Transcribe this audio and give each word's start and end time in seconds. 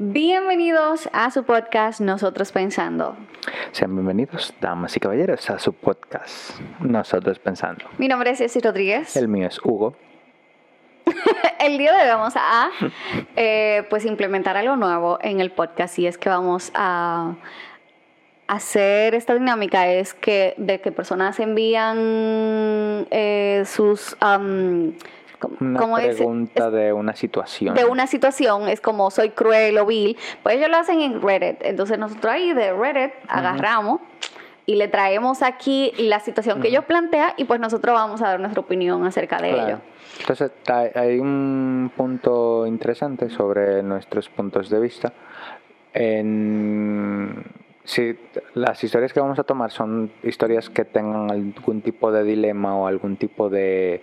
Bienvenidos 0.00 1.08
a 1.12 1.28
su 1.32 1.42
podcast 1.42 2.00
Nosotros 2.00 2.52
Pensando. 2.52 3.16
Sean 3.72 3.96
bienvenidos, 3.96 4.54
damas 4.60 4.96
y 4.96 5.00
caballeros, 5.00 5.50
a 5.50 5.58
su 5.58 5.72
podcast 5.72 6.60
Nosotros 6.78 7.40
Pensando. 7.40 7.84
Mi 7.98 8.06
nombre 8.06 8.30
es 8.30 8.38
Ceci 8.38 8.60
Rodríguez. 8.60 9.16
El 9.16 9.26
mío 9.26 9.48
es 9.48 9.58
Hugo. 9.58 9.96
El 11.58 11.78
día 11.78 11.92
de 11.96 12.02
hoy 12.02 12.08
vamos 12.10 12.34
a 12.36 12.70
eh, 13.34 13.88
pues 13.90 14.04
implementar 14.04 14.56
algo 14.56 14.76
nuevo 14.76 15.18
en 15.20 15.40
el 15.40 15.50
podcast 15.50 15.98
y 15.98 16.06
es 16.06 16.16
que 16.16 16.28
vamos 16.28 16.70
a 16.74 17.34
hacer 18.46 19.16
esta 19.16 19.34
dinámica 19.34 19.88
es 19.88 20.14
que 20.14 20.54
de 20.58 20.80
que 20.80 20.92
personas 20.92 21.40
envían 21.40 23.08
eh, 23.10 23.64
sus 23.66 24.16
um, 24.22 24.92
Una 25.60 25.94
pregunta 25.96 26.70
de 26.70 26.92
una 26.92 27.14
situación. 27.14 27.74
de 27.74 27.84
una 27.84 28.06
situación, 28.06 28.68
es 28.68 28.80
como 28.80 29.10
soy 29.10 29.30
cruel 29.30 29.78
o 29.78 29.86
vil, 29.86 30.16
pues 30.42 30.56
ellos 30.56 30.68
lo 30.70 30.76
hacen 30.78 31.00
en 31.00 31.22
Reddit. 31.22 31.58
Entonces 31.62 31.98
nosotros 31.98 32.32
ahí 32.32 32.52
de 32.52 32.72
Reddit 32.72 33.12
agarramos 33.28 34.00
y 34.66 34.74
le 34.76 34.88
traemos 34.88 35.42
aquí 35.42 35.92
la 35.98 36.20
situación 36.20 36.60
que 36.60 36.68
ellos 36.68 36.84
plantean 36.84 37.32
y 37.36 37.44
pues 37.44 37.58
nosotros 37.60 37.94
vamos 37.94 38.20
a 38.20 38.28
dar 38.28 38.40
nuestra 38.40 38.60
opinión 38.60 39.04
acerca 39.06 39.40
de 39.40 39.52
Claro. 39.52 39.66
ello. 39.68 39.78
Entonces 40.20 40.50
hay- 40.66 40.90
hay 40.94 41.18
un 41.20 41.90
punto 41.96 42.66
interesante 42.66 43.30
sobre 43.30 43.82
nuestros 43.82 44.28
puntos 44.28 44.68
de 44.68 44.80
vista. 44.80 45.12
En, 45.94 47.44
si 47.84 48.16
las 48.54 48.82
historias 48.84 49.12
que 49.12 49.20
vamos 49.20 49.38
a 49.38 49.44
tomar 49.44 49.70
son 49.70 50.10
historias 50.22 50.68
que 50.70 50.84
tengan 50.84 51.30
algún 51.30 51.80
tipo 51.82 52.12
de 52.12 52.24
dilema 52.24 52.76
o 52.76 52.86
algún 52.86 53.16
tipo 53.16 53.48
de, 53.48 54.02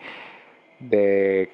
de 0.90 1.50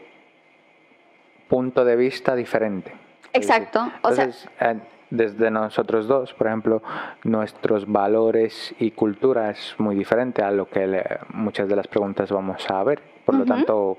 punto 1.48 1.84
de 1.85 1.95
vista 1.95 2.35
diferente. 2.35 2.94
Exacto. 3.34 3.91
O 4.02 4.12
sea, 4.12 4.30
eh, 4.59 4.76
desde 5.09 5.52
nosotros 5.52 6.07
dos, 6.07 6.34
por 6.34 6.48
ejemplo, 6.48 6.81
nuestros 7.23 7.90
valores 7.91 8.74
y 8.79 8.91
cultura 8.91 9.49
es 9.52 9.76
muy 9.77 9.96
diferente 9.96 10.41
a 10.41 10.52
lo 10.52 10.70
que 10.70 10.87
le- 10.87 11.20
muchas 11.34 11.68
de 11.68 11.76
las 11.76 11.87
preguntas 11.87 12.32
vamos 12.32 12.65
a 12.70 12.84
ver. 12.84 13.02
Por 13.26 13.35
lo 13.35 13.46
tanto, 13.46 13.98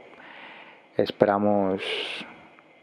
esperamos 0.97 1.83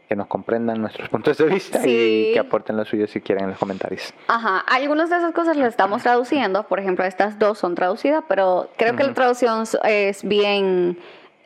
que 0.08 0.16
nos 0.16 0.26
comprendan 0.26 0.80
nuestros 0.80 1.08
puntos 1.08 1.38
de 1.38 1.44
vista 1.46 1.80
Sí. 1.80 2.30
y 2.30 2.32
que 2.32 2.40
aporten 2.40 2.76
los 2.76 2.88
suyos 2.88 3.10
si 3.10 3.20
quieren 3.20 3.44
en 3.44 3.50
los 3.50 3.58
comentarios. 3.58 4.12
Ajá, 4.26 4.58
algunas 4.66 5.08
de 5.08 5.16
esas 5.16 5.32
cosas 5.32 5.56
las 5.56 5.68
estamos 5.68 6.02
traduciendo, 6.02 6.64
por 6.64 6.80
ejemplo, 6.80 7.04
estas 7.04 7.38
dos 7.38 7.58
son 7.58 7.76
traducidas, 7.76 8.24
pero 8.28 8.68
creo 8.76 8.96
que 8.96 9.04
la 9.04 9.14
traducción 9.14 9.62
es 9.84 10.24
bien, 10.24 10.98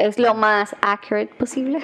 es 0.07 0.19
lo 0.19 0.35
más 0.35 0.75
accurate 0.83 1.35
posible. 1.35 1.79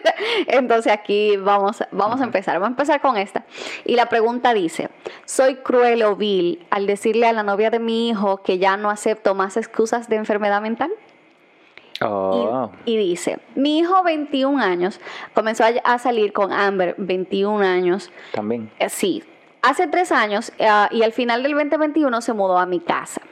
Entonces 0.48 0.92
aquí 0.92 1.36
vamos, 1.36 1.82
vamos 1.92 2.20
a 2.20 2.24
empezar, 2.24 2.54
vamos 2.58 2.68
a 2.68 2.80
empezar 2.80 3.00
con 3.00 3.16
esta. 3.16 3.44
Y 3.84 3.96
la 3.96 4.06
pregunta 4.06 4.54
dice, 4.54 4.90
¿soy 5.24 5.56
cruel 5.56 6.02
o 6.02 6.16
vil 6.16 6.66
al 6.70 6.86
decirle 6.86 7.26
a 7.26 7.32
la 7.32 7.42
novia 7.42 7.70
de 7.70 7.78
mi 7.78 8.08
hijo 8.08 8.38
que 8.42 8.58
ya 8.58 8.76
no 8.76 8.90
acepto 8.90 9.34
más 9.34 9.56
excusas 9.56 10.08
de 10.08 10.16
enfermedad 10.16 10.60
mental? 10.60 10.90
Y- 10.90 12.02
Oh, 12.02 12.70
Y, 12.84 12.98
dice, 12.98 13.38
mi 13.54 13.78
hijo 13.78 14.02
21 14.02 14.62
años 14.62 15.00
comenzó 15.32 15.64
a, 15.64 15.68
a 15.84 15.98
salir 15.98 16.34
con 16.34 16.52
Amber 16.52 16.94
21 16.98 17.64
años 17.64 18.10
también. 18.32 18.70
eh, 18.78 18.90
Sí, 18.90 19.24
hace 19.62 19.86
tres 19.86 20.12
años 20.12 20.52
eh, 20.58 20.68
y 20.90 21.02
al 21.02 21.12
final 21.12 21.42
del 21.42 21.52
2021 21.54 22.20
se 22.20 22.34
mudó 22.34 22.58
a 22.58 22.66
mi 22.66 22.80
casa. 22.80 23.22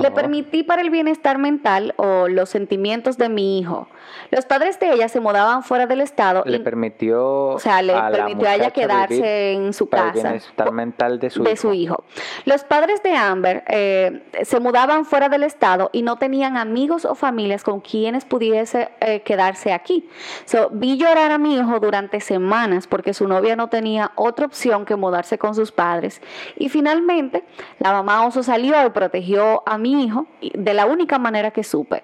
Le 0.00 0.10
permití 0.10 0.62
para 0.62 0.82
el 0.82 0.90
bienestar 0.90 1.38
mental 1.38 1.94
o 1.96 2.28
los 2.28 2.48
sentimientos 2.50 3.18
de 3.18 3.28
mi 3.28 3.58
hijo. 3.58 3.88
Los 4.30 4.44
padres 4.44 4.78
de 4.80 4.92
ella 4.92 5.08
se 5.08 5.20
mudaban 5.20 5.62
fuera 5.62 5.86
del 5.86 6.00
estado. 6.00 6.42
Le 6.46 6.56
y- 6.58 6.60
permitió, 6.60 7.48
o 7.48 7.58
sea, 7.58 7.82
le 7.82 7.92
a 7.94 8.10
la 8.10 8.16
permitió 8.16 8.48
a 8.48 8.54
ella 8.54 8.70
quedarse 8.70 9.52
en 9.52 9.72
su 9.72 9.88
para 9.88 10.08
el 10.08 10.12
casa 10.12 10.28
bienestar 10.28 10.72
mental 10.72 11.18
de 11.18 11.30
su 11.30 11.42
de 11.42 11.52
hijo. 11.52 11.60
su 11.60 11.72
hijo. 11.72 12.04
Los 12.44 12.64
padres 12.64 13.02
de 13.02 13.14
Amber 13.14 13.64
eh, 13.68 14.22
se 14.42 14.60
mudaban 14.60 15.04
fuera 15.04 15.28
del 15.28 15.42
estado 15.42 15.90
y 15.92 16.02
no 16.02 16.16
tenían 16.16 16.56
amigos 16.56 17.04
o 17.04 17.14
familias 17.14 17.62
con 17.64 17.80
quienes 17.80 18.24
pudiese 18.24 18.90
eh, 19.00 19.20
quedarse 19.22 19.72
aquí. 19.72 20.08
So, 20.44 20.70
vi 20.72 20.96
llorar 20.96 21.30
a 21.30 21.38
mi 21.38 21.56
hijo 21.56 21.80
durante 21.80 22.20
semanas 22.20 22.86
porque 22.86 23.14
su 23.14 23.26
novia 23.28 23.56
no 23.56 23.68
tenía 23.68 24.12
otra 24.16 24.46
opción 24.46 24.84
que 24.84 24.96
mudarse 24.96 25.38
con 25.38 25.54
sus 25.54 25.72
padres. 25.72 26.20
Y 26.56 26.68
finalmente, 26.68 27.44
la 27.78 27.92
mamá 27.92 28.26
oso 28.26 28.42
salió 28.42 28.74
y 28.86 28.90
protegió 28.90 29.59
a 29.66 29.78
mi 29.78 30.04
hijo 30.04 30.26
de 30.40 30.74
la 30.74 30.86
única 30.86 31.18
manera 31.18 31.50
que 31.50 31.64
supe. 31.64 32.02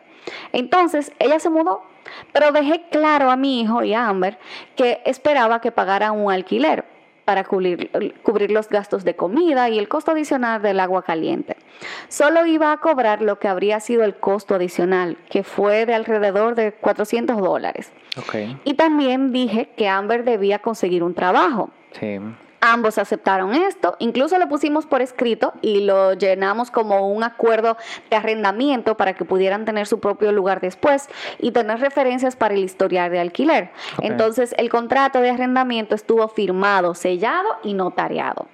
Entonces, 0.53 1.13
ella 1.19 1.39
se 1.39 1.51
mudó, 1.51 1.83
pero 2.33 2.53
dejé 2.53 2.83
claro 2.91 3.31
a 3.31 3.37
mi 3.37 3.61
hijo 3.61 3.85
y 3.85 3.95
a 3.95 4.09
Amber 4.09 4.39
que 4.75 5.01
esperaba 5.05 5.61
que 5.61 5.73
pagaran 5.73 6.19
un 6.19 6.33
alquiler 6.33 6.85
para 7.25 7.43
cubrir, 7.43 7.91
cubrir 8.23 8.53
los 8.53 8.69
gastos 8.69 9.03
de 9.05 9.17
comida 9.17 9.69
y 9.69 9.79
el 9.81 9.89
costo 9.89 10.13
adicional 10.13 10.63
del 10.63 10.79
agua 10.79 11.03
caliente. 11.03 11.57
Solo 12.09 12.47
iba 12.47 12.71
a 12.71 12.77
cobrar 12.77 13.21
lo 13.21 13.41
que 13.41 13.49
habría 13.49 13.81
sido 13.81 14.05
el 14.05 14.15
costo 14.15 14.55
adicional, 14.55 15.19
que 15.29 15.43
fue 15.43 15.87
de 15.87 15.95
alrededor 15.95 16.55
de 16.55 16.73
400 16.73 17.37
dólares. 17.39 17.93
Ok, 18.17 18.35
Y 18.65 18.75
también 18.75 19.33
dije 19.33 19.71
que 19.77 19.89
Amber 19.89 20.23
debía 20.25 20.61
conseguir 20.61 21.03
un 21.03 21.15
trabajo. 21.15 21.71
sí. 21.93 22.19
Ambos 22.61 22.99
aceptaron 22.99 23.55
esto, 23.55 23.97
incluso 23.99 24.39
lo 24.39 24.49
pusimos 24.49 24.87
por 24.87 25.03
escrito 25.03 25.53
y 25.63 25.81
lo 25.81 26.15
llenamos 26.15 26.71
como 26.71 27.09
un 27.09 27.23
acuerdo 27.23 27.77
de 28.11 28.17
arrendamiento 28.17 28.97
para 28.97 29.15
que 29.15 29.25
pudieran 29.25 29.65
tener 29.65 29.87
su 29.87 30.01
propio 30.01 30.33
lugar 30.33 30.61
después 30.61 31.09
y 31.39 31.53
tener 31.53 31.81
referencias 31.81 32.37
para 32.37 32.55
el 32.55 32.65
historial 32.65 33.11
de 33.11 33.21
alquiler. 33.21 33.71
Entonces 34.01 34.55
el 34.59 34.71
contrato 34.71 35.21
de 35.21 35.31
arrendamiento 35.31 35.95
estuvo 35.95 36.27
firmado, 36.29 36.95
sellado 36.95 37.49
y 37.63 37.75
notariado. 37.75 38.49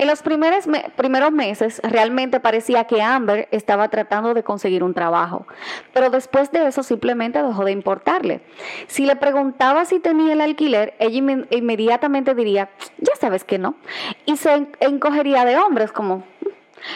En 0.00 0.06
los 0.06 0.22
primeros, 0.22 0.66
me- 0.66 0.90
primeros 0.96 1.30
meses 1.30 1.78
realmente 1.84 2.40
parecía 2.40 2.84
que 2.84 3.02
Amber 3.02 3.48
estaba 3.50 3.88
tratando 3.90 4.32
de 4.32 4.42
conseguir 4.42 4.82
un 4.82 4.94
trabajo, 4.94 5.46
pero 5.92 6.08
después 6.08 6.50
de 6.52 6.66
eso 6.66 6.82
simplemente 6.82 7.42
dejó 7.42 7.66
de 7.66 7.72
importarle. 7.72 8.40
Si 8.86 9.04
le 9.04 9.14
preguntaba 9.16 9.84
si 9.84 10.00
tenía 10.00 10.32
el 10.32 10.40
alquiler, 10.40 10.94
ella 11.00 11.18
inme- 11.20 11.46
inmediatamente 11.50 12.34
diría, 12.34 12.70
ya 12.96 13.12
sabes 13.20 13.44
que 13.44 13.58
no, 13.58 13.74
y 14.24 14.38
se 14.38 14.54
en- 14.54 14.68
encogería 14.80 15.44
de 15.44 15.58
hombres 15.58 15.92
como... 15.92 16.24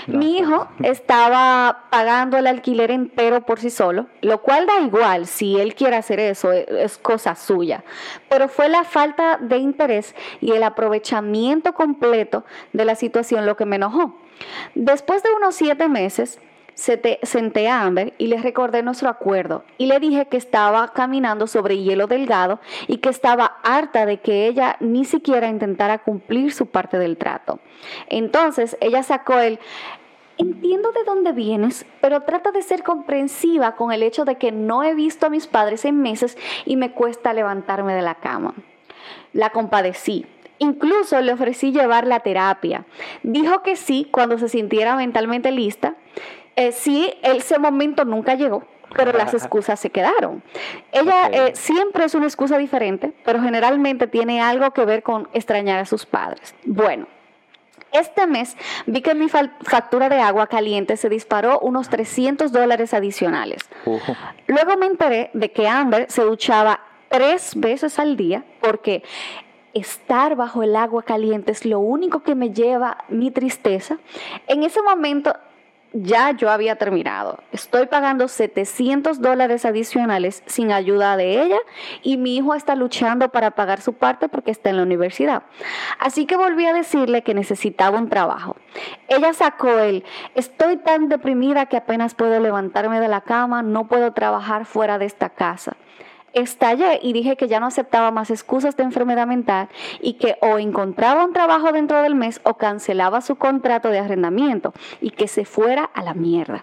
No, 0.07 0.19
Mi 0.19 0.39
hijo 0.39 0.69
estaba 0.83 1.85
pagando 1.91 2.37
el 2.39 2.47
alquiler 2.47 2.91
entero 2.91 3.45
por 3.45 3.61
sí 3.61 3.71
solo, 3.71 4.07
lo 4.21 4.41
cual 4.43 4.67
da 4.67 4.81
igual 4.81 5.27
si 5.27 5.59
él 5.59 5.75
quiere 5.75 5.97
hacer 5.97 6.21
eso, 6.21 6.53
e- 6.53 6.67
es 6.83 6.99
cosa 6.99 7.35
suya. 7.35 7.85
Pero 8.29 8.49
fue 8.49 8.69
la 8.69 8.85
falta 8.85 9.39
de 9.41 9.59
interés 9.59 10.15
y 10.41 10.53
el 10.53 10.63
aprovechamiento 10.63 11.75
completo 11.75 12.45
de 12.73 12.85
la 12.85 12.95
situación 12.95 13.47
lo 13.47 13.57
que 13.57 13.67
me 13.67 13.77
enojó. 13.77 14.17
Después 14.75 15.23
de 15.23 15.31
unos 15.37 15.55
siete 15.55 15.89
meses, 15.89 16.41
senté 16.75 17.69
a 17.69 17.83
Amber 17.83 18.15
y 18.19 18.27
le 18.27 18.39
recordé 18.39 18.83
nuestro 18.83 19.09
acuerdo 19.09 19.65
y 19.79 19.87
le 19.87 20.01
dije 20.01 20.27
que 20.27 20.37
estaba 20.37 20.89
caminando 20.89 21.47
sobre 21.47 21.79
hielo 21.79 22.07
delgado 22.07 22.61
y 22.89 22.99
que 22.99 23.09
estaba 23.09 23.59
harta 23.63 24.07
de 24.07 24.19
que 24.19 24.47
ella 24.47 24.77
ni 24.81 25.05
siquiera 25.05 25.49
intentara 25.49 25.99
cumplir 25.99 26.53
su 26.53 26.67
parte 26.67 26.99
del 26.99 27.17
trato. 27.17 27.61
Entonces 28.09 28.77
ella 28.81 29.03
sacó 29.03 29.39
el, 29.39 29.59
entiendo 30.39 30.93
de 30.93 31.05
dónde 31.05 31.33
vienes, 31.33 31.87
pero 32.01 32.23
trata 32.23 32.51
de 32.51 32.63
ser 32.63 32.83
comprensiva 32.83 33.77
con 33.77 33.93
el 33.93 34.03
hecho 34.03 34.25
de 34.25 34.37
que 34.37 34.53
no 34.53 34.83
he 34.83 34.95
visto 34.95 35.27
a 35.27 35.31
mis 35.31 35.47
padres 35.47 35.85
en 35.85 36.01
meses 36.01 36.37
y 36.65 36.77
me 36.77 36.93
cuesta 36.93 37.33
levantarme 37.33 37.95
de 37.95 38.03
la 38.03 38.17
cama. 38.17 38.55
La 39.33 39.51
compadecí. 39.51 40.27
Incluso 40.59 41.21
le 41.21 41.33
ofrecí 41.33 41.73
llevarla 41.73 42.17
a 42.17 42.21
terapia. 42.21 42.85
Dijo 43.23 43.63
que 43.63 43.77
sí 43.77 44.09
cuando 44.11 44.39
se 44.39 44.49
sintiera 44.49 44.97
mentalmente 44.97 45.51
lista. 45.51 45.97
Eh, 46.57 46.73
sí, 46.73 47.13
ese 47.23 47.59
momento 47.59 48.05
nunca 48.05 48.35
llegó, 48.35 48.65
pero 48.97 49.13
las 49.13 49.35
excusas 49.35 49.81
se 49.81 49.91
quedaron. 49.91 50.43
Ella 50.93 51.29
eh, 51.33 51.53
siempre 51.55 52.05
es 52.05 52.15
una 52.15 52.27
excusa 52.27 52.59
diferente, 52.59 53.13
pero 53.25 53.41
generalmente 53.41 54.07
tiene 54.07 54.41
algo 54.41 54.71
que 54.73 54.85
ver 54.85 55.03
con 55.03 55.29
extrañar 55.33 55.81
a 55.81 55.85
sus 55.85 56.07
padres. 56.07 56.55
Bueno, 56.65 57.07
este 57.95 58.27
mes 58.27 58.57
vi 58.87 59.03
que 59.03 59.15
mi 59.15 59.29
factura 59.29 60.09
de 60.09 60.21
agua 60.21 60.49
caliente 60.49 60.97
se 60.97 61.09
disparó 61.09 61.61
unos 61.61 61.89
300 61.89 62.51
dólares 62.51 62.93
adicionales. 62.93 63.63
Uh, 63.87 63.99
Luego 64.49 64.77
me 64.77 64.87
enteré 64.87 65.31
de 65.33 65.53
que 65.53 65.69
Amber 65.69 66.07
se 66.11 66.23
duchaba 66.23 66.81
tres 67.09 67.53
veces 67.55 68.01
al 68.01 68.17
día 68.17 68.45
porque 68.61 69.05
estar 69.75 70.35
bajo 70.35 70.65
el 70.65 70.75
agua 70.75 71.05
caliente 71.05 71.53
es 71.53 71.65
lo 71.65 71.79
único 71.79 72.25
que 72.25 72.35
me 72.35 72.51
lleva 72.51 73.05
mi 73.09 73.31
tristeza. 73.31 73.99
En 74.49 74.65
ese 74.65 74.83
momento 74.83 75.37
ya 75.95 76.33
yo 76.33 76.51
había 76.51 76.77
terminado. 76.77 77.39
Estoy 77.53 77.87
pagando 77.87 78.27
700 78.27 79.21
dólares 79.21 79.65
adicionales 79.65 80.43
sin 80.47 80.73
ayuda 80.73 81.17
de 81.17 81.41
ella 81.43 81.59
y 82.03 82.17
mi 82.17 82.37
hijo 82.37 82.55
está 82.55 82.75
luchando 82.75 83.29
para 83.31 83.53
pagar 83.53 83.81
su 83.81 83.93
parte 83.93 84.29
porque 84.29 84.51
está 84.51 84.71
en 84.71 84.77
la 84.79 84.83
universidad. 84.83 85.45
Así 86.01 86.27
que 86.27 86.37
volví 86.37 86.67
a 86.67 86.73
decirle 86.73 87.23
que 87.23 87.33
necesitaba 87.33 87.97
un 87.97 88.09
trabajo. 88.09 88.57
Ella 89.09 89.33
sacó 89.33 89.79
el, 89.79 90.05
estoy 90.35 90.77
tan 90.79 91.09
deprimida 91.09 91.67
que 91.67 91.77
apenas 91.77 92.15
puedo 92.15 92.41
levantarme 92.41 92.99
de 92.99 93.09
la 93.09 93.21
cama, 93.21 93.63
no 93.63 93.87
puedo 93.87 94.13
trabajar 94.13 94.67
fuera 94.67 94.99
de 94.99 95.07
esta 95.07 95.31
casa. 95.31 95.77
Estallé 96.35 97.01
y 97.03 97.13
dije 97.13 97.37
que 97.37 97.49
ya 97.49 97.61
no 97.61 97.67
aceptaba 97.67 98.11
más 98.11 98.31
excusas 98.31 98.77
de 98.77 98.83
enfermedad 98.83 99.27
mental 99.27 99.69
y 100.01 100.15
que 100.15 100.37
o 100.41 100.59
encontraba 100.59 101.25
un 101.25 101.33
trabajo 101.33 101.73
dentro 101.73 102.03
del 102.03 102.15
mes 102.15 102.41
o 102.45 102.55
cancelaba 102.55 103.21
su 103.21 103.37
contrato 103.37 103.89
de 103.91 103.99
arrendamiento 103.99 104.73
y 105.01 105.11
que 105.11 105.29
se 105.29 105.45
fuera 105.45 105.85
a 105.85 106.03
la 106.03 106.15
mierda. 106.15 106.63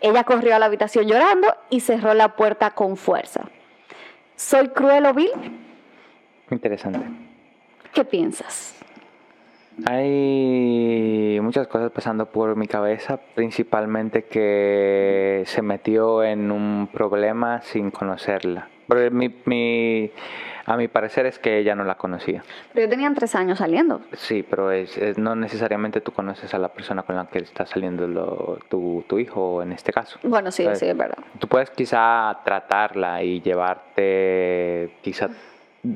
Ella 0.00 0.24
corrió 0.24 0.54
a 0.54 0.58
la 0.58 0.66
habitación 0.66 1.06
llorando 1.06 1.48
y 1.70 1.80
cerró 1.80 2.14
la 2.14 2.36
puerta 2.36 2.70
con 2.70 2.96
fuerza. 2.96 3.42
¿Soy 4.36 4.68
cruel 4.68 5.06
o 5.06 5.14
vil? 5.14 5.30
Interesante. 6.50 7.00
¿Qué 7.92 8.04
piensas? 8.04 8.74
Hay 9.86 11.38
muchas 11.40 11.66
cosas 11.66 11.90
pasando 11.90 12.26
por 12.26 12.56
mi 12.56 12.66
cabeza, 12.66 13.18
principalmente 13.34 14.24
que 14.24 15.44
se 15.46 15.62
metió 15.62 16.22
en 16.22 16.52
un 16.52 16.88
problema 16.92 17.62
sin 17.62 17.90
conocerla. 17.90 18.68
Pero 18.92 19.10
mi, 19.14 19.34
mi, 19.46 20.10
a 20.66 20.76
mi 20.76 20.88
parecer 20.88 21.26
es 21.26 21.38
que 21.38 21.58
ella 21.58 21.74
no 21.74 21.84
la 21.84 21.94
conocía. 21.96 22.42
Pero 22.72 22.86
yo 22.86 22.90
tenían 22.90 23.14
tres 23.14 23.34
años 23.34 23.58
saliendo. 23.58 24.00
Sí, 24.12 24.42
pero 24.48 24.70
es, 24.70 24.96
es- 24.98 25.18
no 25.18 25.34
necesariamente 25.34 26.00
tú 26.00 26.12
conoces 26.12 26.52
a 26.54 26.58
la 26.58 26.68
persona 26.68 27.02
con 27.02 27.16
la 27.16 27.26
que 27.26 27.38
está 27.38 27.64
saliendo 27.66 28.06
lo- 28.06 28.58
tu, 28.68 29.04
tu 29.08 29.18
hijo 29.18 29.62
en 29.62 29.72
este 29.72 29.92
caso. 29.92 30.18
Bueno, 30.22 30.50
sí, 30.50 30.66
sí, 30.74 30.86
es 30.86 30.96
verdad. 30.96 31.18
Tú 31.38 31.48
puedes 31.48 31.70
quizá 31.70 32.38
tratarla 32.44 33.22
y 33.22 33.40
llevarte 33.40 34.96
quizá 35.02 35.28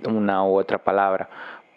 una 0.09 0.45
u 0.45 0.57
otra 0.59 0.79
palabra, 0.79 1.29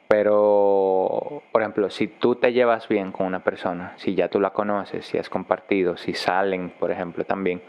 pero 0.08 1.44
por 1.52 1.62
ejemplo, 1.62 1.90
si 1.90 2.08
tú 2.08 2.36
te 2.36 2.52
llevas 2.54 2.88
bien 2.88 3.12
con 3.12 3.28
una 3.28 3.44
persona, 3.44 3.94
si 3.98 4.16
ya 4.16 4.28
tú 4.28 4.40
la 4.40 4.50
conoces, 4.52 5.06
si 5.06 5.18
has 5.18 5.30
compartido, 5.30 5.96
si 5.98 6.14
salen, 6.14 6.72
por 6.80 6.92
ejemplo, 6.92 7.24
también, 7.26 7.62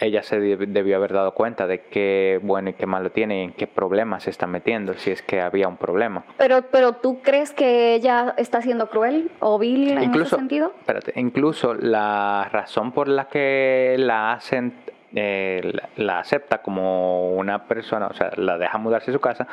ella 0.00 0.22
se 0.22 0.38
deb- 0.40 0.66
debió 0.68 0.96
haber 0.96 1.12
dado 1.12 1.32
cuenta 1.34 1.66
de 1.66 1.82
qué 1.82 2.38
bueno 2.42 2.70
y 2.70 2.72
qué 2.74 2.86
malo 2.86 3.10
tiene 3.10 3.40
y 3.40 3.44
en 3.44 3.52
qué 3.52 3.66
problema 3.66 4.20
se 4.20 4.30
está 4.30 4.46
metiendo, 4.46 4.94
si 4.94 5.10
es 5.10 5.22
que 5.22 5.40
había 5.40 5.68
un 5.68 5.76
problema. 5.76 6.24
Pero, 6.38 6.62
pero 6.70 6.94
tú 6.94 7.20
crees 7.22 7.52
que 7.52 7.94
ella 7.94 8.34
está 8.36 8.62
siendo 8.62 8.88
cruel 8.88 9.30
o 9.40 9.58
vil 9.58 9.90
en 9.98 10.14
ese 10.14 10.36
sentido? 10.36 10.72
espérate, 10.80 11.12
incluso 11.20 11.74
la 11.74 12.48
razón 12.52 12.92
por 12.92 13.08
la 13.08 13.28
que 13.28 13.96
la 13.98 14.32
hacen, 14.32 14.74
eh, 15.14 15.60
la, 15.72 15.88
la 15.96 16.18
acepta 16.20 16.58
como 16.62 17.34
una 17.34 17.64
persona, 17.66 18.08
o 18.08 18.14
sea, 18.14 18.30
la 18.36 18.58
deja 18.58 18.78
mudarse 18.78 19.10
a 19.10 19.14
su 19.14 19.20
casa, 19.20 19.46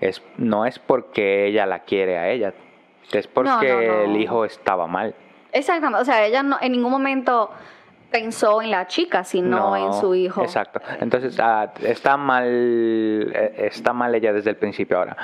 es, 0.00 0.22
no 0.36 0.66
es 0.66 0.78
porque 0.78 1.46
ella 1.46 1.66
la 1.66 1.80
quiere 1.80 2.18
a 2.18 2.30
ella, 2.30 2.52
es 3.12 3.26
porque 3.26 3.50
no, 3.72 3.80
no. 3.80 4.02
el 4.02 4.16
hijo 4.20 4.44
estaba 4.44 4.86
mal. 4.86 5.14
Exactamente. 5.52 6.02
O 6.02 6.04
sea, 6.04 6.26
ella 6.26 6.42
no, 6.42 6.58
en 6.60 6.72
ningún 6.72 6.90
momento 6.90 7.50
pensó 8.10 8.62
en 8.62 8.70
la 8.70 8.86
chica, 8.86 9.24
sino 9.24 9.76
en 9.76 9.92
su 9.94 10.14
hijo. 10.14 10.42
Exacto. 10.42 10.80
Entonces, 11.00 11.38
ah, 11.40 11.72
está 11.82 12.16
mal, 12.16 12.46
eh, 13.34 13.54
está 13.58 13.92
mal 13.92 14.14
ella 14.14 14.32
desde 14.32 14.50
el 14.50 14.56
principio. 14.56 14.98
Ahora, 14.98 15.16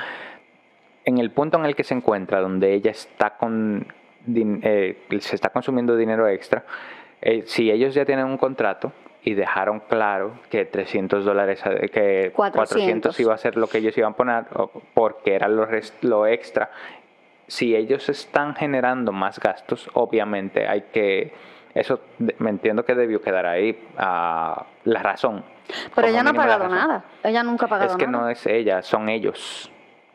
en 1.04 1.18
el 1.18 1.30
punto 1.30 1.58
en 1.58 1.64
el 1.64 1.74
que 1.74 1.84
se 1.84 1.94
encuentra, 1.94 2.40
donde 2.40 2.74
ella 2.74 2.90
está 2.90 3.30
con, 3.36 3.86
eh, 4.34 4.98
se 5.20 5.34
está 5.34 5.50
consumiendo 5.50 5.96
dinero 5.96 6.28
extra, 6.28 6.64
eh, 7.20 7.44
si 7.46 7.70
ellos 7.70 7.94
ya 7.94 8.04
tienen 8.04 8.26
un 8.26 8.36
contrato 8.36 8.92
y 9.24 9.34
dejaron 9.34 9.80
claro 9.80 10.32
que 10.50 10.64
300 10.64 11.24
dólares, 11.24 11.62
que 11.92 12.32
400. 12.34 12.54
400 12.54 13.20
iba 13.20 13.34
a 13.34 13.38
ser 13.38 13.56
lo 13.56 13.68
que 13.68 13.78
ellos 13.78 13.96
iban 13.96 14.12
a 14.12 14.16
poner, 14.16 14.44
porque 14.94 15.34
era 15.34 15.46
lo, 15.48 15.68
lo 16.02 16.26
extra, 16.26 16.70
si 17.46 17.76
ellos 17.76 18.08
están 18.08 18.54
generando 18.54 19.12
más 19.12 19.38
gastos, 19.38 19.88
obviamente 19.92 20.66
hay 20.66 20.84
que, 20.92 21.32
eso 21.74 22.00
me 22.38 22.50
entiendo 22.50 22.84
que 22.84 22.94
debió 22.94 23.20
quedar 23.20 23.46
ahí 23.46 23.78
ah, 23.96 24.66
la 24.84 25.02
razón. 25.02 25.44
Pero 25.94 26.08
ella 26.08 26.22
no 26.22 26.30
ha 26.30 26.34
pagado 26.34 26.68
nada. 26.68 27.04
Ella 27.22 27.42
nunca 27.42 27.66
ha 27.66 27.68
pagado 27.68 27.90
Es 27.90 27.96
que 27.96 28.06
nada. 28.06 28.24
no 28.24 28.28
es 28.30 28.46
ella, 28.46 28.82
son 28.82 29.08
ellos. 29.08 29.70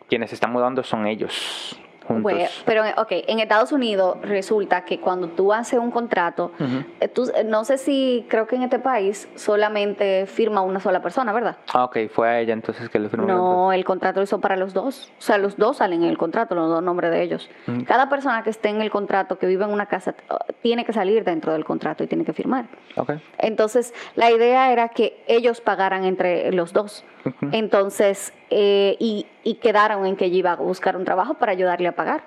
Quienes 0.07 0.31
están 0.33 0.51
mudando 0.51 0.83
son 0.83 1.07
ellos, 1.07 1.79
juntos. 2.07 2.23
Bueno, 2.23 2.45
pero, 2.65 2.83
ok, 2.97 3.07
en 3.27 3.39
Estados 3.39 3.71
Unidos 3.71 4.17
resulta 4.21 4.85
que 4.85 4.99
cuando 4.99 5.27
tú 5.29 5.53
haces 5.53 5.79
un 5.79 5.91
contrato, 5.91 6.51
eh, 6.99 7.07
tú- 7.07 7.29
eh, 7.35 7.43
no 7.43 7.63
sé 7.65 7.77
si 7.77 8.25
creo 8.29 8.47
que 8.47 8.55
en 8.55 8.63
este 8.63 8.79
país 8.79 9.27
solamente 9.35 10.25
firma 10.27 10.61
una 10.61 10.79
sola 10.79 11.01
persona, 11.01 11.33
¿verdad? 11.33 11.57
Ah, 11.73 11.83
ok, 11.85 11.97
fue 12.11 12.29
a 12.29 12.39
ella 12.39 12.53
entonces 12.53 12.89
que 12.89 12.99
le 12.99 13.09
firmó 13.09 13.27
No, 13.27 13.71
el 13.73 13.83
contrato 13.83 14.19
lo 14.19 14.23
hizo 14.23 14.39
para 14.39 14.55
los 14.55 14.73
dos. 14.73 15.11
O 15.17 15.21
sea, 15.21 15.37
los 15.37 15.57
dos 15.57 15.77
salen 15.77 16.03
en 16.03 16.09
el 16.09 16.17
contrato, 16.17 16.55
los 16.55 16.69
dos 16.69 16.81
nombres 16.83 17.11
de 17.11 17.21
ellos. 17.23 17.49
Mm. 17.65 17.81
Cada 17.81 18.09
persona 18.09 18.43
que 18.43 18.49
esté 18.49 18.69
en 18.69 18.81
el 18.81 18.89
contrato, 18.89 19.37
que 19.37 19.47
vive 19.47 19.65
en 19.65 19.71
una 19.71 19.85
casa, 19.87 20.13
t- 20.13 20.23
tiene 20.61 20.85
que 20.85 20.93
salir 20.93 21.23
dentro 21.23 21.51
del 21.53 21.65
contrato 21.65 22.03
y 22.03 22.07
tiene 22.07 22.23
que 22.25 22.33
firmar. 22.33 22.65
contrato. 22.95 23.13
Ok. 23.13 23.21
Entonces, 23.39 23.93
la 24.15 24.31
idea 24.31 24.71
era 24.71 24.89
que 24.89 25.23
ellos 25.27 25.61
pagaran 25.61 26.03
entre 26.05 26.51
los 26.51 26.73
dos. 26.73 27.03
Entonces, 27.51 28.33
eh, 28.49 28.95
y, 28.99 29.25
y 29.43 29.55
quedaron 29.55 30.05
en 30.05 30.15
que 30.15 30.25
ella 30.25 30.37
iba 30.37 30.51
a 30.51 30.55
buscar 30.55 30.95
un 30.95 31.05
trabajo 31.05 31.35
para 31.35 31.51
ayudarle 31.51 31.87
a 31.87 31.95
pagar. 31.95 32.23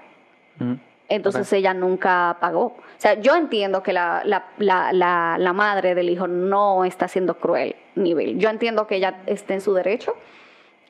Ujú. 0.60 0.78
Entonces 1.08 1.52
ella 1.52 1.74
nunca 1.74 2.36
pagó. 2.40 2.66
O 2.66 2.82
sea, 2.98 3.14
yo 3.14 3.34
entiendo 3.34 3.82
que 3.82 3.92
la, 3.92 4.22
la, 4.24 4.44
la, 4.58 5.36
la, 5.38 5.52
madre 5.52 5.96
del 5.96 6.08
hijo 6.08 6.28
no 6.28 6.84
está 6.84 7.08
siendo 7.08 7.34
cruel 7.34 7.74
ni 7.96 8.14
vil. 8.14 8.38
Yo 8.38 8.48
entiendo 8.48 8.86
que 8.86 8.96
ella 8.96 9.22
esté 9.26 9.54
en 9.54 9.60
su 9.60 9.74
derecho 9.74 10.14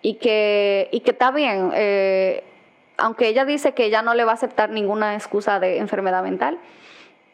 y 0.02 0.14
que, 0.14 0.88
y 0.92 1.00
que 1.00 1.12
está 1.12 1.30
bien. 1.30 1.70
eh, 1.74 2.44
aunque 2.98 3.28
ella 3.28 3.46
dice 3.46 3.72
que 3.72 3.86
ella 3.86 4.02
no 4.02 4.12
le 4.12 4.24
va 4.24 4.32
a 4.32 4.34
aceptar 4.34 4.68
ninguna 4.68 5.14
excusa 5.14 5.58
de 5.58 5.78
enfermedad 5.78 6.22
mental, 6.22 6.58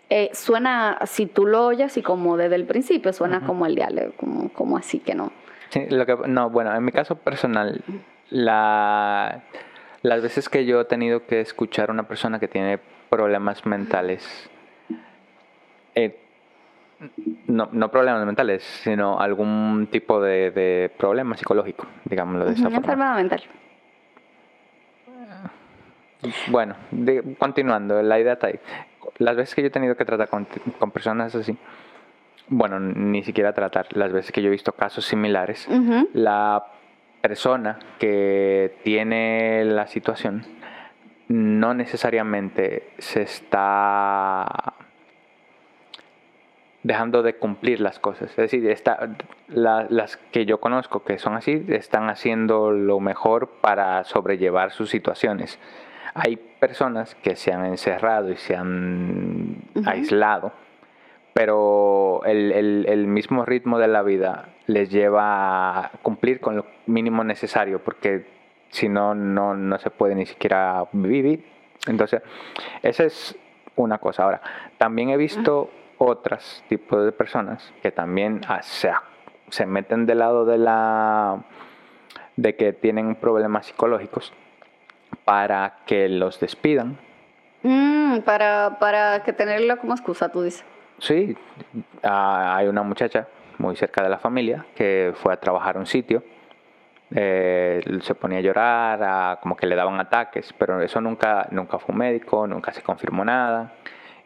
eh, 0.09 0.31
suena, 0.33 0.99
si 1.07 1.27
tú 1.27 1.47
lo 1.47 1.67
oyes 1.67 1.97
y 1.97 2.03
como 2.03 2.37
desde 2.37 2.55
el 2.55 2.65
principio, 2.65 3.12
suena 3.12 3.45
como 3.45 3.67
el 3.67 3.75
diálogo, 3.75 4.12
como, 4.17 4.49
como 4.51 4.77
así 4.77 5.01
que 5.01 5.17
no. 5.17 5.33
Sí, 5.71 5.87
lo 5.91 6.07
que, 6.07 6.17
no, 6.27 6.51
bueno, 6.51 6.75
en 6.75 6.85
mi 6.85 6.93
caso 6.93 7.17
personal, 7.17 7.83
la, 8.31 9.43
las 10.03 10.23
veces 10.23 10.49
que 10.49 10.65
yo 10.65 10.81
he 10.81 10.85
tenido 10.85 11.27
que 11.27 11.41
escuchar 11.41 11.91
a 11.91 11.93
una 11.93 12.05
persona 12.09 12.39
que 12.39 12.49
tiene 12.49 12.79
problemas 13.11 13.65
mentales, 13.67 14.49
eh, 15.95 16.19
no, 17.47 17.69
no 17.73 17.91
problemas 17.91 18.25
mentales, 18.25 18.63
sino 18.63 19.19
algún 19.21 19.89
tipo 19.91 20.21
de, 20.21 20.51
de 20.51 20.91
problema 20.97 21.37
psicológico, 21.37 21.87
digámoslo 22.05 22.47
de 22.47 22.53
esa 22.53 22.69
Una 22.69 22.71
forma. 22.81 22.93
enfermedad 22.93 23.17
mental. 23.17 23.43
Bueno, 26.49 26.75
de- 26.91 27.37
continuando, 27.39 28.03
la 28.03 28.19
idea 28.19 28.33
está 28.35 28.49
ahí. 28.49 28.59
Las 29.19 29.37
veces 29.37 29.55
que 29.55 29.62
yo 29.62 29.69
he 29.69 29.71
tenido 29.71 29.97
que 29.97 30.05
tratar 30.05 30.29
con, 30.29 30.47
con 30.79 30.91
personas 30.91 31.35
así, 31.35 31.57
bueno, 32.49 32.79
ni 32.81 33.23
siquiera 33.23 33.53
tratar, 33.53 33.87
las 33.97 34.13
veces 34.13 34.33
que 34.33 34.41
yo 34.43 34.49
he 34.49 34.53
visto 34.53 34.73
casos 34.73 35.05
similares, 35.05 35.67
la 36.15 36.65
persona 37.21 37.79
que 37.99 38.77
tiene 38.85 39.65
la 39.65 39.87
situación 39.87 40.45
no 41.29 41.75
necesariamente 41.75 42.91
se 42.99 43.23
está 43.23 44.47
dejando 46.83 47.23
de 47.25 47.35
cumplir 47.35 47.81
las 47.81 47.99
cosas. 47.99 48.31
Es 48.31 48.37
decir, 48.37 48.69
está, 48.71 49.09
la- 49.49 49.87
las 49.91 50.17
que 50.17 50.47
yo 50.47 50.61
conozco 50.61 51.03
que 51.03 51.19
son 51.19 51.35
así 51.35 51.65
están 51.69 52.09
haciendo 52.11 52.71
lo 52.71 53.00
mejor 53.00 53.49
para 53.61 54.05
sobrellevar 54.05 54.71
sus 54.71 54.88
situaciones. 54.91 55.59
Hay 56.15 56.37
personas 56.37 57.17
que 57.17 57.35
se 57.35 57.53
han 57.53 57.67
encerrado 57.67 58.31
y 58.31 58.37
se 58.37 58.55
han 58.55 59.57
aislado, 59.85 60.53
pero 61.37 62.23
el, 62.25 62.50
el- 62.50 62.87
el 62.88 63.07
mismo 63.07 63.45
ritmo 63.45 63.78
de 63.78 63.88
la 63.88 64.00
vida 64.02 64.49
les 64.69 64.88
lleva 64.90 65.78
a 65.78 65.90
cumplir 66.02 66.40
con 66.40 66.57
lo 66.57 66.64
mínimo 66.87 67.25
necesario, 67.25 67.78
porque 67.85 68.25
si 68.71 68.88
no, 68.88 69.14
no, 69.14 69.55
no 69.55 69.78
se 69.78 69.90
puede 69.90 70.14
ni 70.14 70.25
siquiera 70.25 70.87
vivir. 70.93 71.45
Entonces, 71.87 72.23
esa 72.83 73.05
es 73.05 73.37
una 73.76 73.99
cosa. 73.99 74.23
Ahora, 74.25 74.40
también 74.78 75.11
he 75.11 75.19
visto 75.19 75.69
otros 75.99 76.64
tipos 76.71 77.05
de 77.05 77.12
personas 77.12 77.71
que 77.83 77.90
también 77.93 78.40
ah, 78.49 78.62
se, 78.62 78.90
se 79.50 79.66
meten 79.66 80.07
del 80.07 80.21
lado 80.21 80.47
de 80.47 80.57
la 80.57 81.45
de 82.37 82.57
que 82.57 82.73
tienen 82.73 83.14
problemas 83.16 83.66
psicológicos 83.66 84.33
para 85.26 85.81
que 85.85 86.09
los 86.09 86.40
despidan. 86.40 86.97
Mm, 87.62 88.21
para, 88.21 88.78
para 88.81 89.23
que 89.23 89.35
tenerlo 89.35 89.76
como 89.78 89.93
excusa, 89.93 90.31
tú 90.31 90.40
dices. 90.43 90.64
Sí, 90.99 91.37
ah, 92.03 92.57
hay 92.57 92.69
una 92.69 92.83
muchacha 92.83 93.29
muy 93.59 93.76
cerca 93.76 94.03
de 94.03 94.09
la 94.09 94.19
familia 94.19 94.67
que 94.75 95.12
fue 95.15 95.33
a 95.33 95.37
trabajar 95.38 95.79
un 95.79 95.87
sitio, 95.87 96.23
eh, 97.15 97.81
se 98.00 98.15
ponía 98.15 98.38
a 98.38 98.43
llorar, 98.43 99.41
como 99.41 99.57
que 99.57 99.67
le 99.67 99.76
daban 99.76 100.00
ataques, 100.00 100.53
pero 100.59 100.81
eso 100.81 101.00
nunca, 101.00 101.49
nunca 101.50 101.79
fue 101.79 101.93
un 101.93 101.99
médico, 101.99 102.47
nunca 102.47 102.73
se 102.73 102.83
confirmó 102.83 103.25
nada. 103.25 103.75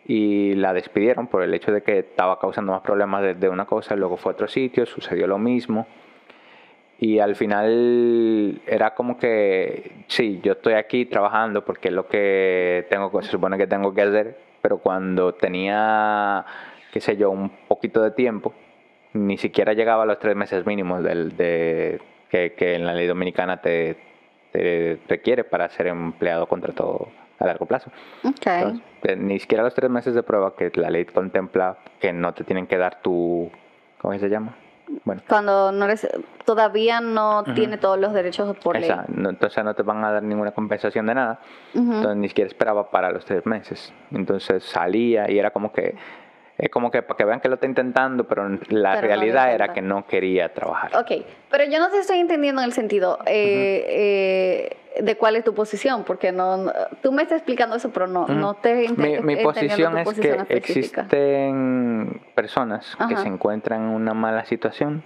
Y 0.07 0.55
la 0.55 0.73
despidieron 0.73 1.27
por 1.27 1.43
el 1.43 1.55
hecho 1.55 1.73
de 1.73 1.83
que 1.83 1.99
estaba 2.01 2.39
causando 2.41 2.73
más 2.73 2.81
problemas 2.81 3.23
de, 3.23 3.35
de 3.35 3.49
una 3.49 3.67
cosa, 3.67 3.95
luego 3.97 4.17
fue 4.17 4.33
a 4.33 4.35
otro 4.35 4.49
sitio, 4.49 4.87
sucedió 4.87 5.27
lo 5.27 5.39
mismo. 5.39 5.87
Y 6.99 7.19
al 7.19 7.37
final 7.37 8.61
era 8.67 8.95
como 8.95 9.19
que, 9.19 10.05
sí, 10.09 10.41
yo 10.43 10.53
estoy 10.53 10.75
aquí 10.75 11.07
trabajando 11.07 11.65
porque 11.65 11.89
es 11.89 11.95
lo 11.95 12.07
que 12.09 12.87
tengo, 12.91 13.23
se 13.23 13.31
supone 13.31 13.57
que 13.57 13.67
tengo 13.67 13.95
que 13.95 14.03
hacer, 14.03 14.39
pero 14.63 14.79
cuando 14.79 15.35
tenía, 15.35 16.45
qué 16.93 17.01
sé 17.01 17.17
yo, 17.17 17.31
un 17.31 17.51
poquito 17.69 18.03
de 18.03 18.11
tiempo, 18.11 18.55
ni 19.13 19.39
siquiera 19.39 19.73
llegaba 19.73 20.05
a 20.05 20.07
los 20.07 20.19
tres 20.19 20.37
meses 20.37 20.67
mínimos 20.67 21.03
del, 21.03 21.37
de, 21.37 22.01
que, 22.29 22.53
que 22.53 22.75
en 22.75 22.87
la 22.87 22.95
ley 22.95 23.07
dominicana 23.07 23.61
te, 23.61 23.97
te 24.53 25.01
requiere 25.09 25.45
para 25.45 25.69
ser 25.69 25.89
empleado 25.89 26.47
contratado 26.47 27.09
a 27.39 27.47
largo 27.47 27.67
plazo. 27.67 27.91
Okay. 28.23 28.63
Entonces, 28.63 28.83
eh, 29.05 29.17
ni 29.17 29.39
siquiera 29.39 29.65
los 29.65 29.75
tres 29.75 29.91
meses 29.91 30.15
de 30.15 30.23
prueba 30.23 30.55
que 30.57 30.71
la 30.75 30.91
ley 30.91 31.07
contempla 31.07 31.79
que 32.01 32.13
no 32.13 32.35
te 32.35 32.45
tienen 32.45 32.67
que 32.67 32.77
dar 32.77 33.01
tu, 33.03 33.51
¿cómo 33.99 34.17
se 34.19 34.29
llama? 34.29 34.55
Bueno, 35.05 35.23
Cuando 35.29 35.71
no 35.73 35.85
eres, 35.85 36.09
todavía 36.45 37.01
no 37.01 37.45
tiene 37.55 37.79
todos 37.79 37.99
los 37.99 38.13
derechos 38.13 38.57
por 38.59 38.79
ley. 38.79 38.91
no- 39.09 39.31
entonces 39.31 39.63
no 39.65 39.75
te 39.75 39.83
van 39.83 40.05
a 40.05 40.13
dar 40.13 40.23
ninguna 40.23 40.51
compensación 40.53 41.07
de 41.07 41.15
nada. 41.15 41.41
Entonces 41.75 42.17
ni 42.17 42.29
siquiera 42.29 42.49
esperaba 42.49 42.91
para 42.91 43.11
los 43.11 43.25
tres 43.25 43.47
meses. 43.47 43.93
Entonces 44.13 44.65
salía 44.65 45.31
y 45.31 45.39
era 45.39 45.51
como 45.53 45.73
que, 45.73 45.95
es 46.59 46.69
como 46.71 46.91
que 46.91 47.03
para 47.03 47.17
que 47.17 47.25
vean 47.25 47.41
que 47.41 47.49
lo 47.49 47.55
está 47.55 47.67
intentando, 47.67 48.25
pero 48.27 48.49
la 48.49 48.57
Pero 48.59 48.69
no 48.69 48.95
lo 48.95 49.01
realidad 49.01 49.55
era 49.55 49.73
que 49.73 49.81
no 49.81 50.07
quería 50.07 50.53
trabajar. 50.53 50.91
Ok, 50.97 51.25
pero 51.51 51.65
yo 51.65 51.79
no 51.79 51.89
te 51.91 51.99
estoy 51.99 52.19
entendiendo 52.19 52.61
en 52.61 52.67
el 52.67 52.73
sentido 52.73 53.19
eh, 53.27 53.85
eh, 53.89 54.77
de 55.01 55.17
cuál 55.17 55.37
es 55.37 55.45
tu 55.45 55.55
posición, 55.55 56.05
porque 56.05 56.33
no, 56.33 56.73
tú 57.03 57.13
me 57.13 57.23
estás 57.23 57.39
explicando 57.39 57.77
eso, 57.77 57.91
pero 57.91 58.07
no, 58.07 58.27
no 58.27 58.55
te 58.55 58.89
Mi, 58.97 59.21
mi 59.21 59.37
posición 59.37 59.99
es 59.99 60.05
posición 60.05 60.47
que 60.47 60.55
específica. 60.57 61.03
existen 61.03 62.21
personas 62.35 62.97
que 63.09 63.17
se 63.17 63.29
encuentran 63.29 63.83
en 63.83 63.89
una 63.91 64.15
mala 64.15 64.45
situación 64.47 65.05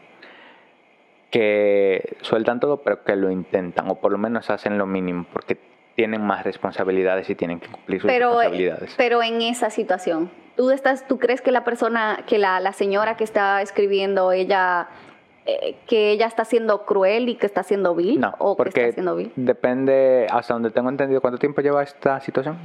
que 1.30 2.16
sueltan 2.22 2.60
todo 2.60 2.78
pero 2.82 3.02
que 3.04 3.16
lo 3.16 3.30
intentan 3.30 3.88
o 3.90 3.96
por 3.96 4.12
lo 4.12 4.18
menos 4.18 4.50
hacen 4.50 4.78
lo 4.78 4.86
mínimo 4.86 5.26
porque 5.32 5.58
tienen 5.96 6.22
más 6.24 6.44
responsabilidades 6.44 7.28
y 7.30 7.34
tienen 7.34 7.60
que 7.60 7.68
cumplir 7.68 8.00
sus 8.00 8.08
Pero, 8.10 8.30
eh, 8.32 8.34
responsabilidades. 8.36 8.94
pero 8.96 9.22
en 9.22 9.42
esa 9.42 9.70
situación, 9.70 10.30
¿tú, 10.56 10.70
estás, 10.70 11.06
¿tú 11.06 11.18
crees 11.18 11.40
que 11.40 11.52
la 11.52 11.62
persona, 11.64 12.20
que 12.26 12.38
la, 12.38 12.58
la 12.60 12.72
señora 12.72 13.16
que 13.16 13.22
está 13.24 13.62
escribiendo, 13.62 14.32
ella, 14.32 14.88
eh, 15.46 15.76
que 15.86 16.10
ella 16.10 16.26
está 16.26 16.44
siendo 16.44 16.84
cruel 16.86 17.28
y 17.28 17.34
que 17.36 17.46
está 17.46 17.62
siendo 17.62 17.94
vil? 17.94 18.18
no, 18.20 18.34
¿O 18.38 18.56
que 18.56 18.68
está 18.68 18.92
siendo 18.92 19.14
vil? 19.16 19.32
depende, 19.36 20.26
hasta 20.30 20.54
donde 20.54 20.70
tengo 20.70 20.88
entendido, 20.88 21.20
¿cuánto 21.20 21.38
tiempo 21.38 21.60
lleva 21.60 21.82
esta 21.82 22.20
situación? 22.20 22.56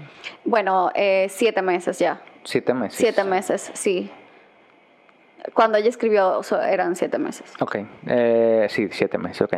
Bueno, 0.46 0.92
eh, 0.96 1.28
siete 1.30 1.62
meses 1.62 2.00
ya. 2.00 2.22
Siete 2.44 2.74
meses. 2.74 2.98
Siete 2.98 3.24
meses, 3.24 3.70
sí. 3.74 4.10
Cuando 5.54 5.78
ella 5.78 5.90
escribió 5.90 6.42
eran 6.70 6.96
siete 6.96 7.18
meses. 7.18 7.54
Ok, 7.60 7.78
eh, 8.08 8.68
sí, 8.70 8.88
siete 8.92 9.18
meses, 9.18 9.42
ok. 9.42 9.56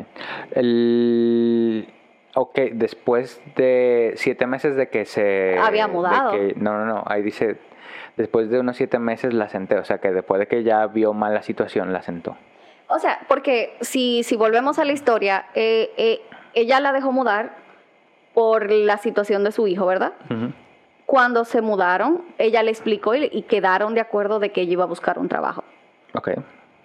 El, 0.51 1.87
ok, 2.35 2.59
después 2.73 3.41
de 3.55 4.13
siete 4.15 4.45
meses 4.47 4.75
de 4.75 4.89
que 4.89 5.05
se... 5.05 5.57
Había 5.59 5.87
mudado. 5.87 6.31
que- 6.31 6.53
no, 6.55 6.77
no, 6.77 6.85
no, 6.85 7.03
ahí 7.07 7.21
dice, 7.21 7.57
después 8.15 8.49
de 8.49 8.59
unos 8.59 8.77
siete 8.77 8.99
meses 8.99 9.33
la 9.33 9.49
senté, 9.49 9.77
o 9.77 9.83
sea 9.83 9.97
que 9.99 10.11
después 10.11 10.39
de 10.39 10.47
que 10.47 10.63
ya 10.63 10.85
vio 10.87 11.13
mal 11.13 11.33
la 11.33 11.41
situación, 11.41 11.91
la 11.93 12.01
sentó. 12.03 12.37
O 12.93 12.99
sea, 12.99 13.19
porque 13.27 13.77
si, 13.81 14.23
si 14.23 14.35
volvemos 14.35 14.77
a 14.79 14.85
la 14.85 14.91
historia, 14.91 15.45
eh, 15.55 15.93
eh, 15.97 16.21
ella 16.53 16.79
la 16.79 16.91
dejó 16.91 17.11
mudar 17.11 17.55
por 18.33 18.69
la 18.71 18.97
situación 18.97 19.43
de 19.43 19.51
su 19.51 19.67
hijo, 19.67 19.85
¿verdad? 19.85 20.13
Cuando 21.05 21.43
se 21.45 21.61
mudaron, 21.61 22.23
ella 22.37 22.63
le 22.63 22.71
explicó 22.71 23.15
y, 23.15 23.29
y 23.31 23.43
quedaron 23.43 23.93
de 23.93 24.01
acuerdo 24.01 24.39
de 24.39 24.51
que 24.51 24.61
ella 24.61 24.73
iba 24.73 24.83
a 24.83 24.87
buscar 24.87 25.19
un 25.19 25.27
trabajo. 25.27 25.63
Ok, 26.13 26.31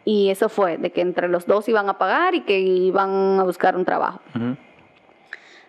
Y 0.04 0.30
eso 0.30 0.48
fue, 0.48 0.78
de 0.78 0.90
que 0.90 1.00
entre 1.00 1.28
los 1.28 1.46
dos 1.46 1.68
iban 1.68 1.88
a 1.88 1.98
pagar 1.98 2.34
y 2.34 2.42
que 2.42 2.60
iban 2.60 3.40
a 3.40 3.44
buscar 3.44 3.76
un 3.76 3.84
trabajo. 3.84 4.20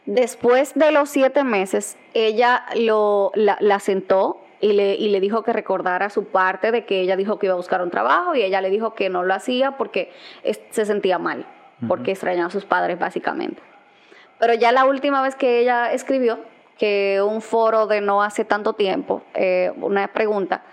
Después 0.06 0.74
de 0.76 0.92
los 0.92 1.10
siete 1.10 1.44
meses, 1.44 1.98
ella 2.14 2.64
lo, 2.76 3.32
la, 3.36 3.58
la 3.60 3.80
sentó 3.80 4.42
y 4.60 4.74
le, 4.74 4.96
y 4.96 5.10
le 5.10 5.20
dijo 5.20 5.44
que 5.44 5.54
recordara 5.54 6.10
su 6.10 6.26
parte 6.26 6.72
de 6.72 6.86
que 6.86 7.02
ella 7.02 7.16
dijo 7.16 7.38
que 7.40 7.46
iba 7.48 7.54
a 7.54 7.58
buscar 7.58 7.82
un 7.82 7.92
trabajo 7.92 8.36
y 8.36 8.42
ella 8.42 8.62
le 8.62 8.70
dijo 8.70 8.94
que 8.96 9.10
no 9.10 9.24
lo 9.24 9.34
hacía 9.34 9.78
porque 9.78 10.12
es- 10.44 10.62
se 10.72 10.86
sentía 10.86 11.20
mal, 11.20 11.46
porque 11.88 12.12
extrañaba 12.12 12.48
a 12.48 12.52
sus 12.52 12.66
padres 12.66 12.98
básicamente. 12.98 13.62
Pero 14.40 14.54
ya 14.54 14.72
la 14.72 14.86
última 14.86 15.22
vez 15.22 15.36
que 15.36 15.60
ella 15.60 15.92
escribió, 15.94 16.40
que 16.78 17.22
un 17.28 17.42
foro 17.42 17.88
de 17.88 18.02
no 18.02 18.22
hace 18.22 18.46
tanto 18.46 18.74
tiempo, 18.74 19.24
eh, 19.34 19.72
una 19.82 20.08
pregunta, 20.10 20.64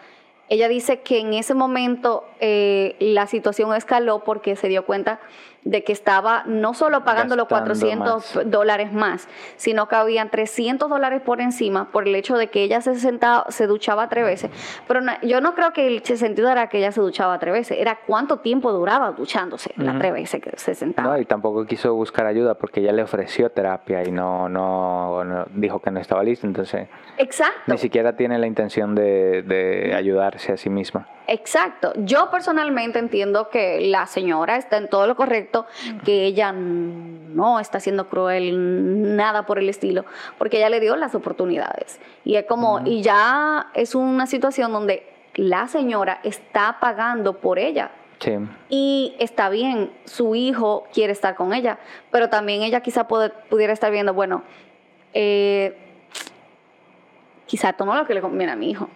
ella 0.50 0.68
dice 0.68 1.00
que 1.00 1.20
en 1.20 1.32
ese 1.32 1.54
momento 1.54 2.24
eh, 2.40 2.96
la 3.00 3.26
situación 3.26 3.74
escaló 3.74 4.22
porque 4.24 4.56
se 4.56 4.68
dio 4.68 4.84
cuenta 4.84 5.18
de 5.64 5.82
que 5.82 5.92
estaba 5.92 6.42
no 6.46 6.74
solo 6.74 7.04
pagando 7.04 7.36
los 7.36 7.48
Gastando 7.48 7.74
400 7.74 8.36
más. 8.36 8.50
dólares 8.50 8.92
más, 8.92 9.28
sino 9.56 9.88
que 9.88 9.96
habían 9.96 10.28
300 10.30 10.88
dólares 10.90 11.22
por 11.22 11.40
encima 11.40 11.90
por 11.90 12.06
el 12.06 12.14
hecho 12.14 12.36
de 12.36 12.48
que 12.48 12.62
ella 12.62 12.80
se 12.82 12.94
sentaba, 12.96 13.46
se 13.48 13.66
duchaba 13.66 14.08
tres 14.08 14.24
veces. 14.26 14.50
Pero 14.86 15.00
yo 15.22 15.40
no 15.40 15.54
creo 15.54 15.72
que 15.72 15.86
el 15.86 16.04
sentido 16.04 16.50
era 16.50 16.68
que 16.68 16.78
ella 16.78 16.92
se 16.92 17.00
duchaba 17.00 17.38
tres 17.38 17.54
veces, 17.54 17.78
era 17.80 17.98
cuánto 18.06 18.38
tiempo 18.40 18.72
duraba 18.72 19.12
duchándose 19.12 19.72
las 19.76 19.90
Ujú. 19.94 19.98
tres 20.00 20.12
veces 20.12 20.42
que 20.42 20.50
se 20.58 20.74
sentaba. 20.74 21.08
No, 21.14 21.18
y 21.18 21.24
tampoco 21.24 21.64
quiso 21.64 21.94
buscar 21.94 22.26
ayuda 22.26 22.54
porque 22.54 22.80
ella 22.80 22.92
le 22.92 23.02
ofreció 23.02 23.50
terapia 23.50 24.04
y 24.06 24.10
no, 24.12 24.48
no, 24.50 25.24
no- 25.24 25.46
dijo 25.54 25.80
que 25.80 25.90
no 25.90 25.98
estaba 26.00 26.22
lista, 26.22 26.46
entonces 26.46 26.88
Exacto. 27.16 27.58
ni 27.68 27.78
siquiera 27.78 28.16
tiene 28.16 28.38
la 28.38 28.46
intención 28.46 28.94
de, 28.94 29.42
de 29.42 29.94
ayudarse 29.94 30.52
a 30.52 30.56
sí 30.58 30.68
misma. 30.68 31.08
Exacto. 31.26 31.92
Yo 31.96 32.30
personalmente 32.30 32.98
entiendo 32.98 33.48
que 33.48 33.80
la 33.80 34.06
señora 34.06 34.56
está 34.56 34.76
en 34.76 34.88
todo 34.88 35.06
lo 35.06 35.16
correcto, 35.16 35.66
que 36.04 36.24
ella 36.26 36.52
no 36.52 37.60
está 37.60 37.80
siendo 37.80 38.08
cruel, 38.08 39.16
nada 39.16 39.46
por 39.46 39.58
el 39.58 39.68
estilo, 39.68 40.04
porque 40.38 40.58
ella 40.58 40.68
le 40.68 40.80
dio 40.80 40.96
las 40.96 41.14
oportunidades. 41.14 41.98
Y 42.24 42.36
es 42.36 42.44
como, 42.44 42.80
y 42.84 43.02
ya 43.02 43.68
es 43.74 43.94
una 43.94 44.26
situación 44.26 44.72
donde 44.72 45.06
la 45.34 45.66
señora 45.68 46.20
está 46.24 46.76
pagando 46.80 47.38
por 47.38 47.58
ella. 47.58 47.90
Sí, 48.20 48.32
Y 48.68 49.16
está 49.18 49.48
bien, 49.48 49.90
su 50.04 50.34
hijo 50.34 50.84
quiere 50.92 51.12
estar 51.12 51.34
con 51.34 51.52
ella, 51.52 51.78
pero 52.10 52.28
también 52.30 52.62
ella 52.62 52.80
quizá 52.80 53.08
puede- 53.08 53.30
pudiera 53.30 53.72
estar 53.72 53.90
viendo, 53.90 54.14
bueno, 54.14 54.42
eh, 55.12 55.76
quizá 57.46 57.70
esto 57.70 57.84
no 57.84 57.92
es 57.92 57.98
lo 57.98 58.06
que 58.06 58.14
le 58.14 58.20
conviene 58.20 58.52
a 58.52 58.56
mi 58.56 58.70
hijo. 58.70 58.88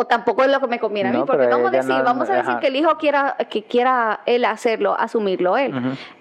O 0.00 0.04
tampoco 0.06 0.44
es 0.44 0.50
lo 0.52 0.60
que 0.60 0.68
me 0.68 0.78
conviene 0.78 1.08
a 1.08 1.12
mí, 1.12 1.24
porque 1.26 1.48
vamos 1.48 1.68
a 1.68 1.76
decir, 1.76 1.92
no- 1.92 2.04
vamos 2.04 2.30
a 2.30 2.34
decir 2.34 2.50
ajá. 2.52 2.60
que 2.60 2.68
el 2.68 2.76
hijo 2.76 2.96
quiera, 2.98 3.36
que 3.50 3.64
quiera 3.64 4.20
él 4.26 4.44
hacerlo, 4.44 4.94
asumirlo 4.96 5.56
él. 5.56 5.72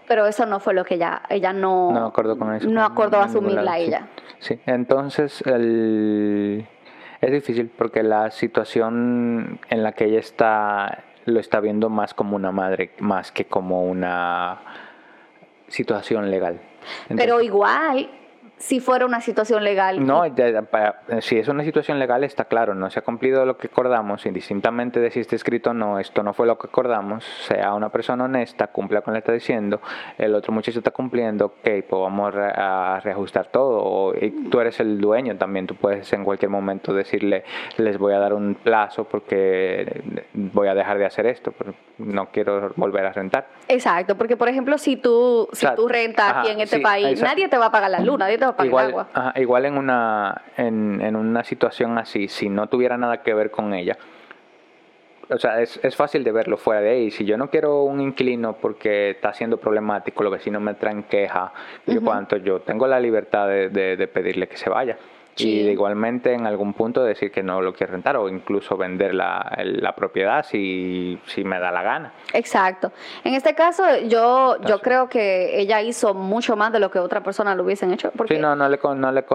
Pero 0.07 0.25
eso 0.25 0.48
no 0.48 0.60
fue 0.60 0.74
lo 0.74 0.84
que 0.84 0.96
ella, 0.96 1.22
ella 1.29 1.53
no, 1.53 1.91
No 1.91 2.07
acordó 2.07 2.39
con 2.39 2.55
eso. 2.55 2.67
no 2.67 2.81
con- 2.86 2.91
acordó 2.91 3.17
en 3.22 3.27
ningún 3.27 3.46
asumirla 3.46 3.62
lado, 3.63 3.77
ella. 3.84 4.07
Sí, 4.39 4.60
entonces 4.65 5.43
el- 5.46 6.65
es 7.22 7.31
difícil 7.31 7.67
porque 7.69 8.01
la 8.01 8.31
situación 8.31 9.60
en 9.69 9.84
la 9.84 9.91
que 9.91 10.05
ella 10.05 10.19
está 10.22 11.03
lo 11.25 11.39
está 11.39 11.60
viendo 11.60 11.89
más 11.91 12.15
como 12.15 12.36
una 12.36 12.51
madre, 12.51 12.93
más 12.98 13.31
que 13.31 13.46
como 13.46 13.84
una 13.84 14.57
situación 15.67 16.31
legal. 16.31 16.60
Pero 17.15 17.41
igual, 17.41 18.10
si 18.57 18.79
fuera 18.79 19.05
una 19.05 19.21
situación 19.21 19.63
legal. 19.63 20.05
no, 20.05 20.23
para- 20.71 21.01
si 21.21 21.37
es 21.37 21.47
una 21.47 21.63
situación 21.63 21.99
legal 21.99 22.23
está 22.23 22.45
claro, 22.45 22.73
no 22.73 22.89
se 22.89 22.99
ha 22.99 23.01
cumplido 23.03 23.45
lo 23.45 23.57
que 23.57 23.67
acordamos, 23.67 24.25
indistintamente 24.25 24.99
de 24.99 25.11
si 25.11 25.19
está 25.19 25.35
escrito 25.35 25.69
o 25.69 25.73
no, 25.73 25.99
esto 25.99 26.23
no 26.23 26.33
fue 26.33 26.47
lo 26.47 26.57
que 26.57 26.67
acordamos, 26.67 27.23
sea 27.47 27.73
una 27.75 27.89
persona 27.89 28.23
honesta, 28.25 28.67
cumpla 28.67 29.01
con 29.01 29.13
lo 29.13 29.17
que 29.17 29.19
está 29.19 29.31
diciendo, 29.33 29.79
el 30.17 30.33
otro 30.33 30.51
muchacho 30.53 30.79
está 30.79 30.91
cumpliendo, 30.91 31.45
ok, 31.45 31.59
pues 31.87 32.01
vamos 32.01 32.27
a 32.29 32.31
re- 32.31 32.53
a 32.55 32.99
reajustar 33.03 33.47
todo, 33.51 33.79
o, 33.83 34.13
y 34.15 34.31
tú 34.49 34.59
eres 34.59 34.79
el 34.79 34.99
dueño 34.99 35.37
también, 35.37 35.67
tú 35.67 35.75
puedes 35.75 36.11
en 36.13 36.23
cualquier 36.23 36.49
momento 36.49 36.93
decirle, 36.93 37.43
les 37.77 37.97
voy 37.99 38.13
a 38.13 38.19
dar 38.19 38.33
un 38.33 38.55
plazo 38.55 39.03
porque 39.03 40.01
voy 40.33 40.67
a 40.67 40.73
dejar 40.73 40.97
de 40.97 41.05
hacer 41.05 41.27
esto, 41.27 41.51
pero 41.51 41.73
no 41.99 42.29
quiero 42.31 42.71
volver 42.75 43.05
a 43.05 43.13
rentar. 43.13 43.47
Exacto, 43.67 44.17
porque 44.17 44.35
por 44.37 44.49
ejemplo, 44.49 44.77
si 44.77 44.95
tú, 44.97 45.47
si 45.53 45.61
sea, 45.61 45.75
tú 45.75 45.87
rentas 45.87 46.29
ajá, 46.31 46.39
aquí 46.41 46.49
en 46.51 46.61
este 46.61 46.77
sí, 46.77 46.81
país, 46.81 47.07
exacto. 47.09 47.29
nadie 47.35 47.47
te 47.49 47.57
va 47.57 47.67
a 47.67 47.71
pagar 47.71 47.91
la 47.91 47.99
luz, 47.99 48.17
nadie 48.17 48.37
te 48.37 48.45
el 48.59 48.65
igual, 48.65 48.87
agua. 48.89 49.07
ajá, 49.13 49.39
igual 49.39 49.65
en 49.65 49.77
una 49.77 50.41
en, 50.57 51.01
en 51.01 51.15
una 51.15 51.43
situación 51.43 51.97
así, 51.97 52.27
si 52.27 52.49
no 52.49 52.67
tuviera 52.67 52.97
nada 52.97 53.21
que 53.23 53.33
ver 53.33 53.51
con 53.51 53.73
ella, 53.73 53.97
o 55.29 55.37
sea, 55.37 55.61
es, 55.61 55.79
es 55.83 55.95
fácil 55.95 56.23
de 56.23 56.31
verlo 56.31 56.55
fuera 56.55 56.79
de 56.79 56.89
ahí. 56.91 57.11
Si 57.11 57.25
yo 57.25 57.37
no 57.37 57.49
quiero 57.49 57.83
un 57.83 57.99
inquilino 57.99 58.53
porque 58.53 59.09
está 59.09 59.33
siendo 59.33 59.57
problemático, 59.57 60.23
los 60.23 60.31
vecinos 60.31 60.61
me 60.61 60.73
traen 60.75 61.03
queja, 61.03 61.51
y 61.85 61.95
yo 61.95 62.01
cuanto, 62.01 62.37
yo 62.37 62.61
tengo 62.61 62.87
la 62.87 62.99
libertad 62.99 63.47
de, 63.47 63.67
de- 63.69 63.97
de 63.97 64.07
pedirle 64.07 64.47
que 64.47 64.55
se 64.55 64.69
vaya. 64.69 64.97
Sí. 65.38 65.62
Y 65.62 65.70
igualmente 65.70 66.34
en 66.34 66.46
algún 66.48 66.74
punto 66.74 67.03
decir 67.03 67.32
que 67.32 67.44
no 67.44 67.62
lo 67.62 67.74
quiero 67.74 67.94
rentar 67.94 68.17
o 68.17 68.27
incluso 68.27 68.75
vender 68.77 69.13
la, 69.13 69.58
la 69.63 69.96
propiedad 69.96 70.46
si, 70.46 71.20
si 71.25 71.44
me 71.44 71.60
da 71.60 71.72
la 71.72 71.84
gana. 71.84 72.13
Exacto. 72.34 72.91
En 73.24 73.34
este 73.34 73.53
caso, 73.56 73.84
yo, 74.08 74.58
yo 74.65 74.79
creo 74.79 75.10
que 75.10 75.60
ella 75.60 75.82
hizo 75.82 76.13
mucho 76.13 76.56
más 76.56 76.72
de 76.72 76.79
lo 76.79 76.91
que 76.91 77.00
otra 77.00 77.22
persona 77.22 77.56
lo 77.56 77.63
hubiesen 77.63 77.94
hecho. 77.94 78.12
Porque 78.15 78.36
Sí, 78.36 78.41
no, 78.41 78.56
no 78.56 78.67
le, 78.67 78.79
no 78.96 79.12
le, 79.12 79.25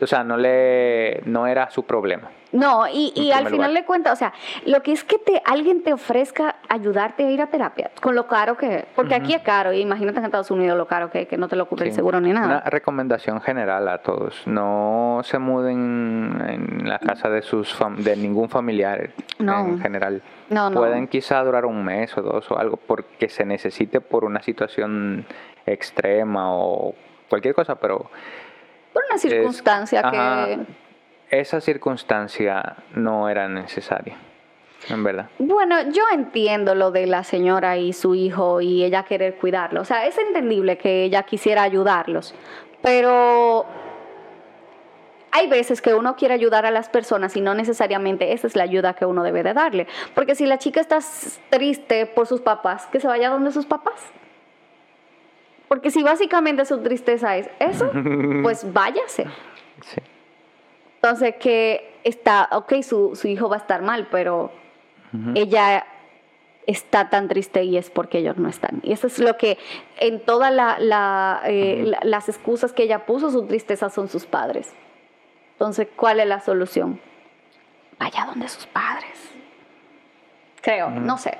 o 0.00 0.06
sea, 0.06 0.22
no 0.24 0.36
le, 0.36 1.22
no 1.24 1.46
era 1.46 1.70
su 1.70 1.84
problema. 1.84 2.30
No, 2.52 2.86
y, 2.86 3.12
y 3.16 3.32
al 3.32 3.46
final 3.46 3.52
lugar. 3.52 3.72
de 3.72 3.84
cuentas, 3.84 4.12
o 4.12 4.16
sea, 4.16 4.32
lo 4.66 4.82
que 4.82 4.92
es 4.92 5.02
que 5.04 5.18
te, 5.18 5.42
alguien 5.44 5.82
te 5.82 5.92
ofrezca 5.92 6.56
ayudarte 6.68 7.24
a 7.26 7.30
ir 7.30 7.42
a 7.42 7.48
terapia, 7.48 7.90
con 8.00 8.14
lo 8.14 8.28
caro 8.28 8.56
que 8.56 8.76
es, 8.76 8.84
porque 8.94 9.14
aquí 9.16 9.34
es 9.34 9.42
caro, 9.42 9.72
y 9.72 9.80
imagínate 9.80 10.18
en 10.20 10.24
Estados 10.26 10.50
Unidos 10.52 10.78
lo 10.78 10.86
caro 10.86 11.10
que 11.10 11.22
es, 11.22 11.28
que 11.28 11.36
no 11.36 11.48
te 11.48 11.56
lo 11.56 11.66
cubre 11.66 11.86
el 11.88 11.92
seguro 11.92 12.20
ni 12.20 12.32
nada. 12.32 12.46
Una 12.46 12.60
recomendación 12.60 13.40
general 13.40 13.88
a 13.88 13.98
todos. 13.98 14.46
No 14.46 15.20
se 15.24 15.38
muden 15.38 16.40
en 16.80 16.88
la 16.88 16.98
casa 17.00 17.28
de 17.28 17.42
sus 17.42 17.76
fam- 17.78 17.96
de 17.96 18.16
ningún 18.16 18.48
familiar 18.48 19.10
No. 19.38 19.58
en 19.66 19.80
general. 19.80 20.22
No, 20.48 20.70
no. 20.70 20.76
Pueden 20.78 21.08
quizá 21.08 21.42
durar 21.42 21.66
un 21.66 21.84
mes 21.84 22.16
o 22.16 22.22
dos 22.22 22.48
o 22.52 22.58
algo 22.58 22.76
porque 22.76 23.28
se 23.28 23.44
necesite 23.44 24.00
por 24.00 24.24
una 24.24 24.40
situación 24.40 25.26
extrema 25.66 26.54
o 26.54 26.94
cualquier 27.28 27.54
cosa, 27.54 27.74
pero 27.74 28.08
Por 28.92 29.02
una 29.10 29.18
circunstancia 29.18 30.02
que... 30.10 30.58
esa 31.30 31.60
circunstancia 31.60 32.76
no 32.94 33.28
era 33.28 33.48
necesaria, 33.48 34.16
en 34.88 35.02
verdad. 35.02 35.28
Bueno, 35.38 35.90
yo 35.90 36.04
entiendo 36.12 36.74
lo 36.74 36.90
de 36.90 37.06
la 37.06 37.24
señora 37.24 37.76
y 37.76 37.92
su 37.92 38.14
hijo 38.14 38.60
y 38.60 38.84
ella 38.84 39.04
querer 39.04 39.36
cuidarlo. 39.36 39.80
O 39.80 39.84
sea, 39.84 40.06
es 40.06 40.16
entendible 40.18 40.78
que 40.78 41.04
ella 41.04 41.24
quisiera 41.24 41.62
ayudarlos, 41.62 42.34
pero 42.82 43.66
hay 45.32 45.48
veces 45.48 45.82
que 45.82 45.94
uno 45.94 46.16
quiere 46.16 46.34
ayudar 46.34 46.64
a 46.64 46.70
las 46.70 46.88
personas 46.88 47.36
y 47.36 47.40
no 47.40 47.54
necesariamente 47.54 48.32
esa 48.32 48.46
es 48.46 48.56
la 48.56 48.62
ayuda 48.62 48.94
que 48.94 49.04
uno 49.04 49.22
debe 49.22 49.42
de 49.42 49.52
darle. 49.52 49.86
Porque 50.14 50.34
si 50.34 50.46
la 50.46 50.58
chica 50.58 50.80
está 50.80 50.98
triste 51.50 52.06
por 52.06 52.26
sus 52.26 52.40
papás, 52.40 52.86
que 52.86 53.00
se 53.00 53.06
vaya 53.06 53.28
donde 53.28 53.50
sus 53.52 53.66
papás. 53.66 54.00
Porque 55.68 55.90
si 55.90 56.02
básicamente 56.04 56.64
su 56.64 56.78
tristeza 56.78 57.36
es 57.36 57.50
eso, 57.58 57.90
pues 58.42 58.72
váyase. 58.72 59.26
Sí. 59.82 60.00
Entonces 61.08 61.36
que 61.36 61.98
está, 62.04 62.48
ok, 62.52 62.82
su, 62.82 63.14
su 63.14 63.28
hijo 63.28 63.48
va 63.48 63.56
a 63.56 63.58
estar 63.60 63.80
mal, 63.82 64.08
pero 64.10 64.50
ella 65.34 65.86
está 66.66 67.08
tan 67.08 67.28
triste 67.28 67.62
y 67.64 67.76
es 67.78 67.90
porque 67.90 68.18
ellos 68.18 68.36
no 68.38 68.48
están. 68.48 68.80
Y 68.82 68.92
eso 68.92 69.06
es 69.06 69.18
lo 69.20 69.36
que 69.38 69.56
en 69.98 70.20
todas 70.24 70.52
la, 70.52 70.78
la, 70.80 71.40
eh, 71.44 71.84
la- 71.86 72.00
las 72.02 72.28
excusas 72.28 72.72
que 72.72 72.82
ella 72.82 73.06
puso, 73.06 73.30
su 73.30 73.46
tristeza 73.46 73.88
son 73.88 74.08
sus 74.08 74.26
padres. 74.26 74.74
Entonces, 75.52 75.86
¿cuál 75.96 76.20
es 76.20 76.26
la 76.26 76.40
solución? 76.40 77.00
Vaya 77.98 78.26
donde 78.26 78.48
sus 78.48 78.66
padres. 78.66 79.30
Creo, 80.60 80.90
no 80.90 81.16
sé. 81.16 81.38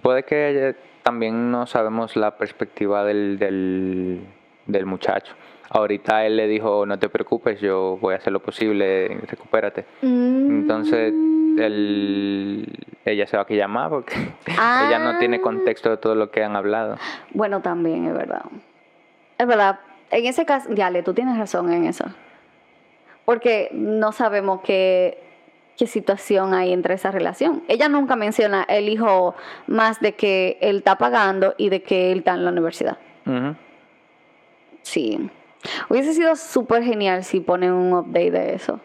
Puede 0.00 0.22
que 0.22 0.76
también 1.02 1.50
no 1.50 1.66
sabemos 1.66 2.16
la 2.16 2.36
perspectiva 2.38 3.04
del, 3.04 3.38
del, 3.38 4.24
del 4.66 4.86
muchacho. 4.86 5.34
Ahorita 5.70 6.24
él 6.26 6.36
le 6.36 6.46
dijo, 6.46 6.86
no 6.86 6.98
te 6.98 7.08
preocupes, 7.08 7.60
yo 7.60 7.98
voy 8.00 8.14
a 8.14 8.18
hacer 8.18 8.32
lo 8.32 8.40
posible, 8.40 9.08
recupérate. 9.26 9.84
Entonces, 10.02 11.12
Mm. 11.12 11.58
él, 11.60 12.68
ella 13.04 13.26
se 13.26 13.36
va 13.36 13.42
a 13.44 13.46
que 13.46 13.56
llamar 13.56 13.88
porque 13.90 14.14
ella 14.46 14.98
no 14.98 15.18
tiene 15.18 15.36
Ah. 15.38 15.42
contexto 15.42 15.90
de 15.90 15.96
todo 15.96 16.14
lo 16.14 16.30
que 16.30 16.42
han 16.44 16.56
hablado. 16.56 16.96
Bueno, 17.32 17.60
también 17.60 18.06
es 18.06 18.12
verdad. 18.14 18.42
Es 19.38 19.46
verdad. 19.46 19.80
En 20.10 20.26
ese 20.26 20.44
caso, 20.44 20.72
Yale, 20.74 21.02
tú 21.02 21.14
tienes 21.14 21.36
razón 21.38 21.72
en 21.72 21.86
eso. 21.86 22.04
Porque 23.24 23.70
no 23.72 24.12
sabemos 24.12 24.60
qué, 24.62 25.18
qué 25.78 25.86
situación 25.86 26.54
hay 26.54 26.72
entre 26.72 26.94
esa 26.94 27.10
relación. 27.10 27.62
Ella 27.68 27.88
nunca 27.88 28.16
menciona 28.16 28.64
el 28.68 28.88
hijo 28.88 29.34
más 29.66 29.98
de 30.00 30.12
que 30.14 30.58
él 30.60 30.78
está 30.78 30.98
pagando 30.98 31.54
y 31.56 31.68
de 31.70 31.82
que 31.82 32.12
él 32.12 32.18
está 32.18 32.34
en 32.34 32.44
la 32.44 32.50
universidad. 32.50 32.98
Sí. 34.82 35.30
Hubiese 35.88 36.12
sido 36.14 36.36
súper 36.36 36.82
genial 36.82 37.24
si 37.24 37.40
ponen 37.40 37.72
un 37.72 37.92
update 37.92 38.30
de 38.30 38.54
eso. 38.54 38.80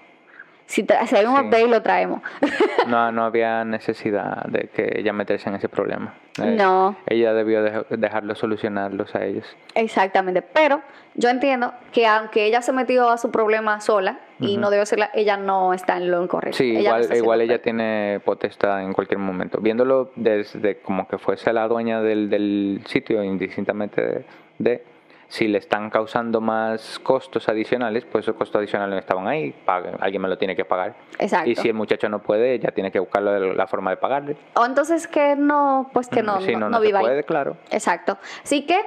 Si, 0.65 0.83
tra- 0.83 1.03
si 1.07 1.15
hay 1.15 1.25
un 1.25 1.35
Sí. 1.35 1.41
update, 1.45 1.67
lo 1.67 1.81
traemos. 1.81 2.21
No, 2.87 3.11
no 3.11 3.23
había 3.23 3.65
necesidad 3.65 4.43
de 4.45 4.69
que 4.69 4.93
ella 4.99 5.13
meterse 5.13 5.49
en 5.49 5.55
ese 5.55 5.67
problema. 5.67 6.13
Eh, 6.41 6.55
No. 6.57 6.95
Ella 7.07 7.33
debió 7.33 7.61
de- 7.63 7.85
dejarlo 7.97 8.35
solucionarlos 8.35 9.15
a 9.15 9.25
ellos. 9.25 9.45
Exactamente, 9.75 10.41
pero 10.43 10.81
yo 11.15 11.29
entiendo 11.29 11.73
que 11.91 12.05
aunque 12.07 12.45
ella 12.45 12.61
se 12.61 12.71
metió 12.71 13.09
a 13.09 13.17
su 13.17 13.31
problema 13.31 13.81
sola 13.81 14.19
y 14.39 14.57
no 14.57 14.69
debe 14.69 14.85
ser 14.85 14.99
ella 15.15 15.37
no 15.37 15.73
está 15.73 15.97
en 15.97 16.09
lo 16.11 16.23
incorrecto. 16.23 16.57
Sí, 16.57 16.77
Ella 16.77 16.99
igual, 17.01 17.17
igual 17.17 17.41
ella 17.41 17.61
tiene 17.61 18.21
potestad 18.23 18.81
en 18.83 18.93
cualquier 18.93 19.17
momento. 19.19 19.59
Viéndolo 19.59 20.11
desde 20.15 20.77
como 20.81 21.07
que 21.07 21.17
fuese 21.17 21.51
la 21.51 21.67
dueña 21.67 22.01
del, 22.01 22.29
del 22.29 22.81
sitio, 22.85 23.23
indistintamente 23.23 24.01
de, 24.01 24.25
de 24.59 24.83
si 25.29 25.47
le 25.47 25.59
están 25.59 25.91
causando 25.91 26.41
más 26.41 26.99
costos 26.99 27.47
adicionales, 27.49 28.03
pues 28.03 28.25
esos 28.25 28.35
costos 28.35 28.59
adicionales 28.59 28.93
no 28.93 28.99
estaban 28.99 29.27
ahí, 29.27 29.55
alguien 29.99 30.21
me 30.23 30.27
lo 30.27 30.37
tiene 30.39 30.55
que 30.55 30.65
pagar. 30.65 30.95
Exacto. 31.19 31.49
Y 31.49 31.55
si 31.55 31.67
el 31.69 31.75
muchacho 31.75 32.09
no 32.09 32.19
puede, 32.19 32.55
ella 32.55 32.71
tiene 32.71 32.91
que 32.91 32.99
buscar 32.99 33.21
la, 33.21 33.67
forma 33.67 33.91
de 33.91 33.97
pagarle. 33.97 34.37
O 34.55 34.65
entonces 34.65 35.07
que 35.07 35.35
no, 35.35 35.91
pues 35.93 36.07
que 36.09 36.23
no, 36.23 36.41
si 36.41 36.53
no, 36.53 36.61
no, 36.61 36.69
no 36.71 36.81
se 36.81 36.87
ahí. 36.87 37.01
puede, 37.03 37.23
claro. 37.23 37.57
Exacto. 37.69 38.17
Así 38.43 38.65
que 38.65 38.81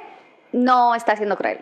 no 0.51 0.97
está 0.97 1.14
siendo 1.14 1.37
cruel. 1.37 1.61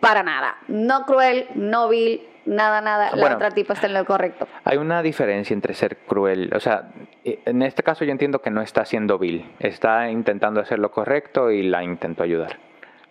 Para 0.00 0.22
nada. 0.22 0.56
No 0.68 1.04
cruel, 1.04 1.48
no 1.54 1.90
vil, 1.90 2.26
nada, 2.46 2.80
nada. 2.80 3.10
La 3.10 3.20
Bueno. 3.20 3.36
otra 3.36 3.50
tipa 3.50 3.74
está 3.74 3.86
en 3.86 3.92
lo 3.92 4.06
correcto. 4.06 4.48
Hay 4.64 4.78
una 4.78 5.02
diferencia 5.02 5.52
entre 5.52 5.74
ser 5.74 5.98
cruel, 5.98 6.50
o 6.56 6.60
sea, 6.60 6.88
eh, 7.22 7.40
en 7.44 7.60
este 7.60 7.82
caso 7.82 8.06
yo 8.06 8.12
entiendo 8.12 8.40
que 8.40 8.50
no 8.50 8.62
está 8.62 8.86
siendo 8.86 9.18
vil, 9.18 9.44
está 9.58 10.08
intentando 10.10 10.60
hacer 10.60 10.78
lo 10.78 10.90
correcto 10.90 11.50
y 11.50 11.62
la 11.64 11.84
intentó 11.84 12.22
ayudar. 12.22 12.56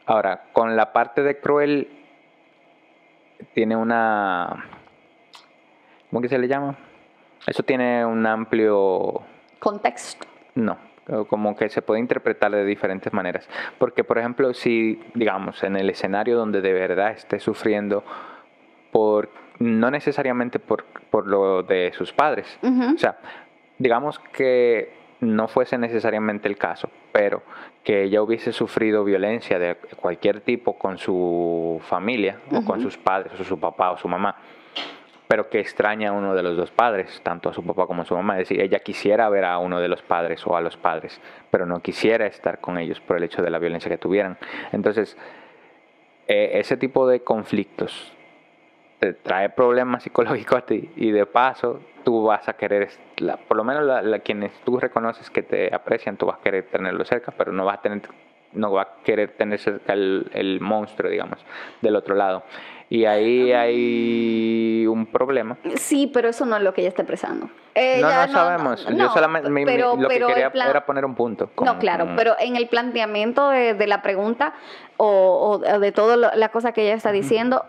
Ahora, 0.06 0.46
con 0.54 0.76
la 0.76 0.94
parte 0.94 1.24
de 1.24 1.40
cruel, 1.40 1.88
tiene 3.54 3.76
una... 3.76 4.66
¿Cómo 6.10 6.22
que 6.22 6.30
se 6.30 6.38
le 6.38 6.48
llama? 6.48 6.76
Eso 7.48 7.64
tiene 7.64 8.06
un 8.06 8.26
amplio... 8.26 9.22
Contexto. 9.60 10.28
No, 10.56 10.78
como 11.28 11.56
que 11.56 11.70
se 11.70 11.82
puede 11.82 12.00
interpretar 12.00 12.52
de 12.52 12.66
diferentes 12.66 13.12
maneras. 13.14 13.48
Porque, 13.78 14.04
por 14.04 14.18
ejemplo, 14.18 14.54
si, 14.54 15.02
digamos, 15.14 15.64
en 15.64 15.76
el 15.76 15.90
escenario 15.90 16.38
donde 16.38 16.62
de 16.62 16.74
verdad 16.74 17.12
esté 17.12 17.40
sufriendo 17.40 18.04
por, 18.92 19.30
no 19.60 19.92
necesariamente 19.92 20.60
por, 20.60 20.86
por 21.10 21.28
lo 21.28 21.64
de 21.64 21.92
sus 21.94 22.14
padres, 22.14 22.60
o 22.64 22.98
sea, 22.98 23.18
digamos 23.78 24.20
que 24.20 24.94
no 25.20 25.48
fuese 25.48 25.78
necesariamente 25.78 26.48
el 26.48 26.58
caso, 26.58 26.90
pero 27.16 27.44
que 27.82 28.04
ella 28.04 28.22
hubiese 28.22 28.52
sufrido 28.52 29.06
violencia 29.06 29.58
de 29.58 29.78
cualquier 29.96 30.42
tipo 30.42 30.78
con 30.78 30.98
su 30.98 31.80
familia, 31.88 32.42
o 32.52 32.66
con 32.66 32.82
sus 32.82 32.98
padres, 32.98 33.40
o 33.40 33.44
su 33.46 33.58
papá 33.58 33.92
o 33.92 33.98
su 33.98 34.10
mamá, 34.10 34.36
pero 35.26 35.50
que 35.50 35.62
extraña 35.62 36.10
a 36.10 36.12
uno 36.12 36.36
de 36.36 36.44
los 36.44 36.58
dos 36.58 36.72
padres, 36.72 37.22
tanto 37.24 37.48
a 37.48 37.54
su 37.54 37.64
papá 37.64 37.88
como 37.88 38.02
a 38.02 38.06
su 38.06 38.16
mamá. 38.16 38.34
Es 38.34 38.50
decir, 38.50 38.60
ella 38.60 38.80
quisiera 38.80 39.30
ver 39.30 39.46
a 39.46 39.60
uno 39.60 39.80
de 39.80 39.88
los 39.88 40.02
padres 40.02 40.46
o 40.46 40.58
a 40.58 40.62
los 40.62 40.76
padres, 40.76 41.22
pero 41.50 41.66
no 41.66 41.80
quisiera 41.80 42.26
estar 42.28 42.60
con 42.60 42.78
ellos 42.78 43.00
por 43.00 43.16
el 43.16 43.24
hecho 43.24 43.42
de 43.42 43.50
la 43.50 43.60
violencia 43.60 43.90
que 43.90 43.98
tuvieran. 43.98 44.38
Entonces, 44.74 45.16
eh, 46.28 46.52
ese 46.56 46.76
tipo 46.76 47.08
de 47.08 47.22
conflictos 47.22 48.12
te 49.14 49.20
trae 49.22 49.50
problemas 49.50 50.04
psicológicos 50.04 50.58
a 50.60 50.62
ti 50.66 50.90
y 50.96 51.12
de 51.12 51.26
paso 51.26 51.80
tú 52.04 52.24
vas 52.24 52.48
a 52.50 52.54
querer, 52.54 52.90
la- 53.18 53.38
por 53.38 53.58
lo 53.58 53.64
menos 53.64 53.84
la, 53.84 54.02
la- 54.02 54.20
quienes 54.20 54.52
tú 54.64 54.80
reconoces 54.80 55.30
que 55.30 55.42
te 55.44 55.74
aprecian, 55.74 56.18
tú 56.18 56.26
vas 56.28 56.38
a 56.40 56.42
querer 56.42 56.68
tenerlo 56.72 57.04
cerca, 57.06 57.32
pero 57.38 57.52
no 57.52 57.66
vas 57.66 57.80
a 57.80 57.82
tener 57.82 58.02
no 58.54 58.72
va 58.72 58.84
a 58.84 58.88
querer 59.04 59.32
tener 59.36 59.60
cerca 59.60 59.92
el, 59.92 60.30
el 60.34 60.62
monstruo, 60.62 61.12
digamos, 61.12 61.40
del 61.82 61.94
otro 61.98 62.16
lado. 62.16 62.44
Y 62.90 63.04
ahí 63.04 63.52
hay 63.52 64.88
un 64.88 65.08
problema. 65.08 65.58
Sí, 65.76 66.10
pero 66.14 66.30
eso 66.30 66.46
no 66.46 66.56
es 66.56 66.64
lo 66.64 66.74
que 66.74 66.80
ella 66.82 66.88
está 66.90 67.02
expresando. 67.02 67.48
no, 67.48 67.52
Ella 67.76 68.28
no 68.28 68.32
sabemos. 68.34 68.86
Yo 68.86 68.92
no, 68.96 69.12
solamente 69.14 69.50
mi- 69.50 69.62
mi- 69.62 69.66
pero- 69.66 69.98
lo 69.98 70.08
pero 70.08 70.28
que 70.28 70.34
quería 70.36 70.52
plan- 70.52 70.70
era 70.70 70.86
poner 70.86 71.04
un 71.04 71.16
punto. 71.16 71.46
no, 71.48 71.66
con- 71.74 71.80
claro, 71.80 72.06
con- 72.06 72.16
pero 72.16 72.36
en 72.40 72.56
el 72.56 72.68
planteamiento 72.70 73.50
de, 73.50 73.74
de 73.74 73.88
la 73.88 74.02
pregunta 74.02 74.54
o, 74.96 75.60
o 75.62 75.80
de 75.80 75.92
toda 75.92 76.16
la 76.16 76.50
cosa 76.50 76.72
que 76.72 76.84
ella 76.84 76.94
está 76.96 77.12
diciendo, 77.12 77.66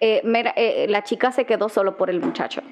eh, 0.00 0.20
mira, 0.24 0.52
eh, 0.56 0.86
la 0.88 1.02
chica 1.02 1.30
se 1.32 1.44
quedó 1.44 1.68
solo 1.68 1.96
por 1.96 2.10
el 2.10 2.20
muchacho. 2.20 2.62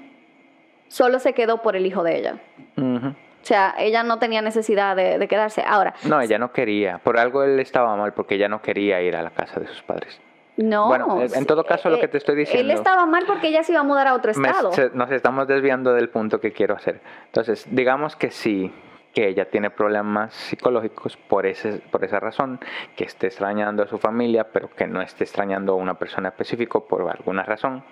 Solo 0.88 1.18
se 1.18 1.34
quedó 1.34 1.60
por 1.62 1.76
el 1.76 1.84
hijo 1.86 2.02
de 2.02 2.18
ella. 2.18 2.36
O 2.78 3.14
sea, 3.48 3.74
ella 3.78 4.02
no 4.02 4.18
tenía 4.18 4.42
necesidad 4.42 4.96
de, 4.96 5.18
de 5.18 5.28
quedarse. 5.28 5.62
Ahora, 5.66 5.94
No, 6.04 6.20
ella 6.20 6.38
no 6.38 6.52
quería. 6.52 6.98
Por 6.98 7.18
algo 7.18 7.42
él 7.44 7.60
estaba 7.60 7.94
mal 7.96 8.12
porque 8.14 8.34
ella 8.34 8.48
no 8.48 8.60
quería 8.62 9.00
ir 9.02 9.14
a 9.16 9.22
la 9.22 9.30
casa 9.30 9.60
de 9.60 9.66
sus 9.66 9.82
padres. 9.82 10.20
no. 10.56 10.86
Bueno, 10.88 11.20
en 11.22 11.46
todo 11.46 11.64
caso, 11.64 11.88
lo 11.88 11.96
eh, 11.96 12.00
que 12.00 12.08
te 12.08 12.18
estoy 12.18 12.34
Él 12.34 12.38
diciendo- 12.40 12.72
estaba 12.74 13.06
mal 13.06 13.24
porque 13.26 13.48
ella 13.48 13.62
se 13.62 13.72
iba 13.72 13.80
a 13.80 13.84
mudar 13.84 14.06
a 14.08 14.14
otro 14.14 14.32
Me- 14.36 14.48
estado. 14.48 14.72
se- 14.72 14.90
nos 14.92 15.10
estamos 15.12 15.46
desviando 15.46 15.92
del 15.94 16.08
punto 16.08 16.40
que 16.40 16.52
quiero 16.52 16.74
hacer. 16.74 17.00
Entonces, 17.26 17.66
digamos 17.70 18.16
que 18.16 18.30
sí, 18.30 18.72
que 19.14 19.28
ella 19.28 19.50
tiene 19.50 19.70
problemas 19.70 20.34
psicológicos 20.34 21.16
por, 21.16 21.46
ese, 21.46 21.80
por 21.90 22.04
esa 22.04 22.20
razón, 22.20 22.60
que 22.96 23.04
esté 23.04 23.28
extrañando 23.28 23.82
a 23.82 23.86
su 23.86 23.98
familia, 23.98 24.52
pero 24.52 24.70
que 24.70 24.86
no 24.86 25.00
esté 25.00 25.24
extrañando 25.24 25.72
a 25.72 25.76
una 25.76 25.94
persona 25.94 26.28
específica 26.28 26.80
por 26.80 27.08
alguna 27.10 27.42
razón, 27.42 27.84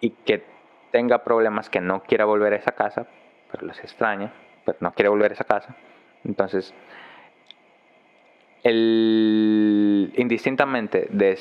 y 0.00 0.10
que 0.10 0.44
tenga 0.90 1.24
problemas 1.24 1.70
que 1.70 1.80
no 1.80 2.02
quiera 2.02 2.24
volver 2.24 2.52
a 2.52 2.56
esa 2.56 2.72
casa, 2.72 3.06
pero 3.50 3.66
los 3.66 3.78
extraña, 3.80 4.32
pero 4.64 4.78
no 4.80 4.92
quiere 4.92 5.08
volver 5.08 5.32
a 5.32 5.34
esa 5.34 5.44
casa. 5.44 5.76
Entonces, 6.24 6.74
indistintamente 8.64 11.06
de, 11.10 11.38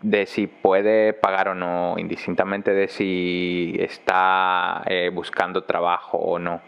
de 0.00 0.26
si 0.26 0.46
puede 0.46 1.12
pagar 1.12 1.48
o 1.48 1.54
no, 1.54 1.96
indistintamente 1.98 2.72
de 2.72 2.88
si 2.88 3.76
está 3.78 4.82
eh, 4.86 5.10
buscando 5.12 5.64
trabajo 5.64 6.18
o 6.18 6.38
no, 6.38 6.60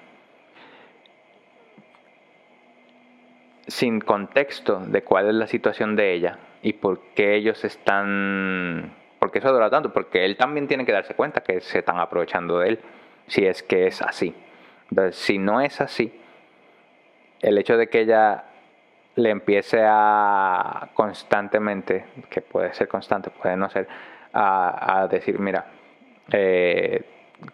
sin 3.71 4.01
contexto 4.01 4.81
de 4.81 5.03
cuál 5.03 5.29
es 5.29 5.35
la 5.35 5.47
situación 5.47 5.97
de 5.97 6.13
ella 6.13 6.39
y 6.63 6.75
por 6.75 7.01
qué 7.15 7.37
ellos 7.37 7.65
están 7.65 8.93
porque 9.21 9.39
eso 9.39 9.53
dura 9.53 9.69
tanto, 9.69 9.93
porque 9.93 10.25
él 10.25 10.37
también 10.37 10.67
tiene 10.67 10.87
que 10.87 10.93
darse 10.93 11.15
cuenta 11.15 11.43
que 11.43 11.61
se 11.61 11.81
están 11.81 11.99
aprovechando 11.99 12.59
de 12.59 12.71
él, 12.71 12.81
si 13.27 13.47
es 13.47 13.63
que 13.63 13.87
es 13.87 14.01
así. 14.01 14.35
Entonces, 14.91 15.17
si 15.17 15.39
no 15.39 15.61
es 15.61 15.81
así, 15.83 16.11
el 17.43 17.59
hecho 17.59 17.77
de 17.77 17.89
que 17.89 18.01
ella 18.01 18.45
le 19.17 19.29
empiece 19.29 19.83
a 19.85 20.89
constantemente, 20.95 22.07
que 22.31 22.41
puede 22.41 22.73
ser 22.73 22.89
constante, 22.89 23.31
puede 23.31 23.59
no 23.59 23.69
ser, 23.69 23.87
a, 24.33 25.07
decir, 25.11 25.39
mira, 25.39 25.67
eh, 26.33 27.05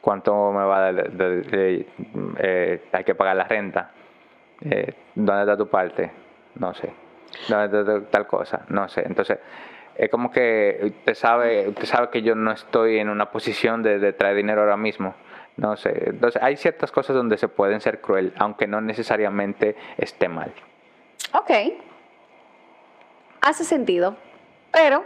¿cuánto 0.01 0.53
me 0.53 0.65
va 0.65 0.77
a 0.79 0.93
dar? 0.93 1.11
Eh, 1.19 2.83
hay 2.93 3.05
que 3.05 3.15
pagar 3.17 3.37
la 3.37 3.45
renta. 3.45 3.91
Eh, 4.61 4.93
¿Dónde 5.15 5.43
está 5.43 5.57
tu 5.57 5.69
parte? 5.69 6.11
No 6.57 6.75
sé. 6.75 6.91
¿Dónde 7.49 7.81
está 7.81 8.11
tal 8.11 8.27
cosa? 8.27 8.65
No 8.69 8.89
sé. 8.89 9.03
Entonces, 9.07 9.39
es 9.97 10.11
como 10.11 10.31
que 10.31 10.79
usted 10.83 11.15
sabe, 11.15 11.69
usted 11.69 11.85
sabe 11.85 12.11
que 12.11 12.23
yo 12.23 12.35
no 12.35 12.53
estoy 12.53 12.99
en 12.99 13.09
una 13.09 13.31
posición 13.31 13.83
de, 13.83 13.99
de 13.99 14.13
traer 14.13 14.37
dinero 14.37 14.63
ahora 14.63 14.77
mismo. 14.77 15.15
No 15.57 15.77
sé. 15.77 16.11
Entonces, 16.11 16.43
hay 16.43 16.57
ciertas 16.57 16.93
cosas 16.93 17.17
donde 17.17 17.39
se 17.39 17.49
pueden 17.49 17.81
ser 17.81 18.01
cruel, 18.01 18.33
aunque 18.39 18.67
no 18.67 18.81
necesariamente 18.81 19.77
esté 19.97 20.29
mal. 20.29 20.53
Ok. 21.33 21.51
Hace 23.41 23.65
sentido. 23.65 24.17
Pero, 24.73 25.05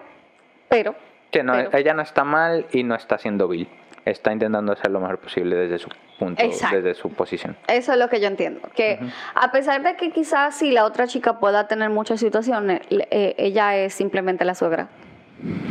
pero. 0.69 0.95
Que 1.31 1.43
no, 1.45 1.55
ella 1.55 1.95
no 1.95 2.03
está 2.03 2.25
mal 2.25 2.67
y 2.73 2.83
no 2.83 2.97
está 2.97 3.19
siendo 3.19 3.47
vil. 3.47 3.69
Está 4.05 4.33
intentando 4.33 4.73
hacer 4.73 4.91
lo 4.91 5.01
mejor 5.01 5.19
posible 5.19 5.57
desde 5.57 5.79
su 5.79 5.89
punto, 6.19 6.43
desde 6.43 6.95
su 6.95 7.11
posición. 7.11 7.57
Eso 7.67 7.93
es 7.93 7.99
lo 7.99 8.09
que 8.09 8.21
yo 8.21 8.29
entiendo. 8.29 8.61
Que 8.75 8.99
a 9.35 9.53
pesar 9.53 9.83
de 9.83 9.97
que 9.97 10.11
quizás 10.11 10.55
si 10.55 10.71
la 10.71 10.85
otra 10.85 11.07
chica 11.07 11.39
pueda 11.39 11.69
tener 11.69 11.91
muchas 11.91 12.21
situaciones, 12.21 12.81
eh, 12.91 13.35
ella 13.39 13.77
es 13.77 13.95
simplemente 13.95 14.45
la 14.45 14.55
suegra. 14.55 14.89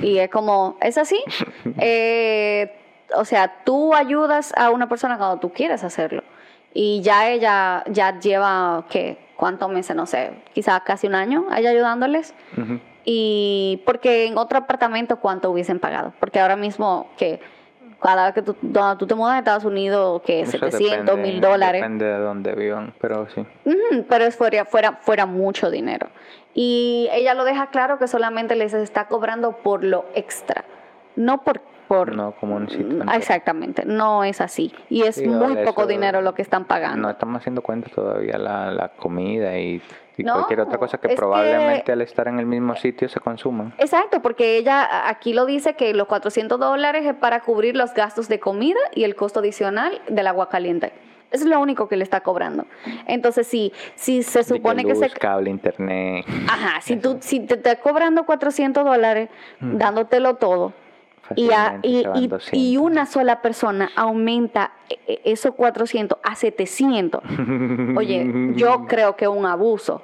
Y 0.02 0.18
es 0.18 0.30
como, 0.30 0.78
es 0.82 0.98
así. 0.98 1.24
eh, 1.80 2.76
o 3.16 3.26
sea, 3.26 3.64
tú 3.64 3.94
ayudas 3.94 4.54
a 4.58 4.70
una 4.72 4.88
persona 4.88 5.18
cuando 5.18 5.40
tú 5.40 5.52
quieres 5.52 5.84
hacerlo. 5.84 6.24
Y 6.74 7.02
ya 7.02 7.30
ella 7.30 7.84
ya 7.88 8.20
lleva, 8.20 8.86
¿qué? 8.90 9.18
¿Cuántos 9.36 9.70
meses? 9.70 9.96
No 9.96 10.06
sé, 10.06 10.32
quizás 10.54 10.82
casi 10.82 11.08
un 11.08 11.16
año 11.16 11.48
allá 11.50 11.72
ayudándoles. 11.72 12.34
Y 13.06 13.82
porque 13.86 14.28
en 14.28 14.38
otro 14.38 14.60
apartamento, 14.60 15.20
¿cuánto 15.20 15.50
hubiesen 15.50 15.80
pagado? 15.80 16.14
Porque 16.20 16.40
ahora 16.40 16.56
mismo, 16.56 17.10
que 17.18 17.40
cada 18.02 18.26
vez 18.26 18.34
que 18.34 18.42
tú, 18.42 18.56
tú 18.98 19.08
te 19.08 19.16
mudas 19.16 19.36
a 19.36 19.40
Estados 19.40 19.66
Unidos, 19.66 20.22
que 20.24 20.46
700, 20.46 21.18
mil 21.18 21.42
dólares. 21.42 21.82
Depende 21.82 22.06
de 22.06 22.20
dónde 22.20 22.56
vivan, 22.56 22.94
pero 23.00 23.28
sí. 23.30 23.46
pero 24.08 24.26
es 24.26 24.36
fuera, 24.36 24.66
fuera, 24.66 24.98
fuera 25.02 25.26
mucho 25.26 25.70
dinero. 25.70 26.08
Y 26.54 27.10
ella 27.12 27.34
lo 27.34 27.44
deja 27.44 27.68
claro 27.68 28.00
que 28.00 28.08
solamente 28.08 28.56
les 28.56 28.74
está 28.74 29.08
cobrando 29.08 29.58
por 29.58 29.84
lo 29.84 30.06
extra, 30.16 30.66
no 31.16 31.44
por 31.44 31.62
no 31.90 32.34
como 32.40 32.56
un 32.56 32.70
sitio 32.70 33.04
mm, 33.04 33.10
Exactamente, 33.10 33.84
no 33.86 34.24
es 34.24 34.42
así. 34.42 34.74
Y 34.90 35.04
es 35.04 35.26
muy 35.26 35.56
poco 35.66 35.88
dinero 35.88 36.22
lo 36.22 36.34
que 36.34 36.42
están 36.42 36.66
pagando. 36.66 37.02
No 37.02 37.10
estamos 37.10 37.40
haciendo 37.40 37.62
cuenta 37.62 37.90
todavía 37.90 38.38
la, 38.38 38.72
la 38.72 38.90
comida 38.90 39.58
y, 39.58 39.82
cualquier 40.24 40.62
otra 40.62 40.78
cosa 40.78 40.98
que 40.98 41.10
probablemente 41.16 41.92
al 41.92 42.02
estar 42.02 42.28
en 42.28 42.40
el 42.40 42.46
mismo 42.46 42.76
sitio 42.76 43.10
se 43.10 43.20
consuma. 43.20 43.74
Exacto, 43.78 44.22
porque 44.22 44.58
ella 44.58 45.08
aquí 45.10 45.34
lo 45.34 45.46
dice 45.46 45.76
que 45.76 45.94
los 45.94 46.08
400 46.08 46.60
dólares 46.60 47.06
es 47.06 47.16
para 47.16 47.42
cubrir 47.42 47.76
los 47.76 47.94
gastos 47.94 48.28
de 48.28 48.40
comida 48.40 48.80
y 48.94 49.04
el 49.04 49.16
costo 49.16 49.40
adicional 49.40 50.02
del 50.08 50.28
agua 50.28 50.50
caliente. 50.50 50.94
Eso 51.32 51.44
es 51.44 51.50
lo 51.50 51.60
único 51.60 51.88
que 51.88 51.96
le 51.96 52.04
está 52.04 52.22
cobrando. 52.22 52.66
Entonces, 53.06 53.46
si, 53.46 53.72
si 53.94 54.24
se 54.24 54.44
supone 54.44 54.84
que, 54.84 54.96
se... 54.96 55.10
cable, 55.12 55.52
internet... 55.52 56.26
Ajá, 56.48 56.82
si, 56.82 56.96
tú, 56.96 57.18
si 57.22 57.42
te 57.42 57.54
está 57.54 57.76
cobrando 57.76 58.26
400 58.26 58.84
dólares, 58.84 59.30
dándotelo 59.60 60.38
todo, 60.38 60.74
y, 61.36 61.50
y, 61.84 62.30
y, 62.52 62.78
una 62.78 63.06
sola 63.06 63.42
persona 63.42 63.92
aumenta 63.96 64.72
e, 64.90 64.98
e, 65.06 65.22
esos 65.26 65.54
400 65.54 66.18
a 66.24 66.36
700. 66.36 67.22
Oye, 67.98 68.54
yo 68.56 68.86
creo 68.88 69.16
que 69.16 69.26
es 69.26 69.32
un 69.32 69.46
abuso. 69.46 70.02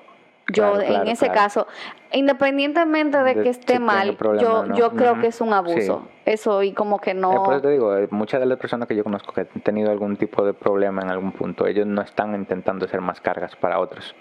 Yo 0.54 0.80
en 0.80 1.08
ese 1.08 1.30
caso, 1.30 1.66
independientemente 2.12 3.18
de, 3.24 3.42
que 3.42 3.50
esté 3.50 3.80
mal, 3.80 4.16
yo, 4.40 4.66
yo 4.76 4.92
creo 4.92 5.20
que 5.20 5.28
es 5.28 5.42
un 5.42 5.54
abuso. 5.54 6.08
Eso 6.26 6.62
y 6.64 6.72
como 6.72 7.00
que 7.00 7.14
no... 7.14 7.44
por 7.44 7.54
eso 7.56 7.62
te 7.64 7.70
digo, 7.70 7.96
eh, 7.96 8.08
muchas 8.12 8.40
de 8.40 8.46
las 8.46 8.60
personas 8.60 8.88
que 8.88 8.96
yo 8.96 9.04
conozco 9.04 9.34
que 9.34 9.42
han 9.42 9.62
tenido 9.62 9.92
algún 9.92 10.18
tipo 10.18 10.46
de 10.46 10.54
problema 10.54 11.02
en 11.02 11.10
algún 11.10 11.32
punto, 11.32 11.66
ellos 11.68 11.88
no 11.88 12.02
están 12.02 12.36
intentando 12.36 12.86
hacer 12.86 13.02
más 13.02 13.22
cargas 13.22 13.56
para 13.56 13.80
otros, 13.80 14.16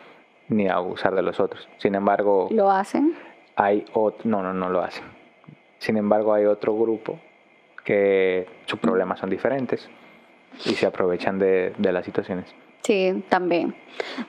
ni 0.48 0.68
abusar 0.68 1.14
de 1.14 1.22
los 1.22 1.40
otros. 1.40 1.68
Sin 1.78 1.94
embargo... 1.94 2.48
¿Lo 2.50 2.70
hacen? 2.70 3.14
Hay 3.56 3.84
no, 4.24 4.42
no, 4.42 4.52
no 4.52 4.68
lo 4.68 4.82
hacen 4.82 5.04
sin 5.84 5.98
embargo, 5.98 6.32
hay 6.32 6.46
otro 6.46 6.74
grupo 6.74 7.18
que 7.84 8.46
sus 8.64 8.78
problemas 8.78 9.18
son 9.18 9.28
diferentes 9.28 9.90
y 10.64 10.70
se 10.70 10.86
aprovechan 10.86 11.38
de, 11.38 11.74
las 11.78 12.06
situaciones. 12.06 12.46
Sí, 12.82 13.22
también. 13.28 13.74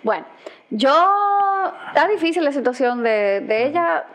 Bueno, 0.04 0.26
yo, 0.70 1.74
está 1.88 2.08
difícil 2.08 2.44
la 2.44 2.52
situación 2.52 3.04
de, 3.04 3.66
ella. 3.66 4.06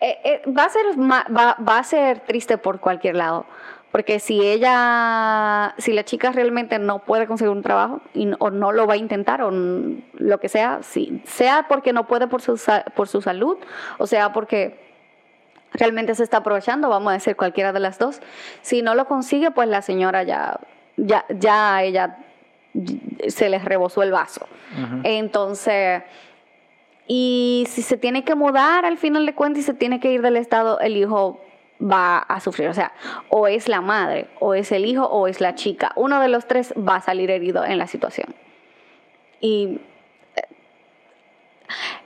Eh, 0.00 0.18
eh, 0.24 0.42
va, 0.50 0.64
a 0.64 0.68
ser, 0.68 0.84
va, 0.98 1.56
va, 1.56 1.78
a 1.78 1.84
ser 1.84 2.20
triste 2.20 2.58
por 2.58 2.80
cualquier 2.80 3.16
lado. 3.16 3.46
Porque 3.92 4.20
si 4.20 4.40
ella, 4.40 5.74
si 5.76 5.92
la 5.92 6.02
chica 6.02 6.32
realmente 6.32 6.78
no 6.78 7.00
puede 7.00 7.26
conseguir 7.26 7.50
un 7.50 7.62
trabajo 7.62 8.00
y, 8.14 8.30
o 8.38 8.50
no 8.50 8.72
lo 8.72 8.86
va 8.86 8.94
a 8.94 8.96
intentar 8.96 9.42
o 9.42 9.50
lo 9.50 10.40
que 10.40 10.48
sea, 10.48 10.82
si, 10.82 11.22
sea 11.26 11.66
porque 11.68 11.92
no 11.92 12.06
puede 12.06 12.26
por 12.26 12.40
su, 12.40 12.58
por 12.96 13.06
su 13.06 13.20
salud 13.20 13.58
o 13.98 14.06
sea 14.06 14.32
porque 14.32 14.80
realmente 15.74 16.14
se 16.14 16.22
está 16.22 16.38
aprovechando, 16.38 16.88
vamos 16.88 17.10
a 17.10 17.14
decir 17.14 17.36
cualquiera 17.36 17.74
de 17.74 17.80
las 17.80 17.98
dos. 17.98 18.20
Si 18.62 18.80
no 18.80 18.94
lo 18.94 19.06
consigue, 19.06 19.50
pues 19.50 19.68
la 19.68 19.82
señora 19.82 20.22
ya, 20.22 20.58
ya, 20.96 21.26
ya 21.28 21.82
ella 21.82 22.16
se 23.28 23.48
les 23.48 23.64
rebosó 23.64 24.02
el 24.02 24.12
vaso. 24.12 24.46
Entonces, 25.04 26.02
y 27.06 27.64
si 27.68 27.82
se 27.82 27.96
tiene 27.96 28.24
que 28.24 28.34
mudar 28.34 28.84
al 28.84 28.96
final 28.96 29.26
de 29.26 29.34
cuentas 29.34 29.60
y 29.60 29.64
se 29.64 29.74
tiene 29.74 30.00
que 30.00 30.12
ir 30.12 30.22
del 30.22 30.36
estado, 30.36 30.80
el 30.80 30.96
hijo 30.96 31.40
va 31.80 32.18
a 32.18 32.40
sufrir. 32.40 32.68
O 32.68 32.74
sea, 32.74 32.92
o 33.28 33.46
es 33.46 33.68
la 33.68 33.80
madre, 33.80 34.28
o 34.38 34.54
es 34.54 34.72
el 34.72 34.86
hijo, 34.86 35.04
o 35.04 35.26
es 35.26 35.40
la 35.40 35.54
chica. 35.54 35.92
Uno 35.96 36.20
de 36.20 36.28
los 36.28 36.46
tres 36.46 36.72
va 36.76 36.96
a 36.96 37.00
salir 37.00 37.30
herido 37.30 37.64
en 37.64 37.78
la 37.78 37.86
situación. 37.86 38.34
Y 39.40 39.80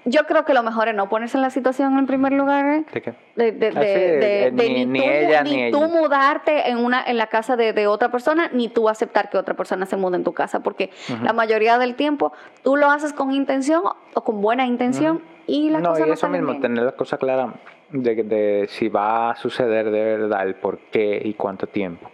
yo 0.06 0.24
creo 0.24 0.44
que 0.44 0.54
lo 0.54 0.62
mejor 0.62 0.88
es 0.88 0.94
no 0.94 1.08
ponerse 1.08 1.36
en 1.36 1.42
la 1.42 1.50
situación 1.50 1.98
en 1.98 2.06
primer 2.06 2.32
lugar. 2.32 2.84
¿De 2.92 3.02
qué? 3.02 3.14
De, 3.34 4.52
ni, 4.86 5.00
ella 5.00 5.42
ni 5.42 5.70
tú 5.72 5.80
mudarte 5.80 6.70
en 6.70 6.78
una 6.78 7.02
en 7.04 7.18
la 7.18 7.26
casa 7.26 7.56
de, 7.56 7.86
otra 7.88 8.10
persona, 8.10 8.48
ni 8.52 8.68
tú 8.68 8.88
aceptar 8.88 9.28
que 9.28 9.36
otra 9.36 9.54
persona 9.54 9.84
se 9.84 9.96
mude 9.96 10.16
en 10.16 10.24
tu 10.24 10.32
casa, 10.32 10.60
porque 10.60 10.90
la 11.22 11.32
mayoría 11.32 11.76
del 11.78 11.96
tiempo 11.96 12.32
tú 12.62 12.76
lo 12.76 12.90
haces 12.90 13.12
con 13.12 13.32
intención 13.32 13.82
o 14.14 14.20
con 14.24 14.40
buena 14.40 14.64
intención 14.64 15.22
y 15.46 15.70
la 15.70 15.80
cosa 15.80 16.00
no, 16.00 16.06
y 16.06 16.10
eso 16.12 16.28
mismo, 16.28 16.60
tener 16.60 16.84
la 16.84 16.92
cosa 16.92 17.18
clara 17.18 17.54
de, 17.90 18.66
si 18.68 18.88
va 18.88 19.30
a 19.30 19.36
suceder 19.36 19.90
de 19.90 20.04
verdad, 20.04 20.46
el 20.46 20.54
por 20.54 20.78
qué 20.90 21.20
y 21.22 21.34
cuánto 21.34 21.66
tiempo. 21.66 22.10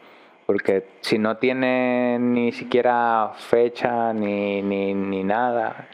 Porque 0.47 0.87
si 1.01 1.19
no 1.19 1.37
tiene 1.37 2.19
ni 2.19 2.53
siquiera 2.53 3.33
fecha 3.37 4.13
ni, 4.13 4.61
ni, 4.61 4.93
ni 4.93 5.25
nada, 5.25 5.89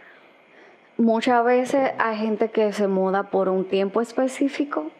muchas 0.98 1.42
veces 1.44 1.92
hay 1.98 2.18
gente 2.18 2.50
que 2.50 2.72
se 2.72 2.88
muda 2.88 3.30
por 3.30 3.48
un 3.48 3.64
tiempo 3.64 4.02
específico 4.02 4.90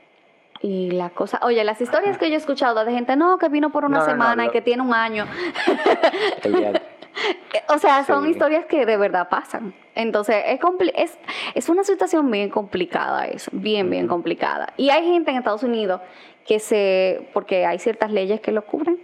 y 0.60 0.90
la 0.90 1.10
cosa, 1.10 1.38
oye, 1.42 1.62
las 1.64 1.80
historias 1.80 2.18
que 2.18 2.30
yo 2.30 2.34
he 2.34 2.38
escuchado 2.38 2.84
de 2.84 2.92
gente, 2.92 3.16
no, 3.16 3.38
que 3.38 3.48
vino 3.48 3.70
por 3.70 3.84
una 3.84 4.04
semana 4.04 4.46
y 4.46 4.50
que 4.50 4.60
tiene 4.60 4.82
un 4.82 4.92
año. 4.92 5.24
o 7.68 7.78
sea, 7.78 8.04
son 8.04 8.28
historias 8.28 8.66
que 8.66 8.84
de 8.84 8.96
verdad 8.96 9.28
pasan. 9.28 9.72
Entonces, 9.94 10.42
es, 10.46 10.58
es, 10.94 11.16
es 11.54 11.68
una 11.68 11.84
situación 11.84 12.28
bien 12.30 12.50
complicada 12.50 13.26
eso, 13.26 13.50
bien, 13.52 13.88
bien 13.90 14.08
complicada. 14.08 14.72
Y 14.76 14.90
hay 14.90 15.04
gente 15.04 15.30
en 15.30 15.36
Estados 15.36 15.62
Unidos 15.62 16.00
que 16.44 16.58
se, 16.58 17.28
porque 17.32 17.66
hay 17.66 17.78
ciertas 17.78 18.10
leyes 18.10 18.40
que 18.40 18.50
lo 18.50 18.64
cubren, 18.64 18.98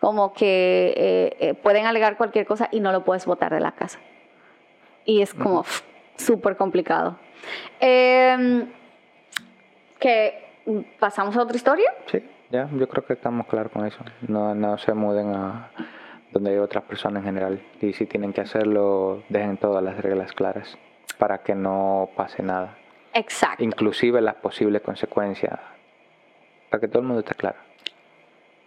como 0.00 0.34
que 0.34 0.92
eh, 0.96 1.36
eh, 1.40 1.54
pueden 1.54 1.86
alegar 1.86 2.16
cualquier 2.16 2.46
cosa 2.46 2.68
y 2.72 2.80
no 2.80 2.92
lo 2.92 3.04
puedes 3.04 3.24
votar 3.24 3.54
de 3.54 3.60
la 3.60 3.72
casa. 3.72 4.00
Y 5.06 5.22
es 5.22 5.32
como, 5.32 5.64
súper 6.20 6.56
complicado. 6.56 7.18
¿Que 7.78 8.58
pasamos 10.98 11.36
a 11.36 11.42
otra 11.42 11.56
historia? 11.56 11.92
Sí, 12.06 12.22
ya, 12.50 12.68
yo 12.72 12.88
creo 12.88 13.04
que 13.04 13.12
estamos 13.14 13.46
claros 13.46 13.72
con 13.72 13.86
eso. 13.86 14.04
No, 14.28 14.54
no 14.54 14.78
se 14.78 14.94
muden 14.94 15.34
a 15.34 15.70
donde 16.32 16.52
hay 16.52 16.58
otras 16.58 16.84
personas 16.84 17.22
en 17.22 17.26
general. 17.26 17.60
Y 17.80 17.92
si 17.92 18.06
tienen 18.06 18.32
que 18.32 18.40
hacerlo, 18.40 19.22
dejen 19.28 19.56
todas 19.56 19.82
las 19.82 20.00
reglas 20.00 20.32
claras 20.32 20.78
para 21.18 21.38
que 21.38 21.54
no 21.54 22.08
pase 22.16 22.42
nada. 22.42 22.76
Exacto. 23.12 23.64
Inclusive 23.64 24.20
las 24.20 24.36
posibles 24.36 24.82
consecuencias, 24.82 25.58
para 26.70 26.80
que 26.80 26.88
todo 26.88 27.00
el 27.00 27.06
mundo 27.06 27.20
esté 27.20 27.34
claro. 27.34 27.58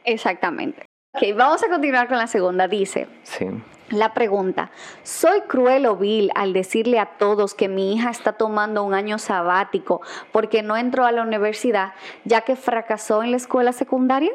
Exactamente. 0.04 0.86
Ok, 1.14 1.24
vamos 1.36 1.64
a 1.64 1.70
continuar 1.70 2.08
con 2.10 2.18
la 2.18 2.28
segunda. 2.28 2.68
Dice, 2.68 3.08
sí. 3.24 3.48
La 3.94 4.16
pregunta, 4.16 4.72
¿soy 5.04 5.42
cruel 5.42 5.86
o 5.86 5.96
vil 5.96 6.32
al 6.34 6.52
decirle 6.52 6.98
a 6.98 7.06
todos 7.06 7.54
que 7.54 7.68
mi 7.68 7.94
hija 7.94 8.10
está 8.10 8.34
tomando 8.34 8.84
un 8.84 8.96
año 8.96 9.20
sabático 9.20 10.02
porque 10.32 10.64
no 10.64 10.76
entró 10.78 11.06
a 11.06 11.12
la 11.12 11.22
universidad 11.22 11.94
ya 12.26 12.42
que 12.42 12.56
fracasó 12.56 13.22
en 13.22 13.30
la 13.30 13.38
escuela 13.38 13.72
secundaria? 13.72 14.32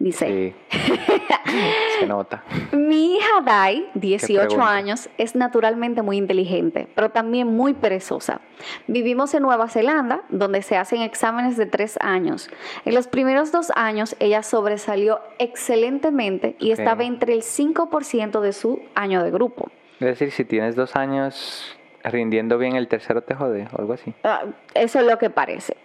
Dice, 0.00 0.56
se 1.98 2.06
nota. 2.06 2.42
Mi 2.72 3.16
hija 3.16 3.40
Dai, 3.44 3.88
18 3.94 4.62
años, 4.62 5.08
es 5.18 5.34
naturalmente 5.34 6.02
muy 6.02 6.16
inteligente, 6.16 6.88
pero 6.94 7.10
también 7.10 7.48
muy 7.48 7.74
perezosa. 7.74 8.40
Vivimos 8.86 9.34
en 9.34 9.42
Nueva 9.42 9.68
Zelanda, 9.68 10.22
donde 10.28 10.62
se 10.62 10.76
hacen 10.76 11.02
exámenes 11.02 11.56
de 11.56 11.66
tres 11.66 11.98
años. 12.00 12.50
En 12.84 12.94
los 12.94 13.06
primeros 13.06 13.52
dos 13.52 13.72
años, 13.74 14.16
ella 14.20 14.42
sobresalió 14.42 15.20
excelentemente 15.38 16.56
y 16.58 16.72
estaba 16.72 17.04
entre 17.04 17.34
el 17.34 17.42
5% 17.42 18.40
de 18.40 18.52
su 18.52 18.80
año 18.94 19.22
de 19.22 19.30
grupo. 19.30 19.70
Es 20.00 20.06
decir, 20.06 20.30
si 20.30 20.44
tienes 20.44 20.76
dos 20.76 20.96
años 20.96 21.76
rindiendo 22.04 22.58
bien 22.58 22.76
el 22.76 22.88
tercero 22.88 23.22
te 23.22 23.34
jode 23.34 23.66
o 23.72 23.80
algo 23.80 23.94
así. 23.94 24.14
Ah, 24.22 24.42
eso 24.74 25.00
es 25.00 25.06
lo 25.06 25.18
que 25.18 25.30
parece. 25.30 25.76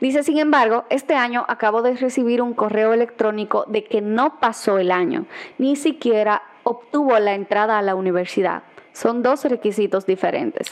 Dice, 0.00 0.22
sin 0.22 0.38
embargo, 0.38 0.84
este 0.90 1.14
año 1.14 1.44
acabo 1.48 1.82
de 1.82 1.94
recibir 1.94 2.40
un 2.42 2.54
correo 2.54 2.92
electrónico 2.92 3.64
de 3.68 3.84
que 3.84 4.00
no 4.00 4.40
pasó 4.40 4.78
el 4.78 4.90
año, 4.90 5.26
ni 5.58 5.76
siquiera 5.76 6.42
obtuvo 6.62 7.18
la 7.18 7.34
entrada 7.34 7.78
a 7.78 7.82
la 7.82 7.94
universidad. 7.94 8.62
Son 8.96 9.22
dos 9.22 9.44
requisitos 9.44 10.06
diferentes. 10.06 10.70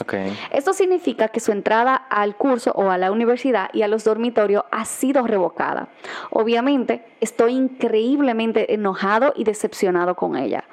Esto 0.51 0.73
significa 0.73 1.27
que 1.27 1.39
su 1.39 1.51
entrada 1.51 1.93
al 1.93 2.35
curso 2.35 2.71
o 2.71 2.89
a 2.89 2.97
la 2.97 3.11
universidad 3.11 3.69
y 3.71 3.83
a 3.83 3.87
los 3.87 4.03
dormitorios 4.03 4.63
ha 4.71 4.83
sido 4.85 5.27
revocada. 5.27 5.89
Obviamente, 6.31 7.05
estoy 7.21 7.51
increíblemente 7.51 8.73
enojado 8.73 9.31
y 9.35 9.43
decepcionado 9.43 10.15
con 10.15 10.37
ella. 10.37 10.63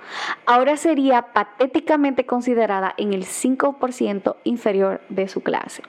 Ahora 0.46 0.78
sería 0.78 1.34
patéticamente 1.34 2.24
considerada 2.24 2.94
en 2.96 3.12
el 3.12 3.26
5% 3.26 4.36
inferior 4.44 5.02
de 5.10 5.28
su 5.28 5.42
clase. 5.42 5.82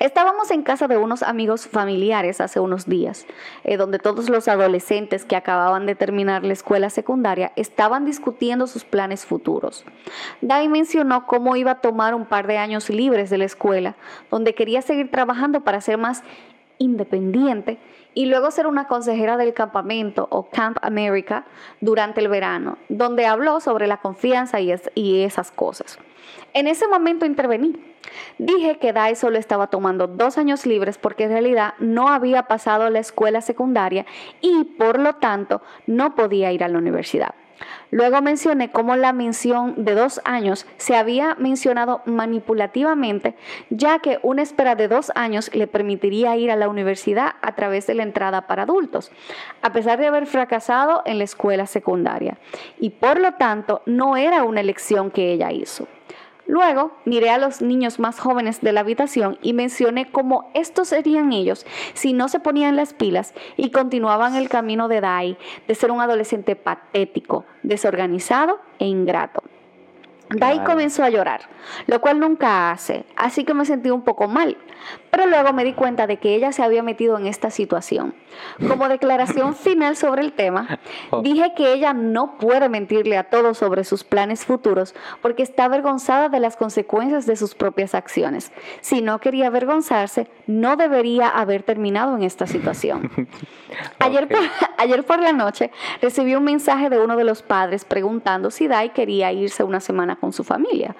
Estábamos 0.00 0.50
en 0.50 0.62
casa 0.62 0.88
de 0.88 0.96
unos 0.96 1.22
amigos 1.22 1.66
familiares 1.66 2.40
hace 2.40 2.60
unos 2.60 2.86
días, 2.86 3.26
eh, 3.64 3.76
donde 3.76 3.98
todos 3.98 4.28
los 4.28 4.48
adolescentes 4.48 5.24
que 5.24 5.36
acababan 5.36 5.86
de 5.86 5.94
terminar 5.94 6.44
la 6.44 6.52
escuela 6.52 6.90
secundaria 6.90 7.52
estaban 7.56 8.04
discutiendo 8.04 8.66
sus 8.66 8.84
planes 8.84 9.24
futuros. 9.24 9.84
Dai 10.40 10.68
mencionó 10.68 11.26
cómo 11.26 11.56
iba 11.56 11.72
a 11.72 11.80
tomar 11.80 12.14
un 12.14 12.26
par 12.26 12.46
de 12.46 12.58
años 12.58 12.90
libres 12.90 13.30
de 13.30 13.38
la 13.38 13.44
escuela, 13.44 13.96
donde 14.30 14.54
quería 14.54 14.82
seguir 14.82 15.10
trabajando 15.10 15.62
para 15.62 15.80
ser 15.80 15.98
más 15.98 16.22
independiente 16.78 17.78
y 18.14 18.26
luego 18.26 18.50
ser 18.50 18.66
una 18.66 18.86
consejera 18.86 19.36
del 19.36 19.54
campamento 19.54 20.26
o 20.30 20.48
Camp 20.50 20.78
America 20.82 21.44
durante 21.80 22.20
el 22.20 22.28
verano, 22.28 22.78
donde 22.88 23.26
habló 23.26 23.60
sobre 23.60 23.86
la 23.86 23.98
confianza 23.98 24.60
y, 24.60 24.72
esas 25.22 25.50
cosas. 25.50 25.98
En 26.52 26.66
ese 26.66 26.86
momento 26.88 27.26
intervení. 27.26 27.74
Dije 28.38 28.78
que 28.78 28.92
Dai 28.92 29.16
solo 29.16 29.38
estaba 29.38 29.68
tomando 29.68 30.06
dos 30.06 30.38
años 30.38 30.66
libres 30.66 30.98
porque 30.98 31.24
en 31.24 31.30
realidad 31.30 31.74
no 31.78 32.08
había 32.08 32.44
pasado 32.44 32.90
la 32.90 32.98
escuela 32.98 33.40
secundaria 33.40 34.06
y 34.40 34.64
por 34.64 35.00
lo 35.00 35.14
tanto 35.14 35.62
no 35.86 36.14
podía 36.14 36.52
ir 36.52 36.62
a 36.62 36.68
la 36.68 36.78
universidad. 36.78 37.34
Luego 37.94 38.20
mencioné 38.22 38.72
cómo 38.72 38.96
la 38.96 39.12
mención 39.12 39.84
de 39.84 39.94
dos 39.94 40.20
años 40.24 40.66
se 40.78 40.96
había 40.96 41.36
mencionado 41.36 42.02
manipulativamente, 42.06 43.36
ya 43.70 44.00
que 44.00 44.18
una 44.24 44.42
espera 44.42 44.74
de 44.74 44.88
dos 44.88 45.12
años 45.14 45.48
le 45.54 45.68
permitiría 45.68 46.36
ir 46.36 46.50
a 46.50 46.56
la 46.56 46.68
universidad 46.68 47.34
a 47.40 47.54
través 47.54 47.86
de 47.86 47.94
la 47.94 48.02
entrada 48.02 48.48
para 48.48 48.64
adultos, 48.64 49.12
a 49.62 49.72
pesar 49.72 50.00
de 50.00 50.08
haber 50.08 50.26
fracasado 50.26 51.04
en 51.06 51.18
la 51.18 51.24
escuela 51.24 51.66
secundaria, 51.66 52.36
y 52.80 52.90
por 52.90 53.20
lo 53.20 53.34
tanto 53.34 53.82
no 53.86 54.16
era 54.16 54.42
una 54.42 54.58
elección 54.58 55.12
que 55.12 55.30
ella 55.30 55.52
hizo. 55.52 55.86
Luego 56.46 56.92
miré 57.04 57.30
a 57.30 57.38
los 57.38 57.62
niños 57.62 57.98
más 57.98 58.20
jóvenes 58.20 58.60
de 58.60 58.72
la 58.72 58.80
habitación 58.80 59.38
y 59.40 59.54
mencioné 59.54 60.10
cómo 60.10 60.50
estos 60.54 60.88
serían 60.88 61.32
ellos 61.32 61.64
si 61.94 62.12
no 62.12 62.28
se 62.28 62.40
ponían 62.40 62.76
las 62.76 62.92
pilas 62.92 63.32
y 63.56 63.70
continuaban 63.70 64.34
el 64.34 64.48
camino 64.48 64.88
de 64.88 65.00
Dai 65.00 65.38
de 65.66 65.74
ser 65.74 65.90
un 65.90 66.00
adolescente 66.00 66.54
patético, 66.54 67.44
desorganizado 67.62 68.58
e 68.78 68.86
ingrato. 68.86 69.42
Dai 70.36 70.64
comenzó 70.64 71.04
a 71.04 71.10
llorar, 71.10 71.42
lo 71.86 72.00
cual 72.00 72.20
nunca 72.20 72.70
hace, 72.70 73.04
así 73.16 73.44
que 73.44 73.54
me 73.54 73.64
sentí 73.64 73.90
un 73.90 74.02
poco 74.02 74.28
mal, 74.28 74.56
pero 75.10 75.26
luego 75.26 75.52
me 75.52 75.64
di 75.64 75.72
cuenta 75.74 76.06
de 76.06 76.18
que 76.18 76.34
ella 76.34 76.52
se 76.52 76.62
había 76.62 76.82
metido 76.82 77.16
en 77.18 77.26
esta 77.26 77.50
situación. 77.50 78.14
Como 78.68 78.88
declaración 78.88 79.54
final 79.54 79.96
sobre 79.96 80.22
el 80.22 80.32
tema, 80.32 80.80
oh. 81.10 81.22
dije 81.22 81.52
que 81.56 81.72
ella 81.72 81.92
no 81.92 82.36
puede 82.38 82.68
mentirle 82.68 83.16
a 83.16 83.30
todos 83.30 83.58
sobre 83.58 83.84
sus 83.84 84.04
planes 84.04 84.44
futuros 84.44 84.94
porque 85.22 85.42
está 85.42 85.64
avergonzada 85.64 86.28
de 86.28 86.40
las 86.40 86.56
consecuencias 86.56 87.26
de 87.26 87.36
sus 87.36 87.54
propias 87.54 87.94
acciones. 87.94 88.52
Si 88.80 89.02
no 89.02 89.20
quería 89.20 89.46
avergonzarse, 89.46 90.28
no 90.46 90.76
debería 90.76 91.28
haber 91.28 91.62
terminado 91.62 92.16
en 92.16 92.22
esta 92.22 92.46
situación. 92.46 93.10
ayer, 93.98 94.28
por, 94.28 94.40
ayer 94.78 95.04
por 95.04 95.20
la 95.20 95.32
noche 95.32 95.70
recibí 96.02 96.34
un 96.34 96.44
mensaje 96.44 96.90
de 96.90 96.98
uno 96.98 97.16
de 97.16 97.24
los 97.24 97.42
padres 97.42 97.84
preguntando 97.84 98.50
si 98.50 98.68
Dai 98.68 98.92
quería 98.92 99.32
irse 99.32 99.62
una 99.62 99.80
semana 99.80 100.16
con 100.24 100.32
su 100.32 100.42
familia. 100.42 100.96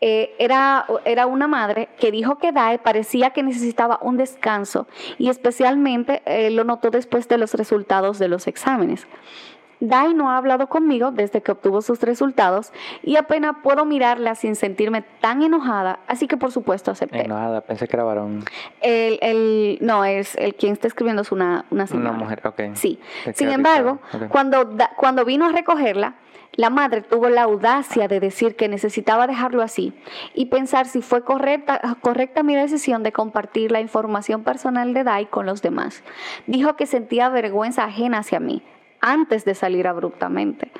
Eh, 0.00 0.34
era, 0.38 0.84
era 1.04 1.26
una 1.26 1.46
madre 1.46 1.88
que 1.98 2.10
dijo 2.10 2.38
que 2.38 2.50
Dae 2.50 2.78
parecía 2.78 3.30
que 3.30 3.44
necesitaba 3.44 3.98
un 4.02 4.16
descanso 4.16 4.88
y 5.16 5.30
especialmente 5.30 6.22
eh, 6.26 6.50
lo 6.50 6.64
notó 6.64 6.90
después 6.90 7.28
de 7.28 7.38
los 7.38 7.54
resultados 7.54 8.18
de 8.18 8.28
los 8.28 8.48
exámenes. 8.48 9.06
Dai 9.78 10.12
no 10.14 10.30
ha 10.30 10.38
hablado 10.38 10.68
conmigo 10.68 11.12
desde 11.12 11.42
que 11.42 11.52
obtuvo 11.52 11.82
sus 11.82 12.00
resultados 12.00 12.72
y 13.02 13.16
apenas 13.16 13.56
puedo 13.62 13.84
mirarla 13.84 14.34
sin 14.34 14.56
sentirme 14.56 15.02
tan 15.20 15.42
enojada, 15.42 16.00
así 16.08 16.26
que 16.26 16.36
por 16.36 16.50
supuesto 16.50 16.90
acepté. 16.90 17.24
Enojada, 17.24 17.60
pensé 17.60 17.86
que 17.86 17.96
era 17.96 18.04
varón. 18.04 18.42
El, 18.80 19.18
el, 19.20 19.78
no, 19.82 20.04
es 20.04 20.34
el 20.36 20.54
quien 20.54 20.72
está 20.72 20.88
escribiendo 20.88 21.22
es 21.22 21.30
una, 21.30 21.66
una 21.70 21.86
señora. 21.86 22.10
Una 22.10 22.18
mujer, 22.18 22.40
ok. 22.44 22.60
Sí. 22.74 22.98
Sin 23.34 23.50
embargo, 23.50 23.98
cuando, 24.30 24.70
cuando 24.96 25.24
vino 25.24 25.46
a 25.46 25.52
recogerla, 25.52 26.14
la 26.56 26.70
madre 26.70 27.02
tuvo 27.02 27.28
la 27.28 27.42
audacia 27.42 28.08
de 28.08 28.18
decir 28.18 28.56
que 28.56 28.68
necesitaba 28.68 29.26
dejarlo 29.26 29.62
así 29.62 29.92
y 30.34 30.46
pensar 30.46 30.86
si 30.86 31.02
fue 31.02 31.22
correcta, 31.22 31.80
correcta 32.00 32.42
mi 32.42 32.56
decisión 32.56 33.02
de 33.02 33.12
compartir 33.12 33.70
la 33.70 33.80
información 33.80 34.42
personal 34.42 34.94
de 34.94 35.04
Dai 35.04 35.26
con 35.26 35.46
los 35.46 35.62
demás. 35.62 36.02
Dijo 36.46 36.74
que 36.76 36.86
sentía 36.86 37.28
vergüenza 37.28 37.84
ajena 37.84 38.18
hacia 38.18 38.40
mí 38.40 38.62
antes 39.00 39.44
de 39.44 39.54
salir 39.54 39.86
abruptamente. 39.86 40.70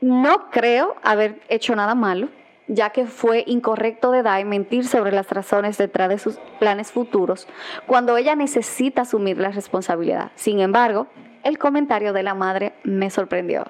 No 0.00 0.50
creo 0.50 0.96
haber 1.02 1.40
hecho 1.48 1.74
nada 1.74 1.94
malo, 1.94 2.28
ya 2.68 2.90
que 2.90 3.06
fue 3.06 3.44
incorrecto 3.46 4.10
de 4.10 4.22
Dai 4.22 4.44
mentir 4.44 4.86
sobre 4.86 5.12
las 5.12 5.30
razones 5.30 5.78
detrás 5.78 6.08
de 6.08 6.18
sus 6.18 6.38
planes 6.58 6.90
futuros 6.90 7.46
cuando 7.86 8.16
ella 8.16 8.34
necesita 8.34 9.02
asumir 9.02 9.38
la 9.38 9.50
responsabilidad. 9.50 10.32
Sin 10.34 10.58
embargo, 10.58 11.06
el 11.46 11.58
comentario 11.58 12.12
de 12.12 12.24
la 12.24 12.34
madre 12.34 12.72
me 12.82 13.08
sorprendió. 13.08 13.64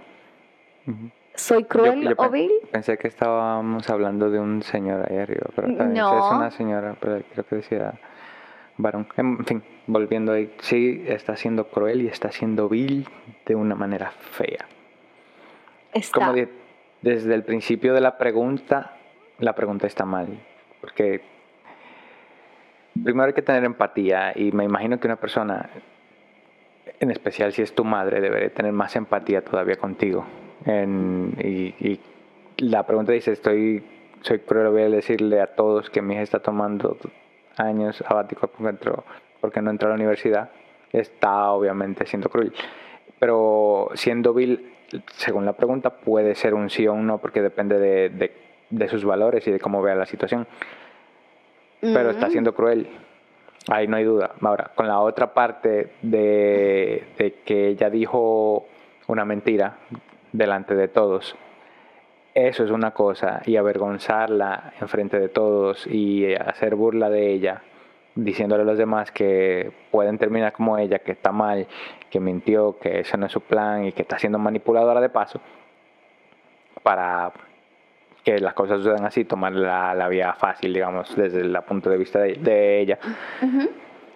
¿Soy 1.34 1.64
cruel 1.64 2.14
o 2.16 2.30
vil? 2.30 2.50
Pensé 2.72 2.96
que 2.96 3.08
estábamos 3.08 3.90
hablando 3.90 4.30
de 4.30 4.40
un 4.40 4.62
señor 4.62 5.06
ahí 5.10 5.18
arriba, 5.18 5.48
pero 5.54 5.68
también 5.76 6.04
es 6.04 6.32
una 6.32 6.50
señora, 6.50 6.96
pero 6.98 7.22
creo 7.32 7.44
que 7.44 7.56
decía 7.56 7.92
varón. 8.78 9.06
En 9.18 9.44
fin, 9.44 9.62
volviendo 9.86 10.32
ahí, 10.32 10.54
sí, 10.60 11.04
está 11.06 11.36
siendo 11.36 11.68
cruel 11.68 12.00
y 12.00 12.08
está 12.08 12.32
siendo 12.32 12.70
vil 12.70 13.06
de 13.44 13.54
una 13.54 13.74
manera 13.74 14.10
fea. 14.10 14.64
Está. 15.92 16.26
Como 16.26 16.34
desde 17.02 17.34
el 17.34 17.44
principio 17.44 17.92
de 17.92 18.00
la 18.00 18.16
pregunta, 18.16 18.96
la 19.38 19.54
pregunta 19.54 19.86
está 19.86 20.06
mal, 20.06 20.28
porque 20.80 21.20
primero 23.04 23.26
hay 23.26 23.34
que 23.34 23.42
tener 23.42 23.64
empatía 23.64 24.32
y 24.34 24.50
me 24.52 24.64
imagino 24.64 24.98
que 24.98 25.06
una 25.06 25.16
persona 25.16 25.68
en 27.00 27.10
especial 27.10 27.52
si 27.52 27.62
es 27.62 27.74
tu 27.74 27.84
madre, 27.84 28.20
debería 28.20 28.50
tener 28.52 28.72
más 28.72 28.96
empatía 28.96 29.42
todavía 29.42 29.76
contigo. 29.76 30.26
y, 30.66 32.00
la 32.58 32.86
pregunta 32.86 33.12
dice, 33.12 33.32
estoy, 33.32 33.84
soy 34.22 34.38
cruel, 34.38 34.70
voy 34.70 34.82
a 34.82 34.88
decirle 34.88 35.42
a 35.42 35.48
todos 35.48 35.90
que 35.90 36.00
mi 36.00 36.14
hija 36.14 36.22
está 36.22 36.38
tomando 36.38 36.96
años 37.58 37.96
sabáticos 37.96 38.50
porque, 39.40 39.60
no 39.60 39.70
entró 39.70 39.88
a 39.88 39.90
la 39.90 39.96
universidad. 39.96 40.50
Está 40.92 41.50
obviamente 41.50 42.06
siendo 42.06 42.30
cruel. 42.30 42.54
Pero 43.18 43.90
siendo 43.94 44.32
vil, 44.32 44.72
según 45.12 45.44
la 45.44 45.52
pregunta, 45.52 45.90
puede 45.90 46.34
ser 46.34 46.54
un 46.54 46.70
sí 46.70 46.86
o 46.86 46.94
un 46.94 47.06
no 47.06 47.18
porque 47.18 47.42
depende 47.42 47.78
de, 47.78 48.32
de, 48.70 48.88
sus 48.88 49.04
valores 49.04 49.46
y 49.46 49.50
de 49.50 49.60
cómo 49.60 49.82
vea 49.82 49.94
la 49.94 50.06
situación. 50.06 50.46
Pero 51.80 52.10
está 52.10 52.30
siendo 52.30 52.54
cruel. 52.54 52.88
Ahí 53.68 53.88
no 53.88 53.96
hay 53.96 54.04
duda. 54.04 54.32
Ahora, 54.40 54.70
con 54.74 54.86
la 54.86 55.00
otra 55.00 55.34
parte 55.34 55.92
de, 56.02 57.04
que 57.44 57.68
ella 57.68 57.90
dijo 57.90 58.66
una 59.08 59.24
mentira 59.24 59.78
delante 60.32 60.74
de 60.74 60.88
todos, 60.88 61.36
eso 62.34 62.64
es 62.64 62.70
una 62.70 62.92
cosa, 62.92 63.42
y 63.44 63.56
avergonzarla 63.56 64.74
en 64.80 64.88
frente 64.88 65.18
de 65.18 65.28
todos 65.28 65.86
y 65.86 66.34
hacer 66.34 66.74
burla 66.76 67.08
de 67.10 67.32
ella 67.32 67.62
diciéndole 68.14 68.62
a 68.62 68.66
los 68.66 68.78
demás 68.78 69.10
que 69.10 69.72
pueden 69.90 70.16
terminar 70.18 70.52
como 70.52 70.78
ella, 70.78 71.00
que 71.00 71.12
está 71.12 71.32
mal, 71.32 71.66
que 72.08 72.20
mintió, 72.20 72.78
que 72.78 73.00
ese 73.00 73.16
no 73.18 73.26
es 73.26 73.32
su 73.32 73.40
plan 73.40 73.84
y 73.84 73.92
que 73.92 74.02
está 74.02 74.18
siendo 74.18 74.38
manipuladora 74.38 75.00
de 75.00 75.10
paso, 75.10 75.40
para 76.82 77.32
que 78.26 78.40
las 78.40 78.54
cosas 78.54 78.78
sucedan 78.78 79.04
así, 79.04 79.24
tomar 79.24 79.52
la, 79.52 79.94
la 79.94 80.08
vía 80.08 80.32
fácil, 80.32 80.74
digamos, 80.74 81.14
desde 81.14 81.42
el 81.42 81.56
punto 81.62 81.90
de 81.90 81.96
vista 81.96 82.18
de, 82.18 82.80
ella. 82.80 82.98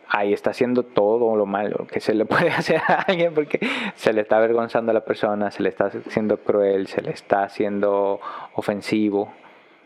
Ahí 0.09 0.33
está 0.33 0.51
haciendo 0.51 0.83
todo 0.83 1.37
lo 1.37 1.46
malo 1.46 1.87
que 1.87 2.01
se 2.01 2.12
le 2.14 2.25
puede 2.27 2.51
hacer 2.51 2.81
a 2.88 3.03
alguien 3.07 3.33
porque 3.33 3.61
se 3.94 4.12
le 4.12 4.23
está 4.23 4.38
avergonzando 4.38 4.90
a 4.90 4.94
la 4.94 5.05
persona, 5.05 5.53
se 5.53 5.62
le 5.62 5.68
está 5.68 5.85
haciendo 5.85 6.38
cruel, 6.38 6.88
se 6.88 7.03
le 7.03 7.12
está 7.12 7.44
haciendo 7.44 8.20
ofensivo, 8.55 9.33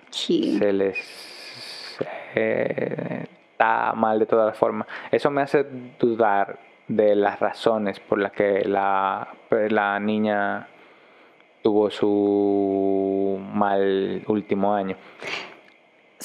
se 0.08 0.72
les 0.72 1.98
eh, 2.34 3.26
está 3.52 3.92
mal 3.92 4.18
de 4.18 4.24
todas 4.24 4.56
formas. 4.56 4.88
Eso 5.12 5.30
me 5.30 5.42
hace 5.42 5.66
dudar 5.98 6.58
de 6.88 7.14
las 7.14 7.40
razones 7.40 8.00
por 8.00 8.18
las 8.18 8.32
que 8.32 8.64
la, 8.64 9.28
la 9.50 10.00
niña 10.00 10.68
tuvo 11.64 11.90
su 11.90 13.40
mal 13.54 14.22
último 14.26 14.74
año. 14.74 14.96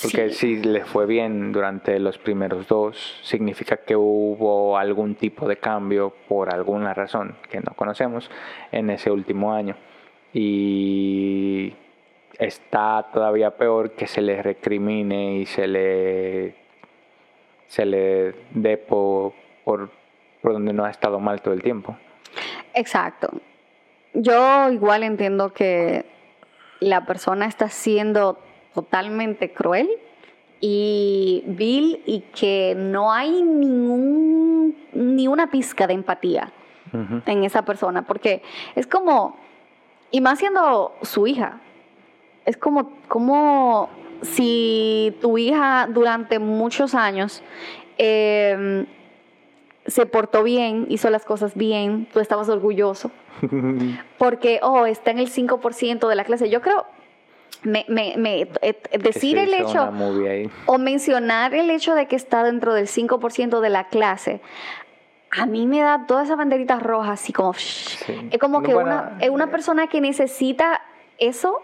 Porque 0.02 0.32
si 0.32 0.58
le 0.58 0.84
fue 0.84 1.06
bien 1.06 1.54
durante 1.54 1.98
los 1.98 2.18
primeros 2.18 2.68
dos, 2.68 3.20
significa 3.24 3.78
que 3.78 3.96
hubo 3.96 4.78
algún 4.78 5.16
tipo 5.16 5.48
de 5.48 5.56
cambio 5.56 6.14
por 6.28 6.54
alguna 6.54 6.94
razón 6.94 7.38
que 7.50 7.62
no 7.62 7.74
conocemos 7.74 8.30
en 8.74 8.90
ese 8.90 9.12
último 9.12 9.54
año. 9.54 9.78
Y 10.34 11.74
está 12.38 13.08
todavía 13.14 13.56
peor 13.56 13.92
que 13.92 14.08
se 14.08 14.22
le 14.22 14.44
recrimine 14.44 15.38
y 15.38 15.46
se 15.46 15.68
le 15.68 16.56
se 17.68 17.86
le 17.86 18.36
dé 18.52 18.78
por, 18.78 19.34
por, 19.64 19.90
donde 20.44 20.74
no 20.74 20.84
ha 20.84 20.90
estado 20.90 21.20
mal 21.22 21.42
todo 21.42 21.54
el 21.54 21.64
tiempo. 21.64 21.96
Exacto. 22.74 23.32
Yo 24.14 24.72
igual 24.72 25.04
entiendo 25.04 25.54
que 25.54 26.06
la 26.80 27.06
persona 27.06 27.46
está 27.46 27.70
siendo 27.70 28.40
totalmente 28.74 29.52
cruel 29.52 29.90
y 30.62 31.44
vil 31.48 32.02
y 32.06 32.22
que 32.34 32.76
no 32.76 33.12
hay 33.12 33.42
ningún, 33.42 34.76
ni 34.94 35.28
una 35.28 35.50
pizca 35.52 35.88
de 35.88 35.94
empatía 35.94 36.52
en 37.28 37.44
esa 37.44 37.64
persona, 37.66 38.08
porque 38.08 38.42
es 38.76 38.88
como, 38.88 39.38
y 40.10 40.22
más 40.22 40.40
siendo 40.40 40.96
su 41.04 41.28
hija, 41.28 41.62
es 42.46 42.58
como, 42.58 42.94
como 43.08 43.90
si 44.24 45.16
tu 45.22 45.38
hija 45.38 45.88
durante 45.88 46.40
muchos 46.40 46.96
años 46.96 47.44
em, 48.00 48.88
se 49.86 50.06
portó 50.06 50.44
bien, 50.44 50.86
hizo 50.90 51.10
las 51.10 51.26
cosas 51.26 51.56
bien, 51.56 52.08
tú 52.12 52.20
estabas 52.20 52.50
orgulloso, 52.50 53.12
porque, 54.18 54.60
oh, 54.62 54.86
está 54.86 55.12
en 55.12 55.20
el 55.20 55.32
5% 55.32 56.08
de 56.08 56.16
la 56.16 56.24
clase. 56.24 56.50
Yo 56.50 56.62
creo, 56.62 56.86
me, 57.64 57.86
eh, 57.90 58.82
decir 59.00 59.38
el 59.38 59.54
hecho 59.54 59.92
o 60.66 60.78
mencionar 60.78 61.54
el 61.54 61.70
hecho 61.70 61.96
de 61.96 62.08
que 62.08 62.16
está 62.16 62.44
dentro 62.44 62.74
del 62.74 62.88
5% 62.88 63.60
de 63.60 63.70
la 63.70 63.88
clase, 63.88 64.42
a 65.32 65.46
mí 65.46 65.68
me 65.68 65.82
da 65.82 66.06
toda 66.08 66.24
esa 66.24 66.36
banderita 66.36 66.80
roja 66.80 67.12
así 67.12 67.34
como... 67.34 67.54
Es 67.54 68.40
como 68.40 68.64
que 68.64 68.76
una, 68.76 69.18
es 69.20 69.30
una 69.30 69.52
persona 69.52 69.88
que 69.88 70.02
necesita 70.02 70.82
eso 71.18 71.62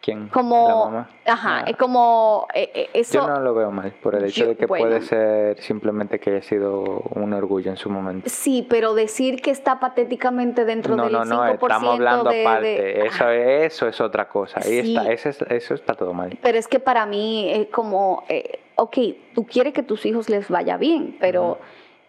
¿Quién? 0.00 0.28
Como, 0.28 1.06
ajá, 1.26 1.64
es 1.66 1.76
como 1.76 2.46
eh, 2.54 2.70
eh, 2.74 2.90
eso. 2.94 3.20
Yo 3.20 3.26
no 3.26 3.40
lo 3.40 3.54
veo 3.54 3.70
mal, 3.70 3.92
por 4.02 4.14
el 4.14 4.24
hecho 4.24 4.46
de 4.46 4.56
que 4.56 4.66
puede 4.66 5.02
ser 5.02 5.60
simplemente 5.60 6.18
que 6.18 6.30
haya 6.30 6.42
sido 6.42 7.02
un 7.14 7.34
orgullo 7.34 7.70
en 7.70 7.76
su 7.76 7.90
momento. 7.90 8.28
Sí, 8.30 8.66
pero 8.68 8.94
decir 8.94 9.42
que 9.42 9.50
está 9.50 9.78
patéticamente 9.78 10.64
dentro 10.64 10.96
del 10.96 11.12
no, 11.12 11.20
5% 11.20 11.26
no, 11.26 11.46
estamos 11.46 11.94
hablando 11.94 12.30
aparte. 12.30 13.06
eso, 13.06 13.28
eso 13.28 13.88
es 13.88 14.00
otra 14.00 14.26
cosa. 14.28 14.60
Ahí 14.64 14.78
está, 14.78 15.12
eso, 15.12 15.28
eso, 15.50 15.74
está 15.74 15.94
todo 15.94 16.14
mal. 16.14 16.38
Pero 16.40 16.56
es 16.56 16.66
que 16.66 16.80
para 16.80 17.04
mí 17.04 17.50
es 17.50 17.66
como, 17.66 18.24
eh, 18.28 18.60
ok, 18.76 18.96
tú 19.34 19.44
quieres 19.44 19.74
que 19.74 19.82
tus 19.82 20.06
hijos 20.06 20.30
les 20.30 20.48
vaya 20.48 20.78
bien, 20.78 21.16
pero 21.20 21.58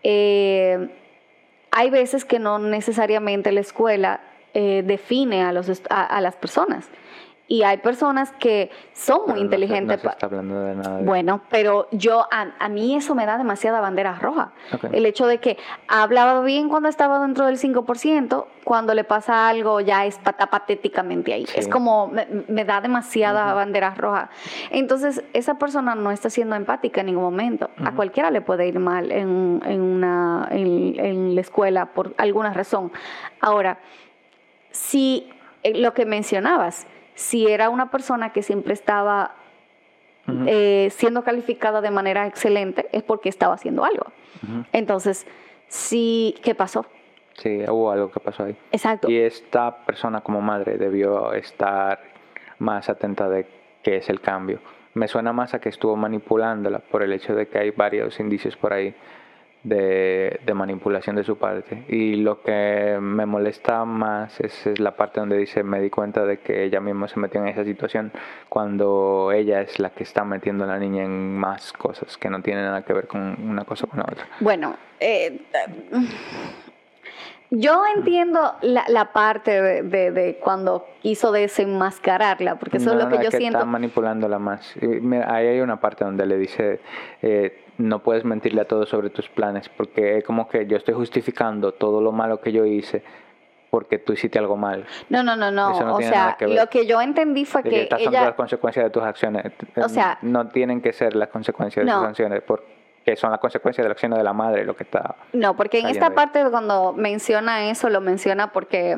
hay 0.03 1.89
veces 1.89 2.23
que 2.23 2.39
no 2.39 2.57
necesariamente 2.57 3.51
la 3.51 3.59
escuela 3.59 4.21
define 4.53 5.43
a, 5.43 5.51
los, 5.51 5.81
a 5.89 6.21
las 6.21 6.35
personas 6.35 6.89
y 7.51 7.63
hay 7.63 7.79
personas 7.79 8.31
que 8.39 8.71
son 8.93 9.23
muy 9.27 9.41
inteligentes. 9.41 10.01
No 10.01 10.09
está 10.09 10.25
hablando 10.25 10.57
de 10.61 10.73
nada. 10.73 11.01
Bueno, 11.01 11.41
pero 11.49 11.89
yo, 11.91 12.25
a, 12.31 12.69
mí 12.69 12.95
eso 12.95 13.13
me 13.13 13.25
da 13.25 13.37
demasiada 13.37 13.81
bandera 13.81 14.13
roja. 14.13 14.53
El 14.93 15.05
hecho 15.05 15.27
de 15.27 15.39
que 15.39 15.57
ha 15.89 16.01
hablado 16.01 16.43
bien 16.43 16.69
cuando 16.69 16.87
estaba 16.87 17.19
dentro 17.19 17.47
del 17.47 17.57
5%, 17.57 18.45
cuando 18.63 18.93
le 18.93 19.03
pasa 19.03 19.49
algo 19.49 19.81
ya 19.81 20.05
está 20.05 20.31
patéticamente 20.31 21.33
ahí. 21.33 21.45
Es 21.53 21.67
como, 21.67 22.09
me, 22.47 22.63
da 22.63 22.79
demasiada 22.79 23.53
bandera 23.53 23.95
roja. 23.95 24.29
Entonces, 24.69 25.21
esa 25.33 25.55
persona 25.55 25.93
no 25.93 26.11
está 26.11 26.29
siendo 26.29 26.55
empática 26.55 27.01
en 27.01 27.07
ningún 27.07 27.23
momento. 27.23 27.69
A 27.83 27.91
cualquiera 27.91 28.31
le 28.31 28.39
puede 28.39 28.65
ir 28.65 28.79
mal 28.79 29.11
en, 29.11 29.61
en, 29.65 29.81
una, 29.81 30.47
en, 30.51 30.97
en 30.97 31.35
la 31.35 31.41
escuela 31.41 31.87
por 31.87 32.13
alguna 32.17 32.53
razón. 32.53 32.93
Ahora, 33.41 33.79
si 34.71 35.29
eh, 35.63 35.77
lo 35.77 35.93
que 35.93 36.05
mencionabas, 36.05 36.87
si 37.15 37.47
era 37.47 37.69
una 37.69 37.91
persona 37.91 38.31
que 38.31 38.43
siempre 38.43 38.73
estaba 38.73 39.35
eh, 40.47 40.89
siendo 40.91 41.23
calificada 41.23 41.81
de 41.81 41.91
manera 41.91 42.27
excelente, 42.27 42.87
es 42.91 43.03
porque 43.03 43.29
estaba 43.29 43.55
haciendo 43.55 43.83
algo. 43.83 44.05
Entonces, 44.71 45.27
sí, 45.67 46.35
¿qué 46.41 46.55
pasó? 46.55 46.85
Sí, 47.35 47.63
hubo 47.67 47.91
algo 47.91 48.11
que 48.11 48.19
pasó 48.19 48.43
ahí. 48.43 48.55
Exacto. 48.71 49.09
Y 49.09 49.17
esta 49.17 49.85
persona 49.85 50.21
como 50.21 50.41
madre 50.41 50.77
debió 50.77 51.33
estar 51.33 51.99
más 52.59 52.89
atenta 52.89 53.29
de 53.29 53.47
qué 53.83 53.97
es 53.97 54.09
el 54.09 54.21
cambio. 54.21 54.59
Me 54.93 55.07
suena 55.07 55.31
más 55.33 55.53
a 55.53 55.59
que 55.59 55.69
estuvo 55.69 55.95
manipulándola 55.95 56.79
por 56.79 57.01
el 57.01 57.13
hecho 57.13 57.33
de 57.33 57.47
que 57.47 57.57
hay 57.57 57.71
varios 57.71 58.19
indicios 58.19 58.57
por 58.57 58.73
ahí 58.73 58.93
de, 59.63 60.39
manipulación 60.53 61.15
de 61.15 61.23
su 61.23 61.37
parte. 61.37 61.83
Y 61.87 62.15
lo 62.15 62.41
que 62.41 62.97
me 62.99 63.25
molesta 63.25 63.85
más 63.85 64.39
es, 64.39 64.79
la 64.79 64.95
parte 64.95 65.19
donde 65.19 65.37
dice, 65.37 65.63
me 65.63 65.79
di 65.81 65.89
cuenta 65.89 66.25
de 66.25 66.39
que 66.39 66.63
ella 66.63 66.79
misma 66.79 67.07
se 67.07 67.19
metió 67.19 67.41
en 67.41 67.47
esa 67.47 67.63
situación 67.63 68.11
cuando 68.49 69.31
ella 69.31 69.61
es 69.61 69.79
la 69.79 69.91
que 69.91 70.03
está 70.03 70.23
metiendo 70.23 70.63
a 70.63 70.67
la 70.67 70.79
niña 70.79 71.03
en 71.03 71.37
más 71.37 71.73
cosas 71.73 72.17
que 72.17 72.29
no 72.29 72.41
tienen 72.41 72.65
nada 72.65 72.83
que 72.83 72.93
ver 72.93 73.07
con 73.07 73.37
una 73.49 73.63
cosa 73.63 73.87
con 73.87 73.99
la 73.99 74.05
otra. 74.05 74.27
Bueno, 74.39 74.75
eh, 74.99 75.41
yo 77.53 77.83
entiendo 77.97 78.55
la, 78.61 78.85
la 78.87 79.11
parte 79.11 79.61
de, 79.83 80.11
de, 80.11 80.37
cuando 80.37 80.85
quiso 81.01 81.33
desenmascararla, 81.33 82.57
porque 82.57 82.77
eso 82.77 82.91
es 82.91 83.03
lo 83.03 83.09
que 83.09 83.23
yo 83.23 83.29
que 83.29 83.37
siento. 83.37 83.57
Está 83.57 83.69
manipulándola 83.69 84.39
más. 84.39 84.73
ahí 85.27 85.47
hay 85.47 85.59
una 85.59 85.81
parte 85.81 86.05
donde 86.05 86.25
le 86.25 86.37
dice, 86.37 86.79
eh, 87.21 87.65
no 87.81 87.99
puedes 87.99 88.23
mentirle 88.23 88.61
a 88.61 88.65
todos 88.65 88.89
sobre 88.89 89.09
tus 89.09 89.29
planes, 89.29 89.69
porque 89.69 90.17
es 90.17 90.23
como 90.23 90.47
que 90.47 90.65
yo 90.67 90.77
estoy 90.77 90.93
justificando 90.93 91.73
todo 91.73 92.01
lo 92.01 92.11
malo 92.11 92.41
que 92.41 92.51
yo 92.51 92.65
hice 92.65 93.03
porque 93.69 93.97
tú 93.99 94.11
hiciste 94.11 94.37
algo 94.37 94.57
mal. 94.57 94.85
No, 95.09 95.23
no, 95.23 95.35
no, 95.37 95.49
no. 95.49 95.95
o 95.95 96.01
sea, 96.01 96.37
lo 96.41 96.67
que 96.67 96.85
yo 96.85 97.01
entendí 97.01 97.45
fue 97.45 97.63
que 97.63 97.83
estás 97.83 98.01
ella... 98.01 98.25
las 98.25 98.33
consecuencias 98.33 98.83
de 98.83 98.89
tus 98.89 99.01
acciones. 99.01 99.53
O 99.77 99.87
sea, 99.87 100.19
no 100.21 100.49
tienen 100.49 100.81
que 100.81 100.91
ser 100.91 101.15
las 101.15 101.29
consecuencias 101.29 101.85
de 101.85 101.91
tus 101.91 102.03
acciones. 102.03 102.41
Porque 102.45 102.81
que 103.03 103.15
son 103.15 103.31
las 103.31 103.39
consecuencias 103.39 103.83
de 103.83 103.89
la 103.89 103.93
acción 103.93 104.11
de 104.11 104.23
la 104.23 104.33
madre, 104.33 104.63
lo 104.63 104.75
que 104.75 104.83
está... 104.83 105.15
No, 105.33 105.55
porque 105.55 105.79
en 105.79 105.87
esta 105.87 106.11
parte 106.11 106.43
cuando 106.49 106.93
menciona 106.93 107.69
eso, 107.69 107.89
lo 107.89 108.01
menciona 108.01 108.51
porque 108.51 108.97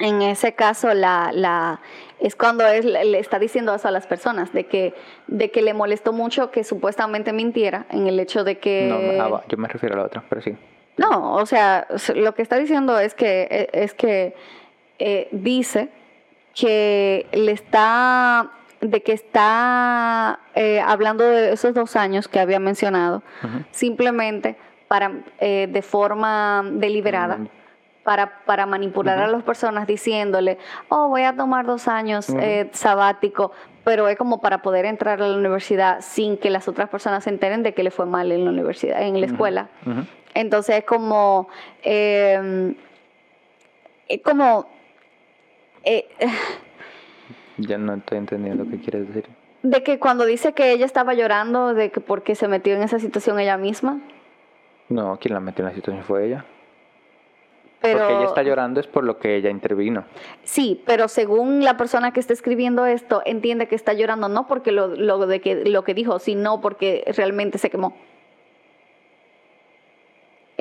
en 0.00 0.22
ese 0.22 0.54
caso 0.54 0.92
la, 0.94 1.30
la 1.32 1.80
es 2.20 2.36
cuando 2.36 2.66
él 2.66 2.92
le 2.92 3.18
está 3.18 3.38
diciendo 3.38 3.74
eso 3.74 3.88
a 3.88 3.90
las 3.90 4.06
personas, 4.06 4.52
de 4.52 4.66
que, 4.66 4.94
de 5.26 5.50
que 5.50 5.62
le 5.62 5.72
molestó 5.72 6.12
mucho 6.12 6.50
que 6.50 6.64
supuestamente 6.64 7.32
mintiera 7.32 7.86
en 7.90 8.06
el 8.06 8.20
hecho 8.20 8.44
de 8.44 8.58
que... 8.58 9.16
No, 9.18 9.36
ah, 9.36 9.42
yo 9.48 9.56
me 9.56 9.68
refiero 9.68 9.94
a 9.94 9.98
la 9.98 10.04
otra, 10.04 10.22
pero 10.28 10.42
sí. 10.42 10.54
No, 10.98 11.34
o 11.34 11.46
sea, 11.46 11.86
lo 12.14 12.34
que 12.34 12.42
está 12.42 12.56
diciendo 12.56 12.98
es 12.98 13.14
que, 13.14 13.48
e, 13.50 13.70
es 13.72 13.94
que 13.94 14.34
eh, 14.98 15.28
dice 15.32 15.88
que 16.54 17.26
le 17.32 17.52
está 17.52 18.50
de 18.80 19.02
que 19.02 19.12
está 19.12 20.40
eh, 20.54 20.80
hablando 20.80 21.24
de 21.24 21.52
esos 21.52 21.74
dos 21.74 21.96
años 21.96 22.28
que 22.28 22.40
había 22.40 22.58
mencionado, 22.58 23.22
simplemente 23.72 24.56
para 24.88 25.12
eh, 25.38 25.68
de 25.70 25.82
forma 25.82 26.64
deliberada. 26.72 27.38
Para, 28.02 28.44
para 28.46 28.64
manipular 28.64 29.18
a 29.18 29.26
las 29.26 29.42
personas 29.42 29.86
diciéndole, 29.86 30.56
oh, 30.88 31.08
voy 31.08 31.22
a 31.22 31.36
tomar 31.36 31.66
dos 31.66 31.86
años 31.86 32.30
eh, 32.30 32.70
sabático, 32.72 33.52
pero 33.84 34.08
es 34.08 34.16
como 34.16 34.40
para 34.40 34.62
poder 34.62 34.86
entrar 34.86 35.20
a 35.20 35.28
la 35.28 35.36
universidad 35.36 36.00
sin 36.00 36.38
que 36.38 36.48
las 36.48 36.66
otras 36.66 36.88
personas 36.88 37.24
se 37.24 37.30
enteren 37.30 37.62
de 37.62 37.74
que 37.74 37.82
le 37.82 37.90
fue 37.90 38.06
mal 38.06 38.32
en 38.32 38.46
la 38.46 38.50
universidad, 38.50 39.02
en 39.02 39.20
la 39.20 39.26
escuela. 39.26 39.68
Entonces 40.32 40.78
es 40.78 40.84
como, 40.84 41.48
es 41.82 42.62
como, 44.24 44.66
ya 47.58 47.78
no 47.78 47.94
estoy 47.94 48.18
entendiendo 48.18 48.64
qué 48.68 48.78
quieres 48.78 49.08
decir. 49.08 49.28
De 49.62 49.82
que 49.82 49.98
cuando 49.98 50.24
dice 50.24 50.54
que 50.54 50.72
ella 50.72 50.86
estaba 50.86 51.14
llorando, 51.14 51.74
de 51.74 51.90
que 51.90 52.00
porque 52.00 52.34
se 52.34 52.48
metió 52.48 52.74
en 52.74 52.82
esa 52.82 52.98
situación 52.98 53.38
ella 53.38 53.58
misma. 53.58 54.00
No, 54.88 55.18
quien 55.18 55.34
la 55.34 55.40
metió 55.40 55.62
en 55.62 55.68
la 55.68 55.74
situación 55.74 56.04
fue 56.04 56.26
ella. 56.26 56.44
Pero, 57.80 58.00
Porque 58.00 58.14
ella 58.14 58.24
está 58.26 58.42
llorando 58.42 58.80
es 58.80 58.86
por 58.86 59.04
lo 59.04 59.18
que 59.18 59.36
ella 59.36 59.48
intervino. 59.48 60.04
Sí, 60.42 60.82
pero 60.86 61.08
según 61.08 61.64
la 61.64 61.76
persona 61.76 62.12
que 62.12 62.20
está 62.20 62.32
escribiendo 62.32 62.84
esto, 62.84 63.22
entiende 63.24 63.68
que 63.68 63.74
está 63.74 63.94
llorando 63.94 64.28
no 64.28 64.46
porque 64.46 64.70
lo, 64.70 64.88
lo 64.88 65.26
de 65.26 65.40
que, 65.40 65.64
lo 65.64 65.82
que 65.82 65.94
dijo, 65.94 66.18
sino 66.18 66.60
porque 66.60 67.04
realmente 67.16 67.56
se 67.58 67.70
quemó. 67.70 67.96